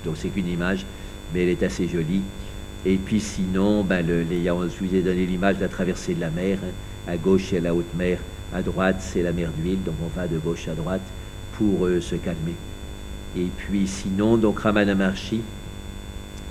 Donc 0.04 0.16
c'est 0.16 0.28
qu'une 0.28 0.48
image, 0.48 0.84
mais 1.32 1.42
elle 1.42 1.50
est 1.50 1.62
assez 1.62 1.88
jolie. 1.88 2.22
Et 2.84 2.96
puis 2.96 3.20
sinon, 3.20 3.82
ben, 3.82 4.06
le, 4.06 4.22
les, 4.22 4.44
je 4.44 4.84
vous 4.84 4.94
ai 4.94 5.02
donné 5.02 5.26
l'image 5.26 5.56
de 5.56 5.62
la 5.62 5.68
traversée 5.68 6.14
de 6.14 6.20
la 6.20 6.30
mer. 6.30 6.58
Hein. 6.62 7.12
À 7.12 7.16
gauche, 7.16 7.52
a 7.52 7.60
la 7.60 7.74
haute 7.74 7.94
mer. 7.96 8.18
À 8.54 8.62
droite, 8.62 8.96
c'est 9.00 9.22
la 9.22 9.32
mer 9.32 9.50
d'huile. 9.56 9.82
Donc 9.84 9.96
on 10.04 10.08
va 10.18 10.26
de 10.28 10.38
gauche 10.38 10.68
à 10.68 10.74
droite 10.74 11.02
pour 11.58 11.86
euh, 11.86 12.00
se 12.00 12.14
calmer. 12.14 12.54
Et 13.36 13.46
puis 13.56 13.86
sinon, 13.86 14.36
donc 14.36 14.60
Ramana 14.60 14.94
Maharshi, 14.94 15.40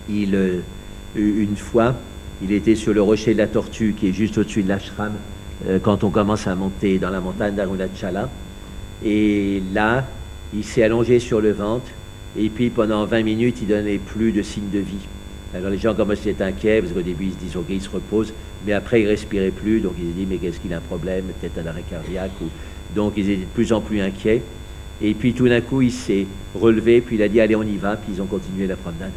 il, 0.10 0.36
euh, 0.36 0.60
une 1.16 1.56
fois, 1.56 1.96
il 2.42 2.52
était 2.52 2.76
sur 2.76 2.94
le 2.94 3.02
rocher 3.02 3.34
de 3.34 3.40
la 3.40 3.48
Tortue 3.48 3.96
qui 3.98 4.10
est 4.10 4.14
juste 4.14 4.38
au-dessus 4.38 4.64
de 4.64 4.70
l'ashram 4.70 5.14
euh, 5.68 5.80
quand 5.82 6.04
on 6.04 6.10
commence 6.10 6.48
à 6.48 6.56
monter 6.56 7.00
dans 7.00 7.10
la 7.10 7.22
montagne 7.22 7.56
d'Arunachala. 7.56 8.30
Et 9.04 9.64
là, 9.74 10.06
il 10.54 10.64
s'est 10.64 10.84
allongé 10.84 11.20
sur 11.20 11.42
le 11.42 11.52
ventre 11.52 11.88
et 12.38 12.50
puis 12.50 12.70
pendant 12.70 13.06
20 13.06 13.24
minutes, 13.24 13.58
il 13.62 13.68
donnait 13.68 13.98
plus 13.98 14.32
de 14.32 14.42
signes 14.42 14.70
de 14.72 14.80
vie. 14.80 15.08
Alors 15.54 15.70
les 15.70 15.78
gens 15.78 15.94
commençaient 15.94 16.30
à 16.30 16.32
être 16.32 16.42
inquiets, 16.42 16.82
parce 16.82 16.92
qu'au 16.94 17.02
début 17.02 17.26
ils 17.26 17.34
se 17.34 17.38
disent 17.38 17.56
ok, 17.56 17.66
il 17.70 17.82
se 17.82 17.90
repose, 17.90 18.34
mais 18.66 18.74
après 18.74 19.02
il 19.02 19.08
respirait 19.08 19.52
plus, 19.52 19.80
donc 19.80 19.94
ils 19.98 20.12
se 20.12 20.12
disent 20.12 20.28
mais 20.30 20.38
qu'est-ce 20.38 20.60
qu'il 20.60 20.74
a 20.74 20.78
un 20.78 20.82
problème, 20.82 21.26
peut-être 21.40 21.66
un 21.66 21.70
arrêt 21.70 21.84
cardiaque. 21.90 22.32
Ou... 22.42 22.46
Donc 22.94 23.14
ils 23.16 23.30
étaient 23.30 23.46
de 23.46 23.50
plus 23.54 23.72
en 23.72 23.80
plus 23.80 24.02
inquiets. 24.02 24.42
Et 25.02 25.14
puis 25.14 25.34
tout 25.34 25.48
d'un 25.48 25.62
coup 25.62 25.82
il 25.82 25.92
s'est 25.92 26.26
relevé, 26.54 27.02
puis 27.02 27.16
il 27.16 27.22
a 27.22 27.30
dit 27.30 27.40
allez 27.40 27.56
on 27.56 27.64
y 27.64 27.78
va, 27.78 27.96
puis 27.96 28.14
ils 28.16 28.22
ont 28.22 28.26
continué 28.26 28.68
la 28.68 28.76
promenade. 28.76 29.12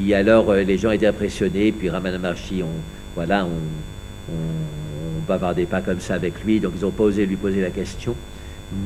Et 0.00 0.14
alors 0.14 0.50
euh, 0.50 0.62
les 0.62 0.78
gens 0.78 0.90
étaient 0.90 1.06
impressionnés, 1.06 1.70
puis 1.72 1.90
Ramana 1.90 2.18
Maharshi, 2.18 2.62
on, 2.62 2.68
voilà, 3.14 3.44
on, 3.46 4.32
on, 4.32 5.22
bavardait 5.26 5.66
pas 5.66 5.82
comme 5.82 6.00
ça 6.00 6.14
avec 6.14 6.42
lui, 6.42 6.58
donc 6.58 6.72
ils 6.76 6.82
n'ont 6.82 6.90
pas 6.90 7.04
osé 7.04 7.26
lui 7.26 7.36
poser 7.36 7.60
la 7.60 7.68
question. 7.68 8.14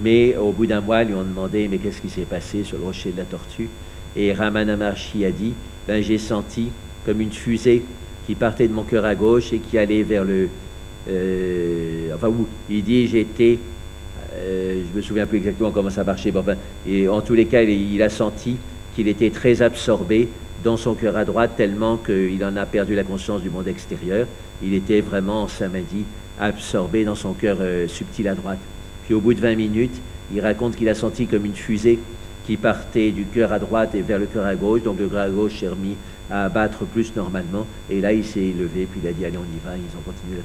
Mais 0.02 0.36
au 0.36 0.52
bout 0.52 0.66
d'un 0.66 0.80
mois, 0.80 1.02
ils 1.02 1.08
lui 1.08 1.14
ont 1.14 1.24
demandé 1.24 1.68
mais 1.68 1.78
qu'est-ce 1.78 2.00
qui 2.00 2.10
s'est 2.10 2.22
passé 2.22 2.64
sur 2.64 2.78
le 2.78 2.84
rocher 2.84 3.10
de 3.10 3.18
la 3.18 3.24
tortue? 3.24 3.68
Et 4.14 4.32
Ramana 4.32 4.74
a 4.74 5.30
dit 5.30 5.54
ben, 5.88 6.02
j'ai 6.02 6.18
senti 6.18 6.70
comme 7.04 7.20
une 7.20 7.32
fusée 7.32 7.82
qui 8.26 8.34
partait 8.34 8.68
de 8.68 8.72
mon 8.72 8.84
cœur 8.84 9.04
à 9.04 9.14
gauche 9.14 9.52
et 9.52 9.58
qui 9.58 9.78
allait 9.78 10.02
vers 10.02 10.24
le. 10.24 10.48
Euh, 11.08 12.14
enfin, 12.14 12.28
où 12.28 12.46
il 12.70 12.84
dit 12.84 13.08
j'étais. 13.08 13.58
Euh, 14.34 14.82
je 14.90 14.96
me 14.96 15.02
souviens 15.02 15.26
plus 15.26 15.38
exactement 15.38 15.70
comment 15.70 15.90
ça 15.90 16.04
marchait. 16.04 16.32
et 16.86 17.08
en 17.08 17.20
tous 17.20 17.34
les 17.34 17.46
cas, 17.46 17.62
il, 17.62 18.00
a 18.02 18.08
senti 18.08 18.56
qu'il 18.94 19.08
était 19.08 19.30
très 19.30 19.60
absorbé 19.60 20.28
dans 20.64 20.76
son 20.76 20.94
cœur 20.94 21.16
à 21.16 21.24
droite, 21.24 21.52
tellement 21.56 21.96
qu'il 21.96 22.42
en 22.44 22.56
a 22.56 22.64
perdu 22.64 22.94
la 22.94 23.04
conscience 23.04 23.42
du 23.42 23.50
monde 23.50 23.68
extérieur. 23.68 24.26
Il 24.62 24.74
était 24.74 25.00
vraiment, 25.00 25.48
m'a 25.60 25.80
dit, 25.80 26.04
absorbé 26.40 27.04
dans 27.04 27.14
son 27.14 27.34
cœur 27.34 27.58
euh, 27.60 27.88
subtil 27.88 28.28
à 28.28 28.34
droite. 28.34 28.58
Puis 29.12 29.18
au 29.18 29.20
bout 29.20 29.34
de 29.34 29.40
20 29.40 29.56
minutes, 29.56 30.00
il 30.32 30.40
raconte 30.40 30.74
qu'il 30.74 30.88
a 30.88 30.94
senti 30.94 31.26
comme 31.26 31.44
une 31.44 31.54
fusée 31.54 31.98
qui 32.46 32.56
partait 32.56 33.10
du 33.10 33.26
cœur 33.26 33.52
à 33.52 33.58
droite 33.58 33.94
et 33.94 34.00
vers 34.00 34.18
le 34.18 34.24
cœur 34.24 34.46
à 34.46 34.54
gauche. 34.54 34.82
Donc 34.84 34.98
le 34.98 35.06
cœur 35.06 35.20
à 35.20 35.28
gauche 35.28 35.60
s'est 35.60 35.68
remis 35.68 35.96
à 36.30 36.48
battre 36.48 36.86
plus 36.86 37.14
normalement. 37.14 37.66
Et 37.90 38.00
là, 38.00 38.14
il 38.14 38.24
s'est 38.24 38.54
levé, 38.58 38.88
puis 38.90 39.00
il 39.04 39.06
a 39.06 39.12
dit 39.12 39.26
allez, 39.26 39.36
on 39.36 39.42
y 39.42 39.60
va. 39.62 39.76
Ils 39.76 39.98
ont 39.98 40.00
continué 40.00 40.38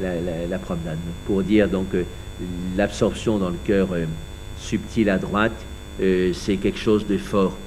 la, 0.00 0.58
promenade. 0.58 0.98
Pour 1.26 1.42
dire 1.42 1.68
donc 1.68 1.88
l'absorption 2.76 3.38
dans 3.38 3.50
le 3.50 3.58
cœur 3.64 3.88
euh, 3.90 4.04
subtil 4.56 5.10
à 5.10 5.18
droite, 5.18 5.50
euh, 6.00 6.32
c'est 6.32 6.58
quelque 6.58 6.78
chose 6.78 7.08
de 7.08 7.18
fort. 7.18 7.58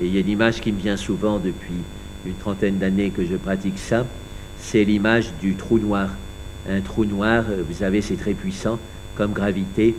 Et 0.00 0.06
il 0.06 0.14
y 0.14 0.18
a 0.18 0.20
une 0.20 0.28
image 0.28 0.60
qui 0.60 0.70
me 0.70 0.78
vient 0.78 0.96
souvent 0.96 1.40
depuis 1.40 1.82
une 2.24 2.34
trentaine 2.34 2.78
d'années 2.78 3.10
que 3.10 3.24
je 3.24 3.34
pratique 3.34 3.80
ça, 3.80 4.06
c'est 4.56 4.84
l'image 4.84 5.32
du 5.42 5.56
trou 5.56 5.80
noir. 5.80 6.10
Un 6.68 6.80
trou 6.80 7.04
noir, 7.04 7.44
euh, 7.50 7.62
vous 7.66 7.74
savez, 7.74 8.00
c'est 8.00 8.16
très 8.16 8.34
puissant 8.34 8.78
comme 9.16 9.32
gravité, 9.32 9.94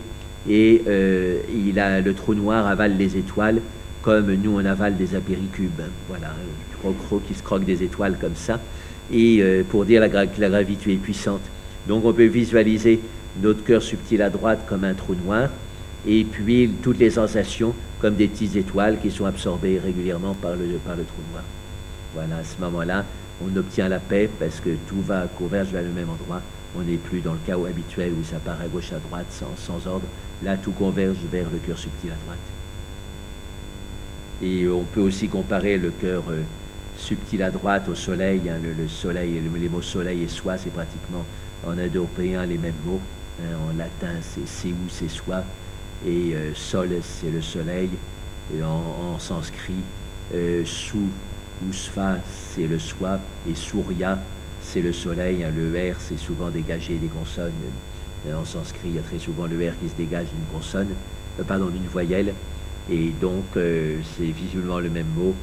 et 0.49 0.83
euh, 0.87 1.39
il 1.53 1.79
a, 1.79 2.01
le 2.01 2.13
trou 2.13 2.33
noir 2.33 2.67
avale 2.67 2.97
les 2.97 3.17
étoiles 3.17 3.61
comme 4.01 4.33
nous 4.35 4.59
on 4.59 4.65
avale 4.65 4.97
des 4.97 5.15
apéricubes. 5.15 5.81
Voilà, 6.09 6.27
un 6.27 6.93
croc 6.93 7.21
qui 7.27 7.33
se 7.33 7.41
croque 7.41 7.65
des 7.65 7.81
étoiles 7.81 8.17
comme 8.21 8.35
ça. 8.35 8.59
Et 9.11 9.41
euh, 9.41 9.63
pour 9.67 9.85
dire 9.85 10.01
la 10.01 10.09
que 10.09 10.39
la 10.39 10.49
gravité 10.49 10.93
est 10.93 10.97
puissante. 10.97 11.41
Donc 11.87 12.05
on 12.05 12.13
peut 12.13 12.25
visualiser 12.25 12.99
notre 13.41 13.63
cœur 13.63 13.81
subtil 13.81 14.21
à 14.21 14.29
droite 14.29 14.65
comme 14.67 14.83
un 14.83 14.93
trou 14.93 15.15
noir, 15.15 15.49
et 16.07 16.23
puis 16.23 16.69
toutes 16.83 16.99
les 16.99 17.11
sensations 17.11 17.73
comme 17.99 18.15
des 18.15 18.27
petites 18.27 18.55
étoiles 18.55 18.99
qui 19.01 19.09
sont 19.09 19.25
absorbées 19.25 19.79
régulièrement 19.83 20.35
par 20.35 20.51
le, 20.51 20.77
par 20.85 20.95
le 20.95 21.03
trou 21.03 21.21
noir. 21.31 21.43
Voilà, 22.13 22.37
à 22.37 22.43
ce 22.43 22.61
moment-là, 22.61 23.05
on 23.43 23.55
obtient 23.57 23.89
la 23.89 23.99
paix 23.99 24.29
parce 24.39 24.59
que 24.59 24.69
tout 24.87 25.01
va 25.01 25.27
converge 25.27 25.69
vers 25.69 25.83
le 25.83 25.89
même 25.89 26.09
endroit 26.09 26.41
On 26.77 26.81
n'est 26.81 26.97
plus 26.97 27.21
dans 27.21 27.33
le 27.33 27.39
chaos 27.45 27.65
habituel 27.65 28.13
où 28.19 28.23
ça 28.23 28.37
part 28.37 28.59
à 28.61 28.67
gauche, 28.67 28.91
à 28.93 28.99
droite, 28.99 29.25
sans, 29.57 29.87
ordre. 29.87 30.07
Là, 30.43 30.57
tout 30.57 30.71
converge 30.71 31.17
vers 31.31 31.49
le 31.51 31.57
cœur 31.57 31.77
subtil 31.77 32.11
à 32.11 32.25
droite. 32.25 32.37
Et 34.41 34.67
on 34.67 34.83
peut 34.83 35.01
aussi 35.01 35.29
comparer 35.29 35.77
le 35.77 35.91
cœur 35.91 36.23
euh, 36.29 36.41
subtil 36.97 37.43
à 37.43 37.51
droite 37.51 37.87
au 37.87 37.95
soleil. 37.95 38.41
Hein, 38.49 38.57
le, 38.61 38.87
soleil, 38.87 39.41
les 39.41 39.69
mots 39.69 39.81
soleil 39.81 40.23
et 40.23 40.27
soi, 40.27 40.57
c'est 40.57 40.73
pratiquement 40.73 41.25
en 41.65 41.77
indo-européen 41.77 42.45
les 42.45 42.57
mêmes 42.57 42.73
mots. 42.85 43.01
Hein. 43.41 43.55
en 43.69 43.77
latin, 43.77 44.19
c'est 44.21 44.69
où, 44.69 44.89
c'est 44.89 45.09
soi. 45.09 45.43
Et 46.05 46.35
euh, 46.35 46.53
sol, 46.53 46.89
c'est 47.01 47.31
le 47.31 47.41
soleil. 47.41 47.89
Et 48.55 48.61
en, 48.61 49.17
sanskrit, 49.17 49.81
euh, 50.33 50.63
su 50.65 50.97
ou 51.63 51.73
sva, 51.73 52.17
c'est 52.25 52.67
le 52.67 52.79
soi. 52.79 53.19
Et 53.49 53.55
surya, 53.55 54.19
c'est 54.61 54.81
le 54.81 54.93
soleil. 54.93 55.43
Hein. 55.43 55.51
le 55.55 55.69
R, 55.91 55.95
c'est 55.99 56.17
souvent 56.17 56.49
dégagé 56.49 56.95
des 56.95 57.07
consonnes. 57.07 57.51
En 58.33 58.45
sanskrit, 58.45 58.89
il 58.89 58.95
y 58.95 58.99
a 58.99 59.03
très 59.03 59.19
souvent 59.19 59.45
le 59.45 59.55
R 59.55 59.73
qui 59.79 59.87
se 59.87 59.95
dégage 59.95 60.25
d'une 60.25 60.45
consonne, 60.51 60.89
euh, 61.39 61.43
pardon, 61.43 61.67
d'une 61.67 61.85
voyelle. 61.85 62.33
Et 62.89 63.09
donc, 63.21 63.45
c'est 63.53 64.25
visuellement 64.25 64.79
le 64.79 64.89
même 64.89 65.07
mot. 65.15 65.33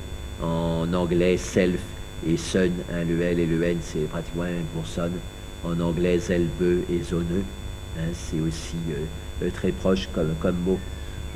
En 0.43 0.93
anglais, 0.95 1.37
self 1.37 1.81
et 2.27 2.37
sun, 2.37 2.73
hein, 2.93 3.05
le 3.09 3.21
L 3.21 3.39
et 3.39 3.47
le 3.47 3.63
N, 3.63 3.79
c'est 3.81 4.09
pratiquement 4.09 4.45
la 4.45 4.51
même 4.51 4.67
consonne. 4.75 5.13
En 5.65 5.79
anglais, 5.81 6.19
zelbe 6.19 6.83
et 6.91 7.03
zoneux, 7.03 7.45
hein, 7.99 8.11
c'est 8.13 8.41
aussi 8.41 8.77
euh, 9.43 9.51
très 9.51 9.73
proche 9.73 10.09
comme, 10.13 10.57
mot. 10.65 10.79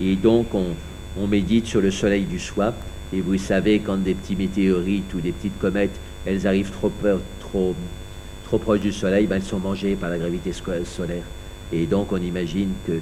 Et 0.00 0.16
donc, 0.16 0.54
on, 0.54 0.74
on, 1.18 1.26
médite 1.26 1.66
sur 1.66 1.80
le 1.80 1.90
soleil 1.90 2.24
du 2.24 2.38
soi. 2.38 2.74
Et 3.12 3.20
vous 3.20 3.38
savez, 3.38 3.80
quand 3.80 3.96
des 3.96 4.14
petits 4.14 4.36
météorites 4.36 5.12
ou 5.14 5.20
des 5.20 5.32
petites 5.32 5.59
comètes, 5.59 5.98
elles 6.24 6.46
arrivent 6.46 6.70
trop, 6.70 6.92
trop, 7.40 8.59
proches 8.59 8.80
du 8.80 8.92
soleil, 8.92 9.26
ben, 9.26 9.36
elles 9.36 9.42
sont 9.42 9.61
mangées 9.61 9.94
par 9.94 10.11
la 10.11 10.18
gravité 10.18 10.52
solaire. 10.52 11.24
Et 11.72 11.86
donc, 11.86 12.12
on 12.12 12.20
imagine 12.20 12.70
que 12.86 13.00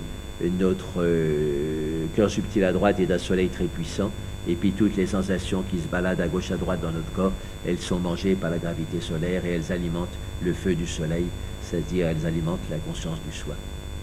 notre 0.58 0.98
euh, 0.98 2.06
cœur 2.16 2.30
subtil 2.30 2.64
à 2.64 2.72
droite 2.72 3.00
est 3.00 3.06
d'un 3.06 3.18
soleil 3.18 3.48
très 3.48 3.64
puissant 3.64 4.10
et 4.48 4.54
puis 4.54 4.72
toutes 4.72 4.96
les 4.96 5.06
sensations 5.06 5.62
qui 5.70 5.78
se 5.78 5.88
baladent 5.88 6.20
à 6.20 6.28
gauche 6.28 6.50
à 6.50 6.56
droite 6.56 6.80
dans 6.82 6.90
notre 6.90 7.10
corps, 7.12 7.32
elles 7.66 7.78
sont 7.78 7.98
mangées 7.98 8.34
par 8.34 8.50
la 8.50 8.58
gravité 8.58 9.00
solaire 9.00 9.44
et 9.46 9.52
elles 9.52 9.72
alimentent 9.72 10.16
le 10.42 10.52
feu 10.52 10.74
du 10.74 10.86
soleil, 10.86 11.24
c'est-à-dire 11.62 12.08
elles 12.08 12.26
alimentent 12.26 12.68
la 12.70 12.76
conscience 12.78 13.18
du 13.26 13.34
soi. 13.34 13.54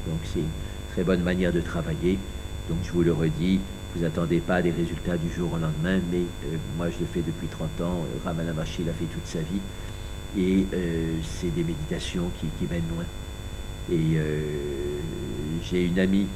Donc 0.07 0.19
c'est 0.23 0.39
une 0.39 0.45
très 0.93 1.03
bonne 1.03 1.21
manière 1.21 1.53
de 1.53 1.61
travailler. 1.61 2.17
Donc 2.69 2.79
je 2.83 2.91
vous 2.91 3.03
le 3.03 3.13
redis, 3.13 3.59
vous 3.95 4.05
attendez 4.05 4.39
pas 4.39 4.61
des 4.61 4.71
résultats 4.71 5.17
du 5.17 5.29
jour 5.31 5.51
au 5.53 5.57
lendemain, 5.57 5.99
mais 6.11 6.19
euh, 6.19 6.57
moi 6.77 6.87
je 6.89 6.99
le 6.99 7.05
fais 7.05 7.21
depuis 7.21 7.47
30 7.47 7.81
ans, 7.81 8.05
euh, 8.05 8.19
Ramana 8.25 8.53
Maharshi 8.53 8.83
l'a 8.83 8.93
fait 8.93 9.05
toute 9.05 9.25
sa 9.25 9.39
vie, 9.39 9.61
et 10.37 10.65
euh, 10.73 11.13
c'est 11.23 11.53
des 11.53 11.63
méditations 11.63 12.31
qui, 12.39 12.47
mènent 12.69 12.81
loin. 12.95 13.05
Et 13.91 14.17
j'ai 15.63 15.85
une 15.85 15.99
amie 15.99 16.27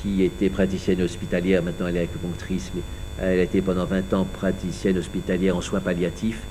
qui 0.00 0.22
était 0.22 0.48
praticienne 0.48 1.02
hospitalière, 1.02 1.62
maintenant 1.62 1.88
elle 1.88 1.96
est 1.96 2.02
acupunctrice, 2.02 2.70
mais 2.74 2.80
elle 3.20 3.40
était 3.40 3.60
pendant 3.60 3.84
20 3.84 4.14
ans 4.14 4.24
praticienne 4.24 4.96
hospitalière 4.96 5.56
en 5.56 5.60
soins 5.60 5.80
palliatifs, 5.80 6.42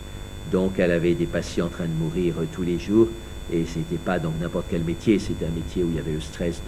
donc 0.51 0.77
elle 0.77 0.91
avait 0.91 1.15
des 1.15 1.25
patients 1.25 1.67
en 1.67 1.69
train 1.69 1.85
de 1.85 1.93
mourir 1.93 2.35
tous 2.53 2.61
les 2.61 2.77
jours, 2.77 3.07
et 3.51 3.65
ce 3.65 3.79
n'était 3.79 3.95
pas 3.95 4.19
donc 4.19 4.33
n'importe 4.39 4.67
quel 4.69 4.83
métier, 4.83 5.17
c'était 5.17 5.45
un 5.45 5.55
métier 5.55 5.83
où 5.83 5.89
il 5.89 5.95
y 5.95 5.99
avait 5.99 6.13
le 6.13 6.21
stress 6.21 6.61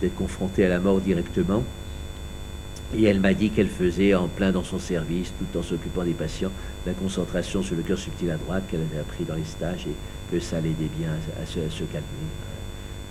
d'être 0.00 0.16
confronté 0.16 0.64
à 0.64 0.68
la 0.68 0.80
mort 0.80 1.00
directement. 1.00 1.62
Et 2.96 3.04
elle 3.04 3.20
m'a 3.20 3.34
dit 3.34 3.50
qu'elle 3.50 3.68
faisait 3.68 4.14
en 4.14 4.28
plein 4.28 4.50
dans 4.50 4.64
son 4.64 4.78
service, 4.78 5.32
tout 5.38 5.58
en 5.58 5.62
s'occupant 5.62 6.04
des 6.04 6.14
patients, 6.14 6.52
la 6.86 6.94
concentration 6.94 7.62
sur 7.62 7.76
le 7.76 7.82
cœur 7.82 7.98
subtil 7.98 8.30
à 8.30 8.36
droite 8.36 8.64
qu'elle 8.70 8.80
avait 8.80 9.00
appris 9.00 9.24
dans 9.24 9.34
les 9.34 9.44
stages 9.44 9.86
et 9.86 10.32
que 10.32 10.40
ça 10.40 10.56
l'aidait 10.60 10.90
bien 10.98 11.10
à, 11.42 11.46
se, 11.46 11.58
calmer, 11.84 12.06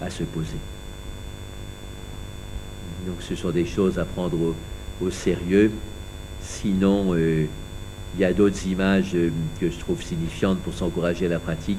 à, 0.02 0.10
se 0.10 0.24
poser. 0.24 0.58
Donc 3.06 3.18
ce 3.22 3.36
sont 3.36 3.52
des 3.52 3.66
choses 3.66 4.00
à 4.00 4.06
prendre 4.06 4.56
au 5.02 5.12
sérieux. 5.12 5.72
Sinon, 6.42 7.14
euh, 7.14 7.46
il 8.16 8.22
y 8.22 8.26
a 8.26 8.34
d'autres 8.34 8.66
images 8.66 9.12
euh, 9.14 9.30
que 9.60 9.70
je 9.70 9.78
trouve 9.78 10.02
signifiantes 10.02 10.60
pour 10.60 10.74
s'encourager 10.74 11.28
à 11.28 11.30
la 11.30 11.40
pratique. 11.40 11.78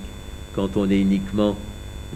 Quand 0.54 0.76
on 0.76 0.88
est 0.88 1.00
uniquement 1.00 1.56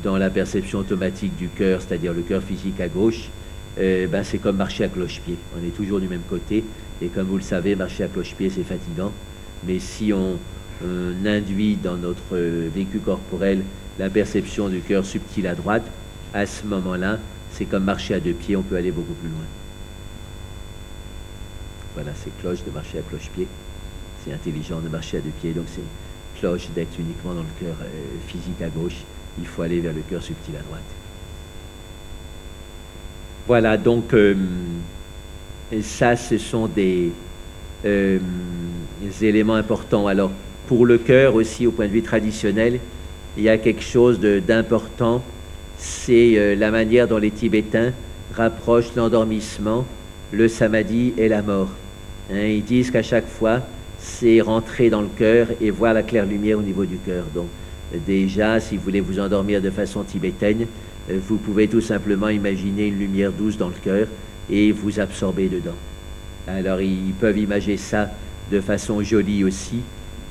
dans 0.03 0.17
la 0.17 0.31
perception 0.31 0.79
automatique 0.79 1.37
du 1.37 1.49
cœur, 1.49 1.83
c'est-à-dire 1.83 2.13
le 2.13 2.23
cœur 2.23 2.43
physique 2.43 2.81
à 2.81 2.89
gauche, 2.89 3.31
euh, 3.79 4.07
ben 4.07 4.23
c'est 4.23 4.39
comme 4.39 4.57
marcher 4.57 4.85
à 4.85 4.89
cloche-pied. 4.89 5.37
On 5.59 5.67
est 5.67 5.71
toujours 5.71 6.01
du 6.01 6.09
même 6.09 6.23
côté. 6.29 6.65
Et 7.01 7.09
comme 7.09 7.27
vous 7.27 7.37
le 7.37 7.43
savez, 7.43 7.75
marcher 7.75 8.05
à 8.05 8.09
cloche-pied, 8.09 8.51
c'est 8.51 8.63
fatigant. 8.63 9.13
Mais 9.67 9.79
si 9.79 10.13
on, 10.13 10.39
induit 11.25 11.77
dans 11.77 11.97
notre 11.97 12.37
vécu 12.37 12.99
corporel 12.99 13.63
la 14.01 14.11
perception 14.11 14.69
du 14.69 14.81
cœur 14.81 15.07
subtil 15.07 15.47
à 15.47 15.55
droite, 15.55 15.85
à 16.35 16.45
ce 16.45 16.67
moment-là, 16.67 17.21
c'est 17.53 17.67
comme 17.67 17.85
marcher 17.85 18.15
à 18.15 18.21
deux 18.21 18.33
pieds, 18.33 18.57
on 18.57 18.63
peut 18.63 18.75
aller 18.75 18.91
beaucoup 18.91 19.15
plus 19.15 19.29
loin. 19.29 19.45
Voilà, 21.95 22.11
c'est 22.17 22.37
cloche 22.41 22.65
de 22.65 22.71
marcher 22.73 22.99
à 22.99 23.03
cloche-pied. 23.03 23.47
C'est 24.25 24.33
intelligent 24.33 24.81
de 24.81 24.89
marcher 24.89 25.19
à 25.19 25.21
deux 25.21 25.31
pieds, 25.41 25.53
donc 25.53 25.67
c'est 25.69 26.41
cloche 26.41 26.69
d'être 26.75 26.99
uniquement 26.99 27.35
dans 27.35 27.43
le 27.43 27.55
cœur 27.61 27.77
euh, 27.83 27.87
physique 28.27 28.61
à 28.63 28.69
gauche. 28.69 29.05
Il 29.39 29.47
faut 29.47 29.63
aller 29.63 29.81
vers 29.81 29.93
le 29.93 30.03
cœur 30.03 30.23
subtil 30.23 30.57
à 30.57 30.63
droite. 30.63 31.02
Voilà, 33.47 33.77
donc 33.77 34.15
euh, 34.15 34.35
ça, 35.83 36.15
ce 36.15 36.39
sont 36.39 36.69
des, 36.69 37.11
euh, 37.85 38.19
des, 39.01 39.25
éléments 39.27 39.55
importants. 39.55 40.07
Alors, 40.07 40.31
pour 40.69 40.87
le 40.87 40.99
cœur 40.99 41.35
aussi, 41.35 41.67
au 41.67 41.73
point 41.73 41.87
de 41.87 41.93
vue 41.93 42.03
traditionnel, 42.03 42.79
il 43.37 43.43
y 43.43 43.49
a 43.49 43.59
quelque 43.59 43.83
chose 43.83 44.21
d'important, 44.21 45.23
c'est 45.77 46.55
la 46.55 46.71
manière 46.71 47.09
dont 47.09 47.19
les 47.19 47.31
Tibétains 47.31 47.93
rapprochent 48.35 48.95
l'endormissement, 48.95 49.85
le 50.31 50.49
samadhi 50.49 51.15
et 51.17 51.29
la 51.29 51.43
mort. 51.43 51.71
Hein, 52.31 52.47
ils 52.47 52.65
disent 52.65 52.91
qu'à 52.91 53.03
chaque 53.03 53.27
fois, 53.27 53.61
c'est 53.99 54.41
rentrer 54.41 54.91
dans 54.91 55.01
le 55.01 55.09
cœur 55.09 55.49
et 55.61 55.71
voir 55.71 55.95
la 55.95 56.03
claire 56.03 56.27
lumière 56.27 56.59
au 56.59 56.63
niveau 56.63 56.85
du 56.85 56.99
cœur. 56.99 57.25
Donc, 57.35 57.49
déjà, 58.07 58.61
si 58.61 58.77
vous 58.77 58.83
voulez 58.83 59.01
vous 59.01 59.19
endormir 59.19 59.61
de 59.61 59.71
façon 59.71 60.03
tibétaine, 60.03 60.63
euh, 60.63 60.92
vous 61.11 61.37
pouvez 61.37 61.69
tout 61.69 61.81
simplement 61.81 62.29
imaginer 62.29 62.87
une 62.87 62.99
lumière 62.99 63.33
douce 63.33 63.57
dans 63.57 63.69
le 63.69 63.75
cœur 63.83 64.07
et 64.51 64.73
vous 64.73 65.01
absorber 65.01 65.49
dedans. 65.49 65.77
Alors, 66.47 66.81
ils 66.81 67.13
peuvent 67.21 67.39
imaginer 67.39 67.77
ça 67.77 68.11
de 68.51 68.61
façon 68.61 69.03
jolie 69.03 69.45
aussi. 69.45 69.81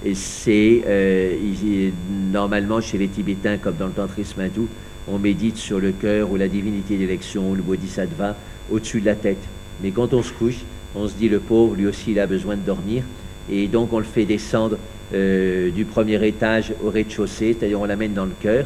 Et 0.04 0.16
c'est 0.16 0.82
euh, 0.88 1.90
normalement 2.32 2.82
chez 2.82 2.98
les 2.98 3.08
Tibétains, 3.08 3.58
comme 3.58 3.76
dans 3.76 3.88
le 3.88 3.94
tantrisme 3.94 4.42
hindou, 4.42 4.68
on 5.08 5.20
médite 5.20 5.58
sur 5.58 5.80
le 5.80 5.92
cœur 5.92 6.32
ou 6.32 6.38
la 6.38 6.48
divinité 6.48 6.98
d'élection 6.98 7.54
le 7.54 7.62
bodhisattva 7.62 8.36
au-dessus 8.72 9.02
de 9.02 9.06
la 9.06 9.16
tête. 9.16 9.42
Mais 9.84 9.92
quand 9.92 10.14
on 10.14 10.24
se 10.24 10.32
couche, 10.34 10.60
on 10.96 11.08
se 11.08 11.14
dit 11.14 11.30
le 11.30 11.40
pauvre, 11.40 11.76
lui 11.76 11.88
aussi, 11.88 12.12
il 12.12 12.20
a 12.20 12.28
besoin 12.28 12.56
de 12.56 12.62
dormir. 12.62 13.04
Et 13.52 13.68
donc 13.68 13.94
on 13.94 14.00
le 14.00 14.06
fait 14.06 14.26
descendre 14.26 14.78
euh, 15.14 15.70
du 15.72 15.86
premier 15.86 16.26
étage 16.26 16.74
au 16.84 16.90
rez-de-chaussée, 16.90 17.56
c'est-à-dire 17.58 17.80
on 17.80 17.86
l'amène 17.86 18.14
dans 18.14 18.26
le 18.26 18.34
cœur. 18.40 18.66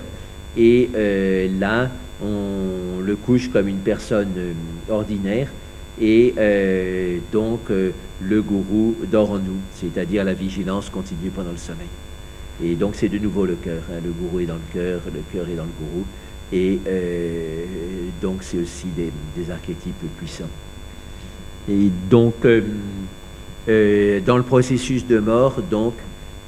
Et 0.57 0.89
euh, 0.95 1.47
là, 1.59 1.89
on 2.23 3.01
le 3.01 3.15
couche 3.15 3.49
comme 3.49 3.67
une 3.67 3.79
personne 3.79 4.33
euh, 4.37 4.53
ordinaire. 4.89 5.49
Et 6.01 6.33
donc 7.31 7.69
le 7.69 8.41
gourou 8.41 8.97
dort 9.09 9.31
en 9.31 9.39
nous, 9.39 9.61
c'est-à-dire 9.75 10.25
la 10.25 10.33
vigilance 10.33 10.89
continue 10.89 11.29
pendant 11.33 11.51
le 11.51 11.57
sommeil. 11.57 11.87
Et 12.61 12.75
donc 12.75 12.95
c'est 12.95 13.07
de 13.07 13.17
nouveau 13.17 13.45
le 13.45 13.55
cœur. 13.55 13.81
Hein. 13.89 14.01
Le 14.03 14.11
gourou 14.11 14.41
est 14.41 14.45
dans 14.45 14.55
le 14.55 14.73
cœur, 14.73 14.99
le 15.05 15.21
cœur 15.31 15.47
est 15.47 15.55
dans 15.55 15.63
le 15.63 15.69
gourou. 15.79 16.05
Et 16.51 16.79
donc 18.21 18.39
c'est 18.41 18.57
aussi 18.57 18.87
des 18.97 19.49
archétypes 19.49 19.95
puissants. 20.17 20.49
Et 21.69 21.89
donc, 22.09 22.33
euh, 22.45 22.61
euh, 23.67 24.19
dans 24.21 24.37
le 24.37 24.43
processus 24.43 25.05
de 25.07 25.19
mort, 25.19 25.61
donc, 25.69 25.93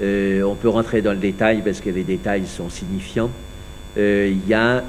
euh, 0.02 0.44
on 0.44 0.56
peut 0.56 0.70
rentrer 0.70 1.02
dans 1.02 1.12
le 1.12 1.18
détail 1.18 1.64
parce 1.64 1.82
que 1.82 1.90
les 1.90 2.04
détails 2.04 2.46
sont 2.46 2.70
signifiants. 2.70 3.32
Il 3.96 4.48
y 4.48 4.54
a 4.54 4.84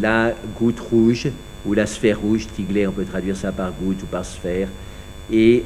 la 0.00 0.34
goutte 0.58 0.80
rouge 0.80 1.28
ou 1.64 1.74
la 1.74 1.86
sphère 1.86 2.20
rouge, 2.20 2.46
Tigler, 2.54 2.86
on 2.86 2.92
peut 2.92 3.04
traduire 3.04 3.36
ça 3.36 3.52
par 3.52 3.72
goutte 3.72 4.02
ou 4.02 4.06
par 4.06 4.24
sphère, 4.24 4.68
et 5.32 5.62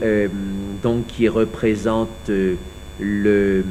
donc 0.82 1.06
qui 1.06 1.28
représente 1.28 2.30
le, 3.00 3.64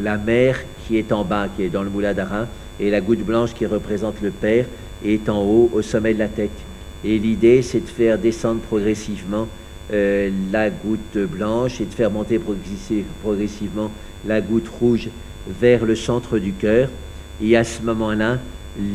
la 0.00 0.18
mer 0.18 0.60
qui 0.86 0.98
est 0.98 1.12
en 1.12 1.24
bas, 1.24 1.48
qui 1.56 1.62
est 1.62 1.68
dans 1.68 1.82
le 1.82 1.90
Mouladara, 1.90 2.46
et 2.78 2.90
la 2.90 3.00
goutte 3.00 3.24
blanche 3.24 3.54
qui 3.54 3.66
représente 3.66 4.20
le 4.22 4.30
Père 4.30 4.66
est 5.04 5.28
en 5.28 5.42
haut, 5.42 5.70
au 5.72 5.82
sommet 5.82 6.14
de 6.14 6.18
la 6.18 6.28
tête. 6.28 6.50
Et 7.04 7.18
l'idée, 7.18 7.62
c'est 7.62 7.80
de 7.80 7.88
faire 7.88 8.18
descendre 8.18 8.60
progressivement 8.60 9.48
euh, 9.92 10.30
la 10.52 10.70
goutte 10.70 11.16
blanche 11.16 11.80
et 11.80 11.84
de 11.84 11.92
faire 11.92 12.10
monter 12.10 12.40
progressivement 13.22 13.90
la 14.26 14.40
goutte 14.40 14.68
rouge 14.68 15.08
vers 15.48 15.84
le 15.84 15.96
centre 15.96 16.38
du 16.38 16.52
cœur. 16.52 16.88
Et 17.42 17.56
à 17.56 17.64
ce 17.64 17.82
moment-là, 17.82 18.38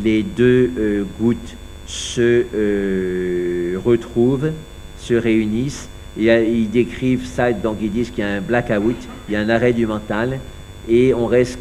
les 0.04 0.24
deux 0.24 0.72
euh, 0.78 1.04
gouttes 1.20 1.56
se 1.86 2.46
euh, 2.54 3.78
retrouvent, 3.84 4.52
se 5.00 5.14
réunissent. 5.14 5.90
Et 6.18 6.28
ils 6.28 6.70
décrivent 6.70 7.26
ça, 7.26 7.52
donc 7.52 7.78
ils 7.82 7.92
disent 7.92 8.10
qu'il 8.10 8.24
y 8.24 8.28
a 8.28 8.30
un 8.30 8.42
blackout, 8.42 8.96
il 9.28 9.34
y 9.34 9.36
a 9.36 9.42
un 9.42 9.50
arrêt 9.50 9.74
du 9.74 9.86
mental, 9.86 10.40
et 10.88 11.14
on 11.14 11.26
reste 11.26 11.60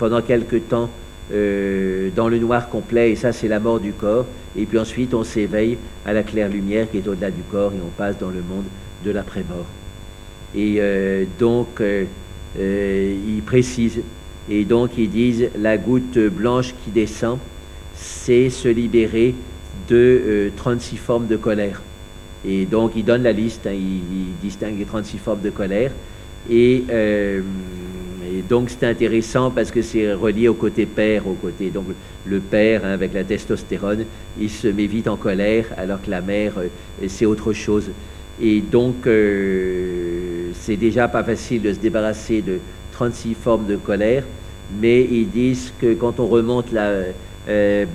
pendant 0.00 0.20
quelque 0.20 0.56
temps 0.56 0.90
euh, 1.32 2.08
dans 2.16 2.28
le 2.28 2.38
noir 2.38 2.70
complet, 2.70 3.10
et 3.12 3.16
ça 3.16 3.32
c'est 3.32 3.48
la 3.48 3.60
mort 3.60 3.80
du 3.80 3.92
corps. 3.92 4.26
Et 4.56 4.64
puis 4.64 4.78
ensuite 4.78 5.12
on 5.12 5.24
s'éveille 5.24 5.76
à 6.06 6.12
la 6.12 6.22
claire 6.22 6.48
lumière 6.48 6.90
qui 6.90 6.98
est 6.98 7.06
au-delà 7.06 7.30
du 7.30 7.42
corps, 7.50 7.72
et 7.72 7.80
on 7.84 7.90
passe 7.90 8.18
dans 8.18 8.30
le 8.30 8.40
monde 8.40 8.64
de 9.04 9.10
l'après-mort. 9.10 9.66
Et 10.54 10.76
euh, 10.78 11.24
donc 11.38 11.80
euh, 11.80 12.04
ils 12.58 13.42
précisent, 13.42 14.00
et 14.50 14.64
donc 14.64 14.92
ils 14.96 15.10
disent, 15.10 15.48
la 15.58 15.76
goutte 15.76 16.18
blanche 16.18 16.74
qui 16.84 16.90
descend, 16.90 17.38
c'est 17.94 18.50
se 18.50 18.68
libérer 18.68 19.34
de 19.88 20.50
36 20.56 20.96
formes 20.96 21.26
de 21.26 21.36
colère. 21.36 21.82
Et 22.46 22.64
donc 22.66 22.92
ils 22.96 23.04
donnent 23.04 23.24
la 23.24 23.32
liste, 23.32 23.66
hein, 23.66 23.72
ils, 23.72 24.34
distinguent 24.42 24.78
les 24.78 24.84
36 24.84 25.18
formes 25.18 25.40
de 25.42 25.50
colère. 25.50 25.92
Et 26.50 26.84
et 28.38 28.42
donc 28.42 28.70
c'est 28.70 28.86
intéressant 28.86 29.50
parce 29.50 29.70
que 29.70 29.80
c'est 29.80 30.12
relié 30.12 30.48
au 30.48 30.54
côté 30.54 30.86
père, 30.86 31.26
au 31.26 31.32
côté 31.32 31.70
donc 31.70 31.86
le 32.26 32.40
père 32.40 32.84
hein, 32.84 32.90
avec 32.90 33.14
la 33.14 33.24
testostérone, 33.24 34.04
il 34.38 34.50
se 34.50 34.68
met 34.68 34.86
vite 34.86 35.08
en 35.08 35.16
colère 35.16 35.66
alors 35.76 36.02
que 36.02 36.10
la 36.10 36.20
mère 36.20 36.52
euh, 36.58 36.68
c'est 37.06 37.26
autre 37.26 37.52
chose. 37.52 37.90
Et 38.40 38.60
donc 38.60 39.06
euh, 39.06 40.50
c'est 40.60 40.76
déjà 40.76 41.08
pas 41.08 41.24
facile 41.24 41.62
de 41.62 41.72
se 41.72 41.78
débarrasser 41.78 42.42
de 42.42 42.58
36 42.92 43.34
formes 43.34 43.66
de 43.66 43.76
colère, 43.76 44.24
mais 44.80 45.02
ils 45.04 45.28
disent 45.28 45.72
que 45.80 45.94
quand 45.94 46.20
on 46.20 46.26
remonte 46.26 46.72
la, 46.72 46.92
euh, 47.48 47.86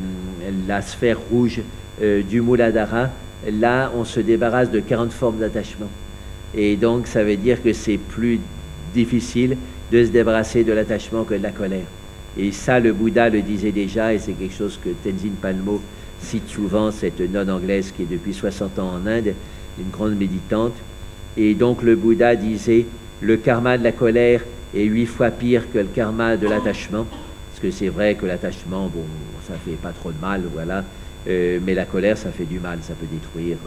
la 0.68 0.82
sphère 0.82 1.18
rouge 1.32 1.62
du 2.02 2.42
Muladhara, 2.42 3.10
là 3.52 3.92
on 3.96 4.04
se 4.04 4.20
débarrasse 4.20 4.72
de 4.72 4.80
40 4.80 5.12
formes 5.12 5.38
d'attachement. 5.38 5.90
Et 6.56 6.76
donc 6.76 7.08
ça 7.08 7.24
veut 7.24 7.38
dire 7.38 7.62
que 7.62 7.72
c'est 7.72 7.98
plus 7.98 8.40
difficile 8.94 9.58
de 9.92 10.04
se 10.04 10.10
débarrasser 10.10 10.64
de 10.64 10.74
l'attachement 10.74 11.24
que 11.24 11.36
de 11.36 11.44
la 11.44 11.52
colère. 11.52 11.86
Et 12.38 12.52
ça, 12.52 12.80
le 12.80 12.94
Bouddha 12.94 13.30
le 13.30 13.42
disait 13.42 13.72
déjà, 13.72 14.14
et 14.14 14.20
c'est 14.20 14.34
quelque 14.34 14.56
chose 14.56 14.80
que 14.84 14.90
Tenzin 14.90 15.34
Palmo 15.40 15.82
cite 16.20 16.48
souvent, 16.48 16.90
cette 16.90 17.20
nonne 17.20 17.52
anglaise 17.52 17.94
qui 17.96 18.04
est 18.04 18.10
depuis 18.10 18.34
60 18.34 18.80
ans 18.80 18.94
en 18.96 19.08
Inde, 19.08 19.34
une 19.80 19.90
grande 19.92 20.18
méditante. 20.18 20.74
Et 21.38 21.54
donc 21.54 21.84
le 21.84 21.96
Bouddha 21.96 22.36
disait, 22.36 22.86
le 23.22 23.38
karma 23.38 23.78
de 23.78 23.84
la 23.84 23.92
colère 23.92 24.42
est 24.76 24.84
huit 24.84 25.06
fois 25.06 25.32
pire 25.32 25.72
que 25.72 25.80
le 25.80 25.86
karma 25.86 26.38
de 26.38 26.48
l'attachement, 26.48 27.06
parce 27.52 27.62
que 27.62 27.72
c'est 27.72 27.90
vrai 27.90 28.16
que 28.16 28.26
l'attachement, 28.26 28.90
bon, 28.94 29.06
ça 29.48 29.54
fait 29.66 29.78
pas 29.78 29.92
trop 29.92 30.12
de 30.12 30.20
mal, 30.20 30.42
voilà, 30.54 30.84
euh, 31.28 31.60
mais 31.64 31.74
la 31.74 31.86
colère, 31.86 32.18
ça 32.18 32.32
fait 32.32 32.46
du 32.46 32.60
mal, 32.60 32.80
ça 32.82 32.94
peut 32.94 33.08
détruire. 33.12 33.58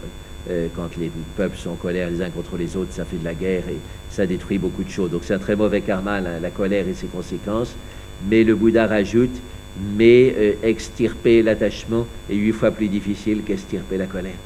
Euh, 0.48 0.68
quand 0.76 0.96
les 0.96 1.10
peuples 1.36 1.56
sont 1.56 1.70
en 1.70 1.74
colère 1.74 2.08
les 2.08 2.22
uns 2.22 2.30
contre 2.30 2.56
les 2.56 2.76
autres, 2.76 2.92
ça 2.92 3.04
fait 3.04 3.16
de 3.16 3.24
la 3.24 3.34
guerre 3.34 3.64
et 3.68 3.78
ça 4.10 4.26
détruit 4.26 4.58
beaucoup 4.58 4.84
de 4.84 4.90
choses. 4.90 5.10
Donc 5.10 5.22
c'est 5.24 5.34
un 5.34 5.38
très 5.38 5.56
mauvais 5.56 5.80
karma, 5.80 6.20
la, 6.20 6.50
colère 6.50 6.86
et 6.86 6.94
ses 6.94 7.08
conséquences. 7.08 7.74
Mais 8.30 8.44
le 8.44 8.54
Bouddha 8.54 8.86
rajoute, 8.86 9.34
mais 9.96 10.34
euh, 10.36 10.52
extirper 10.62 11.42
l'attachement 11.42 12.06
est 12.30 12.36
huit 12.36 12.52
fois 12.52 12.70
plus 12.70 12.88
difficile 12.88 13.42
qu'extirper 13.42 13.96
la 13.96 14.06
colère. 14.06 14.38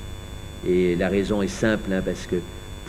Et 0.67 0.97
la 0.97 1.09
raison 1.09 1.43
est 1.43 1.49
simple, 1.49 1.93
hein, 1.93 2.03
parce 2.05 2.27
que 2.27 2.37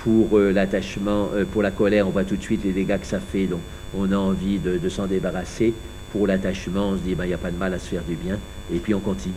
pour 0.03 0.37
euh, 0.37 0.51
l'attachement, 0.51 1.29
pour 1.51 1.61
la 1.61 1.71
colère, 1.71 2.07
on 2.07 2.11
voit 2.11 2.23
tout 2.23 2.35
de 2.35 2.41
suite 2.41 2.63
les 2.63 2.71
dégâts 2.71 2.99
que 2.99 3.05
ça 3.05 3.19
fait, 3.19 3.45
donc 3.45 3.61
on 3.97 4.11
a 4.11 4.17
envie 4.17 4.59
de, 4.59 4.89
s'en 4.89 5.07
débarrasser. 5.07 5.73
Pour 6.11 6.27
l'attachement, 6.27 6.89
on 6.89 6.97
se 6.97 7.01
dit, 7.01 7.15
ben, 7.15 7.25
il 7.25 7.29
n'y 7.29 7.33
a 7.33 7.37
pas 7.37 7.51
de 7.51 7.57
mal 7.57 7.73
à 7.73 7.79
se 7.79 7.89
faire 7.89 8.03
du 8.07 8.15
bien, 8.15 8.37
et 8.73 8.79
puis 8.79 8.93
on 8.93 8.99
continue. 8.99 9.33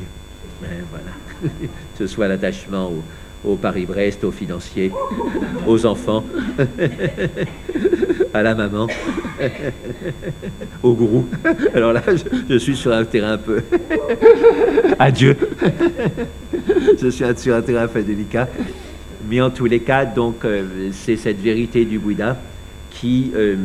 Ben, 0.62 0.68
voilà. 0.90 1.52
que 1.52 1.98
ce 1.98 2.06
soit 2.06 2.28
l'attachement 2.28 2.92
au 3.44 3.56
Paris-Brest, 3.56 4.24
aux 4.24 4.30
financiers, 4.30 4.90
aux 5.66 5.84
enfants, 5.84 6.24
à 8.32 8.42
la 8.42 8.54
maman, 8.54 8.86
au 10.82 10.94
gourou. 10.94 11.28
Alors 11.74 11.92
là, 11.92 12.02
je, 12.48 12.56
suis 12.56 12.76
sur 12.76 12.92
un 12.92 13.04
terrain 13.04 13.32
un 13.32 13.38
peu. 13.38 13.62
Adieu. 14.98 15.36
je 17.00 17.08
suis 17.08 17.36
sur 17.36 17.54
un 17.54 17.62
terrain 17.62 17.84
un 17.84 17.88
peu 17.88 18.02
délicat. 18.02 18.48
Mais 19.28 19.40
en 19.40 19.50
tous 19.50 19.64
les 19.64 19.80
cas, 19.80 20.04
donc, 20.04 20.44
euh, 20.44 20.90
c'est 20.92 21.16
cette 21.16 21.40
vérité 21.40 21.84
du 21.84 21.98
Bouddha 21.98 22.36
qui, 22.90 23.32
euh, 23.34 23.56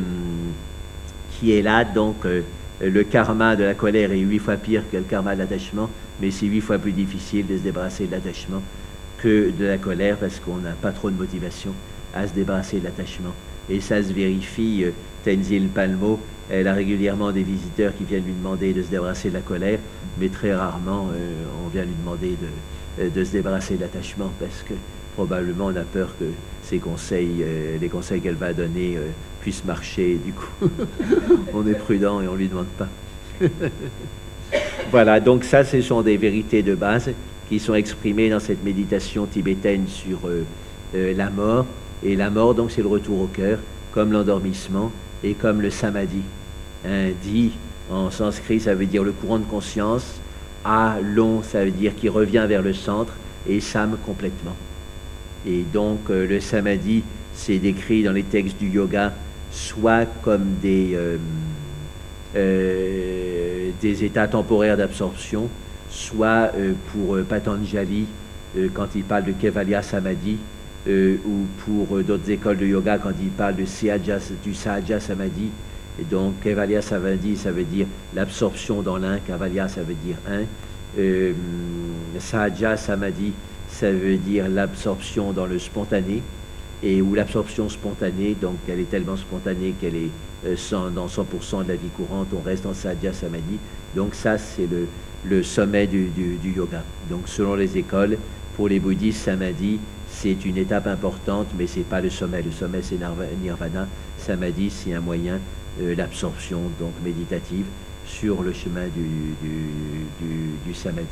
qui 1.32 1.52
est 1.52 1.62
là. 1.62 1.84
Donc, 1.84 2.26
euh, 2.26 2.42
le 2.82 3.04
karma 3.04 3.56
de 3.56 3.64
la 3.64 3.74
colère 3.74 4.12
est 4.12 4.20
huit 4.20 4.40
fois 4.40 4.56
pire 4.56 4.84
que 4.90 4.96
le 4.96 5.04
karma 5.04 5.34
de 5.36 5.40
l'attachement, 5.40 5.90
mais 6.22 6.32
c'est 6.32 6.46
huit 6.46 6.62
fois 6.62 6.78
plus 6.78 6.94
difficile 6.94 7.46
de 7.46 7.58
se 7.58 7.64
débarrasser 7.64 8.08
de 8.08 8.12
l'attachement 8.12 8.62
que 9.18 9.52
de 9.52 9.66
la 9.66 9.78
colère 9.78 10.16
parce 10.16 10.40
qu'on 10.40 10.58
n'a 10.58 10.72
pas 10.72 10.92
trop 10.92 11.10
de 11.10 11.18
motivation 11.18 11.74
à 12.16 12.26
se 12.26 12.34
débarrasser 12.34 12.80
de 12.80 12.86
l'attachement. 12.86 13.34
Et 13.70 13.82
ça 13.82 14.02
se 14.02 14.14
vérifie. 14.14 14.86
Tenzil 15.26 15.68
Palmo, 15.68 16.22
elle 16.50 16.70
a 16.70 16.74
régulièrement 16.74 17.34
des 17.34 17.44
visiteurs 17.44 17.94
qui 17.98 18.06
viennent 18.06 18.24
lui 18.24 18.32
demander 18.32 18.72
de 18.72 18.82
se 18.82 18.88
débarrasser 18.88 19.28
de 19.28 19.34
la 19.34 19.42
colère, 19.42 19.80
mais 20.18 20.30
très 20.30 20.56
rarement 20.56 21.10
on 21.66 21.68
vient 21.68 21.84
lui 21.84 21.94
demander 22.00 22.38
de, 22.98 23.10
de 23.10 23.24
se 23.26 23.34
débarrasser 23.34 23.76
de 23.76 23.82
l'attachement 23.82 24.32
parce 24.40 24.64
que 24.64 24.74
probablement 25.26 25.66
on 25.66 25.76
a 25.76 25.84
peur 25.84 26.10
que 26.20 26.26
ses 26.64 26.78
conseils, 26.78 27.44
les 27.82 27.90
conseils 27.90 28.22
qu'elle 28.22 28.36
va 28.36 28.54
donner 28.54 28.98
puissent 29.42 29.66
marcher. 29.66 30.18
Du 30.24 30.32
coup, 30.34 30.70
on 31.54 31.68
est 31.68 31.74
prudent 31.74 32.22
et 32.22 32.28
on 32.28 32.34
ne 32.34 32.38
lui 32.38 32.48
demande 32.48 32.68
pas. 32.78 32.88
voilà, 34.92 35.20
donc 35.20 35.44
ça, 35.44 35.64
ce 35.64 35.82
sont 35.82 36.02
des 36.02 36.18
vérités 36.18 36.64
de 36.64 36.76
base 36.76 37.10
qui 37.50 37.60
sont 37.60 37.74
exprimés 37.74 38.30
dans 38.30 38.40
cette 38.40 38.64
méditation 38.64 39.26
tibétaine 39.26 39.88
sur 39.88 40.20
euh, 40.26 40.44
euh, 40.96 41.14
la 41.16 41.30
mort. 41.30 41.66
Et 42.04 42.16
la 42.16 42.30
mort, 42.30 42.54
donc, 42.54 42.72
c'est 42.72 42.82
le 42.82 42.88
retour 42.88 43.22
au 43.22 43.28
cœur, 43.28 43.60
comme 43.92 44.12
l'endormissement 44.12 44.92
et 45.24 45.34
comme 45.34 45.62
le 45.62 45.70
samadhi. 45.70 46.22
Un 46.86 47.10
dit 47.24 47.52
en 47.92 48.12
sanskrit, 48.12 48.60
ça 48.60 48.76
veut 48.76 48.86
dire 48.86 49.04
le 49.04 49.12
courant 49.12 49.40
de 49.40 49.46
conscience. 49.46 50.22
A 50.64 50.98
long, 51.02 51.42
ça 51.42 51.66
veut 51.66 51.72
dire 51.72 51.96
qui 51.96 52.08
revient 52.08 52.46
vers 52.48 52.62
le 52.62 52.74
centre. 52.74 53.14
Et 53.48 53.60
sam 53.60 53.98
complètement. 54.06 54.56
Et 55.48 55.64
donc, 55.74 56.00
euh, 56.10 56.28
le 56.28 56.40
samadhi, 56.40 57.04
c'est 57.34 57.60
décrit 57.60 58.04
dans 58.04 58.12
les 58.12 58.24
textes 58.24 58.58
du 58.58 58.70
yoga, 58.70 59.14
soit 59.52 60.06
comme 60.22 60.56
des, 60.62 60.98
des 62.36 64.04
états 64.04 64.28
temporaires 64.28 64.78
d'absorption, 64.78 65.50
soit 65.90 66.52
euh, 66.56 66.74
pour 66.92 67.16
euh, 67.16 67.24
Patanjali 67.24 68.06
euh, 68.58 68.70
quand 68.74 68.88
il 68.96 69.04
parle 69.04 69.26
de 69.26 69.32
Kevalya 69.32 69.82
Samadhi, 69.82 70.38
ou 70.88 71.46
pour 71.66 72.00
d'autres 72.00 72.32
écoles 72.32 72.58
de 72.58 72.66
yoga 72.66 72.98
quand 72.98 73.12
il 73.22 73.30
parle 73.30 73.56
du 73.56 73.66
Sahaja 73.68 75.00
Samadhi. 75.00 75.50
Et 76.02 76.04
donc 76.04 76.40
Kevalya 76.42 76.82
Samadhi, 76.82 77.38
ça 77.38 77.52
veut 77.52 77.66
dire 77.66 77.86
l'absorption 78.16 78.82
dans 78.82 78.98
l'un, 78.98 79.20
Kevalya, 79.20 79.68
ça 79.68 79.82
veut 79.84 79.94
dire 79.94 80.16
un. 80.28 80.46
Sahaja 82.18 82.76
Samadhi, 82.76 83.34
ça 83.80 83.92
veut 83.92 84.18
dire 84.18 84.50
l'absorption 84.50 85.32
dans 85.32 85.46
le 85.46 85.58
spontané, 85.58 86.22
et 86.84 87.02
ou 87.02 87.14
l'absorption 87.14 87.70
spontanée, 87.70 88.36
donc 88.42 88.56
elle 88.68 88.80
est 88.80 88.90
tellement 88.90 89.16
spontanée 89.16 89.74
qu'elle 89.80 89.96
est 89.96 90.10
dans 90.44 91.08
100% 91.08 91.64
de 91.64 91.70
la 91.70 91.76
vie 91.76 91.90
courante, 91.96 92.28
on 92.34 92.42
reste 92.42 92.66
en 92.66 92.74
Sahaja 92.74 93.14
Samadhi. 93.14 93.58
Donc 93.96 94.16
ça, 94.16 94.38
c'est 94.38 94.68
le, 94.70 94.88
le 95.26 95.44
sommet 95.44 95.88
du, 95.88 96.10
yoga. 96.44 96.84
Donc 97.10 97.28
selon 97.28 97.56
les 97.56 97.78
écoles, 97.78 98.18
pour 98.56 98.68
les 98.68 98.80
bouddhistes, 98.80 99.24
samadhi, 99.24 99.80
c'est 100.10 100.46
une 100.46 100.58
étape 100.58 100.88
importante, 100.88 101.48
mais 101.58 101.68
ce 101.68 101.80
n'est 101.80 101.86
pas 101.86 102.02
le 102.02 102.10
sommet. 102.10 102.42
Le 102.42 102.52
sommet, 102.52 102.82
c'est 102.82 103.00
nirvana. 103.42 103.88
Samadhi, 104.18 104.70
c'est 104.70 104.94
un 104.94 105.00
moyen, 105.00 105.40
euh, 105.82 105.96
l'absorption 105.96 106.60
donc 106.80 106.92
méditative 107.04 107.66
sur 108.06 108.42
le 108.42 108.52
chemin 108.52 108.88
du, 108.88 109.36
du, 110.66 110.74
samadhi. 110.74 111.06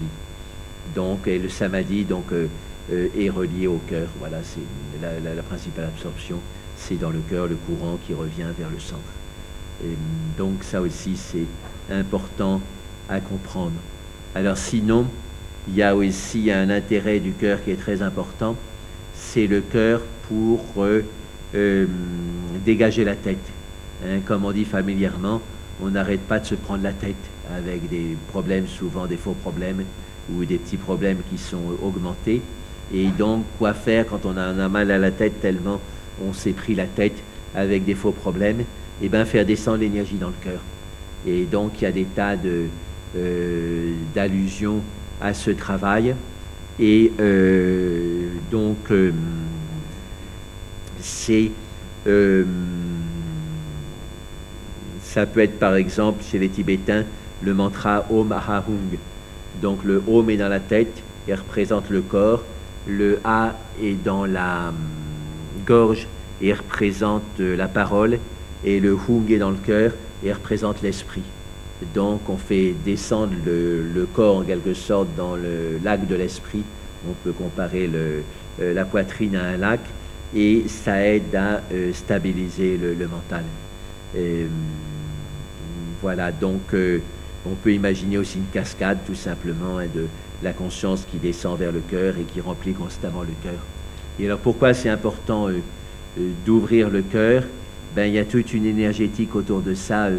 Donc, 0.96 1.28
et 1.28 1.40
le 1.40 1.50
samadhi 1.50 2.04
donc, 2.04 2.32
euh, 2.32 2.48
euh, 2.92 3.08
est 3.18 3.30
relié 3.30 3.68
au 3.68 3.80
cœur. 3.90 4.08
Voilà, 4.20 4.38
c'est 4.44 4.62
la, 5.02 5.42
principale 5.44 5.86
absorption, 5.86 6.40
c'est 6.78 6.96
dans 6.96 7.10
le 7.10 7.20
cœur 7.20 7.48
le 7.48 7.56
courant 7.56 7.98
qui 8.06 8.14
revient 8.14 8.48
vers 8.58 8.70
le 8.70 8.80
centre. 8.80 9.02
Donc 10.38 10.64
ça 10.64 10.82
aussi, 10.82 11.16
c'est 11.16 11.46
important 11.94 12.62
à 13.10 13.20
comprendre. 13.20 13.80
Alors 14.34 14.58
sinon, 14.58 15.06
il 15.68 15.76
y 15.76 15.84
a 15.84 15.96
aussi 15.96 16.52
un 16.52 16.70
intérêt 16.70 17.20
du 17.20 17.32
cœur 17.32 17.64
qui 17.64 17.72
est 17.72 17.80
très 17.80 18.02
important, 18.02 18.56
c'est 19.14 19.48
le 19.48 19.62
cœur 19.62 20.02
pour 20.28 20.64
euh, 21.56 21.86
dégager 22.66 23.04
la 23.04 23.16
tête. 23.16 23.38
Hein, 24.06 24.20
comme 24.26 24.46
on 24.46 24.52
dit 24.52 24.66
familièrement, 24.66 25.42
on 25.82 25.90
n'arrête 25.90 26.22
pas 26.22 26.40
de 26.40 26.46
se 26.46 26.56
prendre 26.56 26.84
la 26.84 26.94
tête 26.94 27.16
avec 27.56 27.90
des 27.90 28.18
problèmes, 28.30 28.68
souvent 28.68 29.06
des 29.06 29.18
faux 29.18 29.34
problèmes 29.34 29.84
ou 30.34 30.46
des 30.46 30.58
petits 30.58 30.78
problèmes 30.78 31.20
qui 31.30 31.38
sont 31.38 31.78
augmentés. 31.82 32.42
Et 32.94 33.08
donc, 33.08 33.44
quoi 33.58 33.74
faire 33.74 34.08
quand 34.08 34.26
on 34.26 34.38
a, 34.38 34.44
a 34.44 34.70
mal 34.70 34.92
à 34.92 34.98
la 34.98 35.12
tête 35.12 35.42
tellement 35.42 35.80
on 36.26 36.34
s'est 36.34 36.52
pris 36.52 36.74
la 36.76 36.86
tête 36.86 37.18
avec 37.56 37.86
des 37.86 37.96
faux 37.96 38.12
problèmes? 38.12 38.64
Eh 39.02 39.10
bien, 39.10 39.26
faire 39.26 39.46
descendre 39.46 39.78
l'énergie 39.80 40.16
dans 40.16 40.30
le 40.30 40.34
cœur. 40.44 40.60
Et 41.26 41.44
donc, 41.46 41.74
il 41.80 41.84
y 41.84 41.88
a 41.88 41.92
des 41.92 42.06
tas 42.06 42.36
euh, 43.16 43.94
d'allusion 44.16 44.82
à 45.22 45.34
ce 45.34 45.52
travail. 45.52 46.16
Et 46.80 47.12
euh, 47.20 48.30
donc, 48.52 48.78
euh, 48.92 49.12
c'est. 51.00 51.52
ça 55.02 55.26
peut 55.26 55.42
être 55.42 55.60
par 55.60 55.76
exemple 55.76 56.24
chez 56.24 56.40
les 56.40 56.50
Tibétains 56.50 57.04
le 57.42 57.54
mantra 57.54 58.06
Om 58.10 58.32
Ahahung. 58.32 58.98
Donc 59.62 59.84
le 59.84 60.02
Om 60.08 60.30
est 60.30 60.38
dans 60.38 60.50
la 60.50 60.60
tête 60.60 61.02
et 61.28 61.34
représente 61.34 61.90
le 61.90 62.02
corps, 62.02 62.44
le 62.88 63.20
A 63.24 63.56
est 63.82 64.02
dans 64.04 64.26
la 64.26 64.70
hum, 64.70 64.76
gorge 65.66 66.08
et 66.42 66.54
représente 66.54 67.24
euh, 67.40 67.56
la 67.56 67.68
parole, 67.68 68.20
et 68.64 68.80
le 68.80 68.94
Hung 68.94 69.30
est 69.32 69.40
dans 69.40 69.52
le 69.52 69.58
cœur 69.58 69.92
et 70.24 70.32
représente 70.32 70.82
l'esprit. 70.82 71.24
Donc 71.94 72.22
on 72.30 72.38
fait 72.38 72.74
descendre 72.86 73.34
le, 73.46 74.08
corps 74.14 74.38
en 74.38 74.44
quelque 74.44 74.74
sorte 74.74 75.10
dans 75.16 75.36
le 75.36 75.80
lac 75.84 76.08
de 76.08 76.16
l'esprit. 76.16 76.64
On 77.08 77.14
peut 77.24 77.32
comparer 77.32 77.90
euh, 77.94 78.22
la 78.60 78.86
poitrine 78.86 79.36
à 79.36 79.44
un 79.44 79.58
lac 79.58 79.82
et 80.36 80.64
ça 80.68 81.06
aide 81.06 81.36
à 81.36 81.62
euh, 81.72 81.94
stabiliser 81.94 82.78
le, 82.78 83.08
mental. 83.08 83.44
Hum, 84.16 84.50
voilà, 86.02 86.32
donc 86.32 86.74
on 87.52 87.56
peut 87.56 87.74
imaginer 87.74 88.18
aussi 88.18 88.38
une 88.38 88.48
cascade 88.52 89.00
tout 89.06 89.16
simplement 89.16 89.80
hein, 89.80 89.86
de 89.94 90.06
la 90.44 90.54
conscience 90.54 91.06
qui 91.10 91.18
descend 91.18 91.58
vers 91.58 91.72
le 91.72 91.80
cœur 91.80 92.16
et 92.20 92.24
qui 92.24 92.42
remplit 92.42 92.74
constamment 92.74 93.22
le 93.22 93.34
cœur. 93.44 93.60
Et 94.20 94.26
alors 94.26 94.40
pourquoi 94.40 94.74
c'est 94.74 94.90
important 94.90 95.48
euh, 95.48 95.60
euh, 96.20 96.30
d'ouvrir 96.46 96.90
le 96.90 97.02
cœur? 97.02 97.44
Ben, 97.96 98.06
Il 98.06 98.14
y 98.14 98.20
a 98.20 98.26
toute 98.26 98.54
une 98.54 98.66
énergétique 98.66 99.36
autour 99.36 99.62
de 99.62 99.74
ça. 99.74 100.08
Euh, 100.08 100.18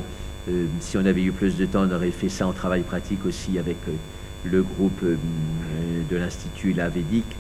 si 0.81 0.97
on 0.97 1.05
avait 1.05 1.22
eu 1.22 1.33
plus 1.33 1.57
de 1.57 1.66
temps, 1.66 1.87
on 1.89 1.95
aurait 1.95 2.11
fait 2.11 2.29
ça 2.29 2.47
en 2.47 2.53
travail 2.53 2.83
pratique 2.83 3.24
aussi 3.26 3.59
avec 3.59 3.76
le 4.45 4.62
groupe 4.62 5.05
de 5.05 6.16
l'Institut 6.16 6.72
Lavédique. 6.72 7.37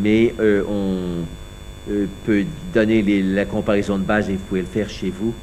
Mais 0.00 0.32
on 0.68 1.24
peut 2.24 2.44
donner 2.72 3.02
la 3.22 3.44
comparaison 3.46 3.98
de 3.98 4.04
base 4.04 4.30
et 4.30 4.34
vous 4.34 4.44
pouvez 4.44 4.60
le 4.60 4.66
faire 4.66 4.88
chez 4.88 5.10
vous. 5.10 5.34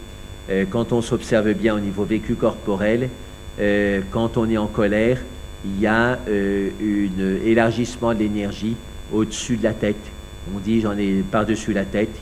quand 0.70 0.94
on 0.94 1.02
s'observe 1.02 1.52
bien 1.54 1.76
au 1.76 1.80
niveau 1.80 2.06
vécu 2.06 2.36
corporel, 2.36 3.10
quand 3.58 4.38
on 4.38 4.49
est 4.49 4.58
en 4.58 4.68
colère, 4.68 5.20
il 5.66 5.80
y 5.80 5.88
a 5.88 6.20
un 6.28 7.45
élargissement 7.45 8.14
de 8.14 8.20
l'énergie 8.20 8.76
au-dessus 9.14 9.58
de 9.58 9.64
la 9.64 9.74
tête. 9.74 9.95
On 10.54 10.60
dit 10.60 10.82
j'en 10.82 10.97
ai 10.97 11.24
par-dessus 11.30 11.74
la 11.74 11.86
tête. 11.86 12.16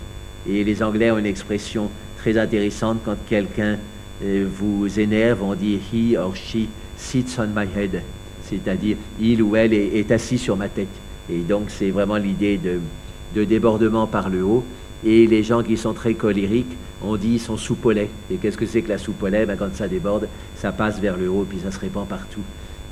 Et 0.47 0.63
les 0.63 0.83
Anglais 0.83 1.11
ont 1.11 1.17
une 1.17 1.25
expression 1.25 1.89
très 2.17 2.37
intéressante 2.37 2.99
quand 3.03 3.15
quelqu'un 3.27 3.77
euh, 4.23 4.45
vous 4.51 4.99
énerve, 4.99 5.41
on 5.41 5.55
dit 5.55 5.79
he 5.91 6.15
or 6.17 6.35
she 6.35 6.67
sits 6.97 7.25
on 7.39 7.47
my 7.47 7.67
head. 7.75 8.01
C'est-à-dire 8.43 8.97
il 9.19 9.41
ou 9.41 9.55
elle 9.55 9.73
est, 9.73 10.11
assis 10.11 10.37
sur 10.37 10.57
ma 10.57 10.67
tête. 10.67 10.87
Et 11.31 11.39
donc 11.39 11.69
c'est 11.69 11.89
vraiment 11.89 12.17
l'idée 12.17 12.59
de, 12.59 13.43
débordement 13.43 14.07
par 14.07 14.29
le 14.29 14.43
haut. 14.43 14.63
Et 15.05 15.25
les 15.27 15.43
gens 15.43 15.63
qui 15.63 15.77
sont 15.77 15.93
très 15.93 16.13
colériques, 16.13 16.77
on 17.03 17.15
dit 17.15 17.33
ils 17.33 17.39
sont 17.39 17.57
soupe 17.57 17.91
Et 17.95 18.35
qu'est-ce 18.35 18.57
que 18.57 18.65
c'est 18.65 18.81
que 18.81 18.89
la 18.89 18.97
soupe 18.97 19.21
ben, 19.21 19.55
Quand 19.57 19.73
ça 19.75 19.87
déborde, 19.87 20.27
ça 20.55 20.71
passe 20.71 20.99
vers 20.99 21.17
le 21.17 21.29
haut, 21.29 21.45
puis 21.47 21.59
ça 21.63 21.71
se 21.71 21.79
répand 21.79 22.07
partout. 22.07 22.41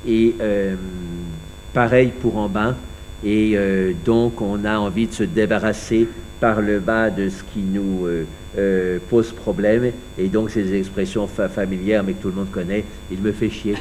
Et 0.06 0.34
euh, 0.40 0.74
pareil 1.72 2.12
pour 2.20 2.36
en 2.36 2.48
bas. 2.48 2.74
Et 3.24 3.52
euh, 3.54 3.92
donc, 4.04 4.40
on 4.40 4.64
a 4.64 4.78
envie 4.78 5.06
de 5.06 5.12
se 5.12 5.24
débarrasser 5.24 6.08
par 6.40 6.62
le 6.62 6.78
bas 6.80 7.10
de 7.10 7.28
ce 7.28 7.42
qui 7.42 7.60
nous 7.60 8.08
euh, 8.58 8.98
pose 9.10 9.30
problème. 9.32 9.92
Et 10.18 10.28
donc, 10.28 10.50
ces 10.50 10.74
expressions 10.74 11.26
familières, 11.26 12.02
mais 12.02 12.14
que 12.14 12.22
tout 12.22 12.28
le 12.28 12.34
monde 12.34 12.50
connaît, 12.50 12.84
il 13.12 13.18
me 13.20 13.30
fait 13.30 13.50
chier. 13.50 13.74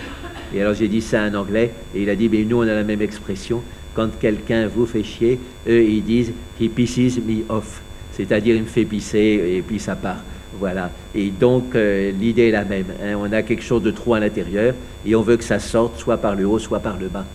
Et 0.53 0.61
alors, 0.61 0.73
j'ai 0.73 0.87
dit 0.87 1.01
ça 1.01 1.23
en 1.23 1.33
anglais, 1.35 1.71
et 1.95 2.03
il 2.03 2.09
a 2.09 2.15
dit, 2.15 2.27
mais 2.27 2.43
nous, 2.43 2.57
on 2.57 2.63
a 2.63 2.73
la 2.73 2.83
même 2.83 3.01
expression. 3.01 3.61
Quand 3.95 4.09
quelqu'un 4.19 4.67
vous 4.67 4.85
fait 4.85 5.03
chier, 5.03 5.39
eux, 5.67 5.83
ils 5.83 6.03
disent, 6.03 6.33
he 6.59 6.67
pisses 6.67 7.17
me 7.17 7.43
off. 7.49 7.81
C'est-à-dire, 8.19 8.55
il 8.57 8.63
me 8.63 8.67
fait 8.67 8.83
pisser, 8.83 9.53
et 9.55 9.63
puis 9.65 9.79
ça 9.79 9.95
part. 9.95 10.21
Voilà. 10.59 10.91
Et 11.15 11.29
donc, 11.29 11.73
l'idée 11.73 12.49
est 12.49 12.51
la 12.51 12.65
même. 12.65 12.87
Hein. 13.01 13.15
On 13.17 13.31
a 13.31 13.41
quelque 13.43 13.63
chose 13.63 13.81
de 13.81 13.91
trop 13.91 14.15
à 14.15 14.19
l'intérieur, 14.19 14.75
et 15.05 15.15
on 15.15 15.21
veut 15.21 15.37
que 15.37 15.43
ça 15.45 15.59
sorte 15.59 15.97
soit 15.97 16.17
par 16.17 16.35
le 16.35 16.45
haut, 16.45 16.59
soit 16.59 16.79
par 16.79 16.97
le 16.97 17.07
bas. 17.07 17.25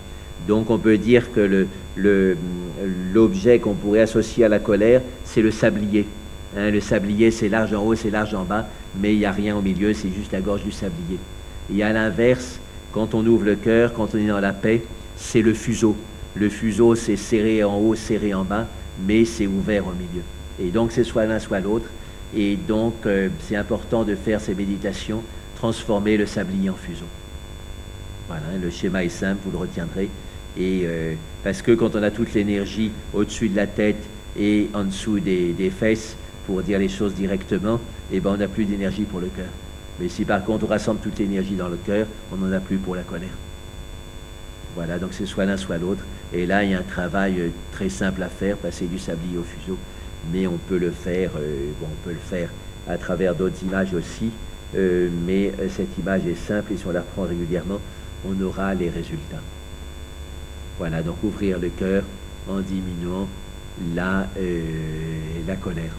Donc 0.47 0.69
on 0.69 0.77
peut 0.77 0.99
dire 0.99 1.31
que 1.31 1.65
l'objet 3.13 3.57
qu'on 3.57 3.73
pourrait 3.73 4.01
associer 4.01 4.45
à 4.45 4.49
la 4.49 4.59
colère, 4.59 5.01
c'est 5.23 5.41
le 5.41 5.49
sablier. 5.49 6.05
Hein, 6.55 6.69
le 6.69 6.81
sablier, 6.81 7.31
c'est 7.31 7.49
large 7.49 7.73
en 7.73 7.83
haut, 7.83 7.95
c'est 7.95 8.11
large 8.11 8.35
en 8.35 8.43
bas, 8.43 8.67
mais 8.99 9.13
il 9.13 9.17
n'y 9.17 9.25
a 9.25 9.31
rien 9.31 9.57
au 9.57 9.61
milieu, 9.61 9.93
c'est 9.93 10.11
juste 10.15 10.31
la 10.31 10.41
gorge 10.41 10.63
du 10.63 10.71
sablier. 10.71 11.17
Et 11.73 11.81
à 11.81 11.91
l'inverse, 11.91 12.59
quand 12.91 13.15
on 13.15 13.25
ouvre 13.25 13.45
le 13.45 13.55
cœur, 13.55 13.91
quand 13.91 14.13
on 14.13 14.19
est 14.19 14.27
dans 14.27 14.39
la 14.39 14.53
paix, 14.53 14.83
c'est 15.15 15.41
le 15.41 15.55
fuseau. 15.55 15.95
Le 16.35 16.49
fuseau, 16.49 16.93
c'est 16.93 17.15
serré 17.15 17.63
en 17.63 17.79
haut, 17.79 17.95
serré 17.95 18.35
en 18.35 18.43
bas, 18.43 18.67
mais 19.05 19.25
c'est 19.25 19.47
ouvert 19.47 19.87
au 19.87 19.93
milieu. 19.93 20.21
Et 20.59 20.69
donc 20.69 20.91
c'est 20.91 21.03
soit 21.03 21.25
l'un, 21.25 21.39
soit 21.39 21.59
l'autre. 21.59 21.89
Et 22.35 22.55
donc 22.55 22.93
euh, 23.05 23.29
c'est 23.41 23.55
important 23.55 24.03
de 24.03 24.15
faire 24.15 24.41
ces 24.41 24.55
méditations, 24.55 25.21
transformer 25.55 26.17
le 26.17 26.25
sablier 26.25 26.69
en 26.69 26.75
fuseau. 26.75 27.05
Voilà, 28.27 28.43
le 28.61 28.69
schéma 28.69 29.03
est 29.03 29.09
simple, 29.09 29.41
vous 29.45 29.51
le 29.51 29.57
retiendrez. 29.57 30.09
Et 30.57 30.83
euh, 30.85 31.13
parce 31.43 31.61
que 31.61 31.71
quand 31.73 31.95
on 31.95 32.03
a 32.03 32.11
toute 32.11 32.33
l'énergie 32.33 32.91
au-dessus 33.13 33.49
de 33.49 33.55
la 33.55 33.67
tête 33.67 34.03
et 34.37 34.69
en 34.73 34.85
dessous 34.85 35.19
des, 35.19 35.71
fesses, 35.77 36.15
pour 36.45 36.61
dire 36.61 36.79
les 36.79 36.89
choses 36.89 37.13
directement, 37.13 37.79
eh 38.11 38.19
ben 38.19 38.31
on 38.31 38.37
n'a 38.37 38.47
plus 38.47 38.65
d'énergie 38.65 39.03
pour 39.03 39.19
le 39.19 39.27
cœur. 39.27 39.49
Mais 39.99 40.09
si 40.09 40.25
par 40.25 40.43
contre 40.43 40.65
on 40.65 40.67
rassemble 40.67 40.99
toute 40.99 41.19
l'énergie 41.19 41.55
dans 41.55 41.69
le 41.69 41.77
cœur, 41.77 42.07
on 42.31 42.37
n'en 42.37 42.51
a 42.51 42.59
plus 42.59 42.77
pour 42.77 42.95
la 42.95 43.03
colère. 43.03 43.29
Voilà, 44.75 44.99
donc 44.99 45.11
c'est 45.13 45.25
soit 45.25 45.45
l'un, 45.45 45.57
soit 45.57 45.77
l'autre. 45.77 46.03
Et 46.33 46.45
là, 46.45 46.63
il 46.63 46.71
y 46.71 46.73
a 46.73 46.79
un 46.79 46.83
travail 46.83 47.39
euh, 47.39 47.49
très 47.71 47.87
simple 47.87 48.21
à 48.21 48.27
faire, 48.27 48.57
passer 48.57 48.85
du 48.87 48.99
sablier 48.99 49.37
au 49.37 49.43
fuseau. 49.43 49.77
Mais 50.33 50.47
on 50.47 50.57
peut 50.57 50.77
le 50.77 50.91
faire, 50.91 51.31
euh, 51.37 51.71
bon, 51.79 51.87
on 51.91 52.07
peut 52.07 52.13
le 52.13 52.19
faire 52.19 52.49
à 52.87 52.97
travers 52.97 53.35
d'autres 53.35 53.63
images 53.63 53.93
aussi. 53.93 54.31
mais 54.73 55.53
cette 55.69 55.97
image 55.97 56.25
est 56.27 56.35
simple 56.35 56.73
et 56.73 56.77
si 56.77 56.85
on 56.85 56.91
la 56.91 56.99
reprend 56.99 57.23
régulièrement, 57.23 57.79
on 58.27 58.39
aura 58.41 58.73
les 58.73 58.89
résultats. 58.89 59.41
Voilà, 60.77 61.01
donc 61.01 61.23
ouvrir 61.23 61.59
le 61.59 61.69
cœur 61.69 62.03
en 62.49 62.59
diminuant 62.59 63.27
euh, 63.97 64.61
la 65.47 65.55
colère. 65.55 65.91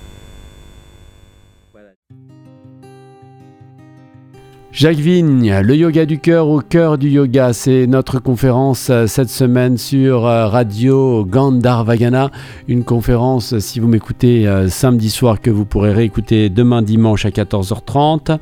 Jacques 4.76 4.98
Vigne, 4.98 5.60
le 5.62 5.74
yoga 5.74 6.04
du 6.04 6.18
cœur 6.18 6.48
au 6.48 6.60
cœur 6.60 6.98
du 6.98 7.08
yoga, 7.08 7.54
c'est 7.54 7.86
notre 7.86 8.18
conférence 8.18 8.90
euh, 8.90 9.06
cette 9.06 9.30
semaine 9.30 9.78
sur 9.78 10.26
euh, 10.26 10.48
Radio 10.48 11.24
Gandharvagana, 11.24 12.30
une 12.68 12.84
conférence 12.84 13.58
si 13.58 13.80
vous 13.80 13.88
m'écoutez 13.88 14.46
samedi 14.68 15.08
soir 15.08 15.40
que 15.40 15.48
vous 15.48 15.64
pourrez 15.64 15.94
réécouter 15.94 16.50
demain 16.50 16.82
dimanche 16.82 17.24
à 17.24 17.30
14h30. 17.30 18.36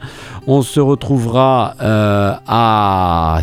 On 0.49 0.63
se 0.63 0.81
retrouvera 0.81 1.77
à 1.79 3.41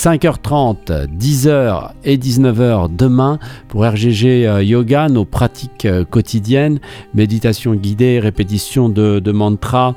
5h30, 0.00 1.08
10h 1.14 1.90
et 2.04 2.16
19h 2.16 2.88
demain 2.96 3.38
pour 3.68 3.84
RGG 3.84 4.46
euh, 4.46 4.62
Yoga, 4.62 5.10
nos 5.10 5.26
pratiques 5.26 5.84
euh, 5.84 6.06
quotidiennes, 6.06 6.80
méditation 7.12 7.74
guidée, 7.74 8.18
répétition 8.18 8.88
de, 8.88 9.18
de 9.18 9.30
mantras 9.30 9.94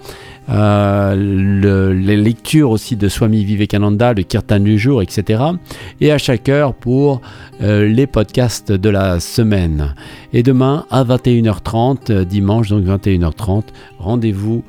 euh, 0.50 1.94
les 1.94 2.18
lectures 2.18 2.70
aussi 2.70 2.96
de 2.96 3.08
Swami 3.08 3.44
Vivekananda, 3.44 4.14
le 4.14 4.24
kirtan 4.24 4.60
du 4.60 4.78
jour, 4.78 5.02
etc. 5.02 5.44
Et 6.02 6.12
à 6.12 6.18
chaque 6.18 6.50
heure 6.50 6.74
pour 6.74 7.22
euh, 7.62 7.88
les 7.88 8.08
podcasts 8.08 8.72
de 8.72 8.89
la 8.89 9.20
semaine. 9.20 9.96
Et 10.34 10.44
demain 10.44 10.86
à 10.89 11.04
21h30, 11.04 12.12
euh, 12.12 12.26
dimanche 12.26 12.70
donc 12.70 12.86
21h30, 12.86 13.64
rendez-vous 14.00 14.64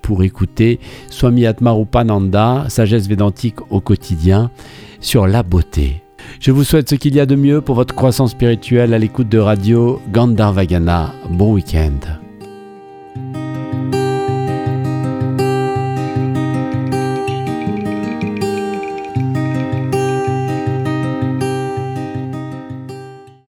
pour 0.00 0.22
écouter 0.22 0.78
Swami 1.10 1.44
Atmarupananda, 1.44 2.66
sagesse 2.68 3.08
védantique 3.08 3.56
au 3.70 3.80
quotidien 3.80 4.52
sur 5.00 5.26
la 5.26 5.42
beauté. 5.42 6.04
Je 6.38 6.52
vous 6.52 6.62
souhaite 6.62 6.88
ce 6.88 6.94
qu'il 6.94 7.16
y 7.16 7.20
a 7.20 7.26
de 7.26 7.34
mieux 7.34 7.60
pour 7.60 7.74
votre 7.74 7.96
croissance 7.96 8.30
spirituelle 8.30 8.94
à 8.94 8.98
l'écoute 8.98 9.28
de 9.28 9.38
radio 9.38 10.00
Gandharvagana. 10.12 11.12
Bon 11.30 11.52
week-end. 11.52 12.23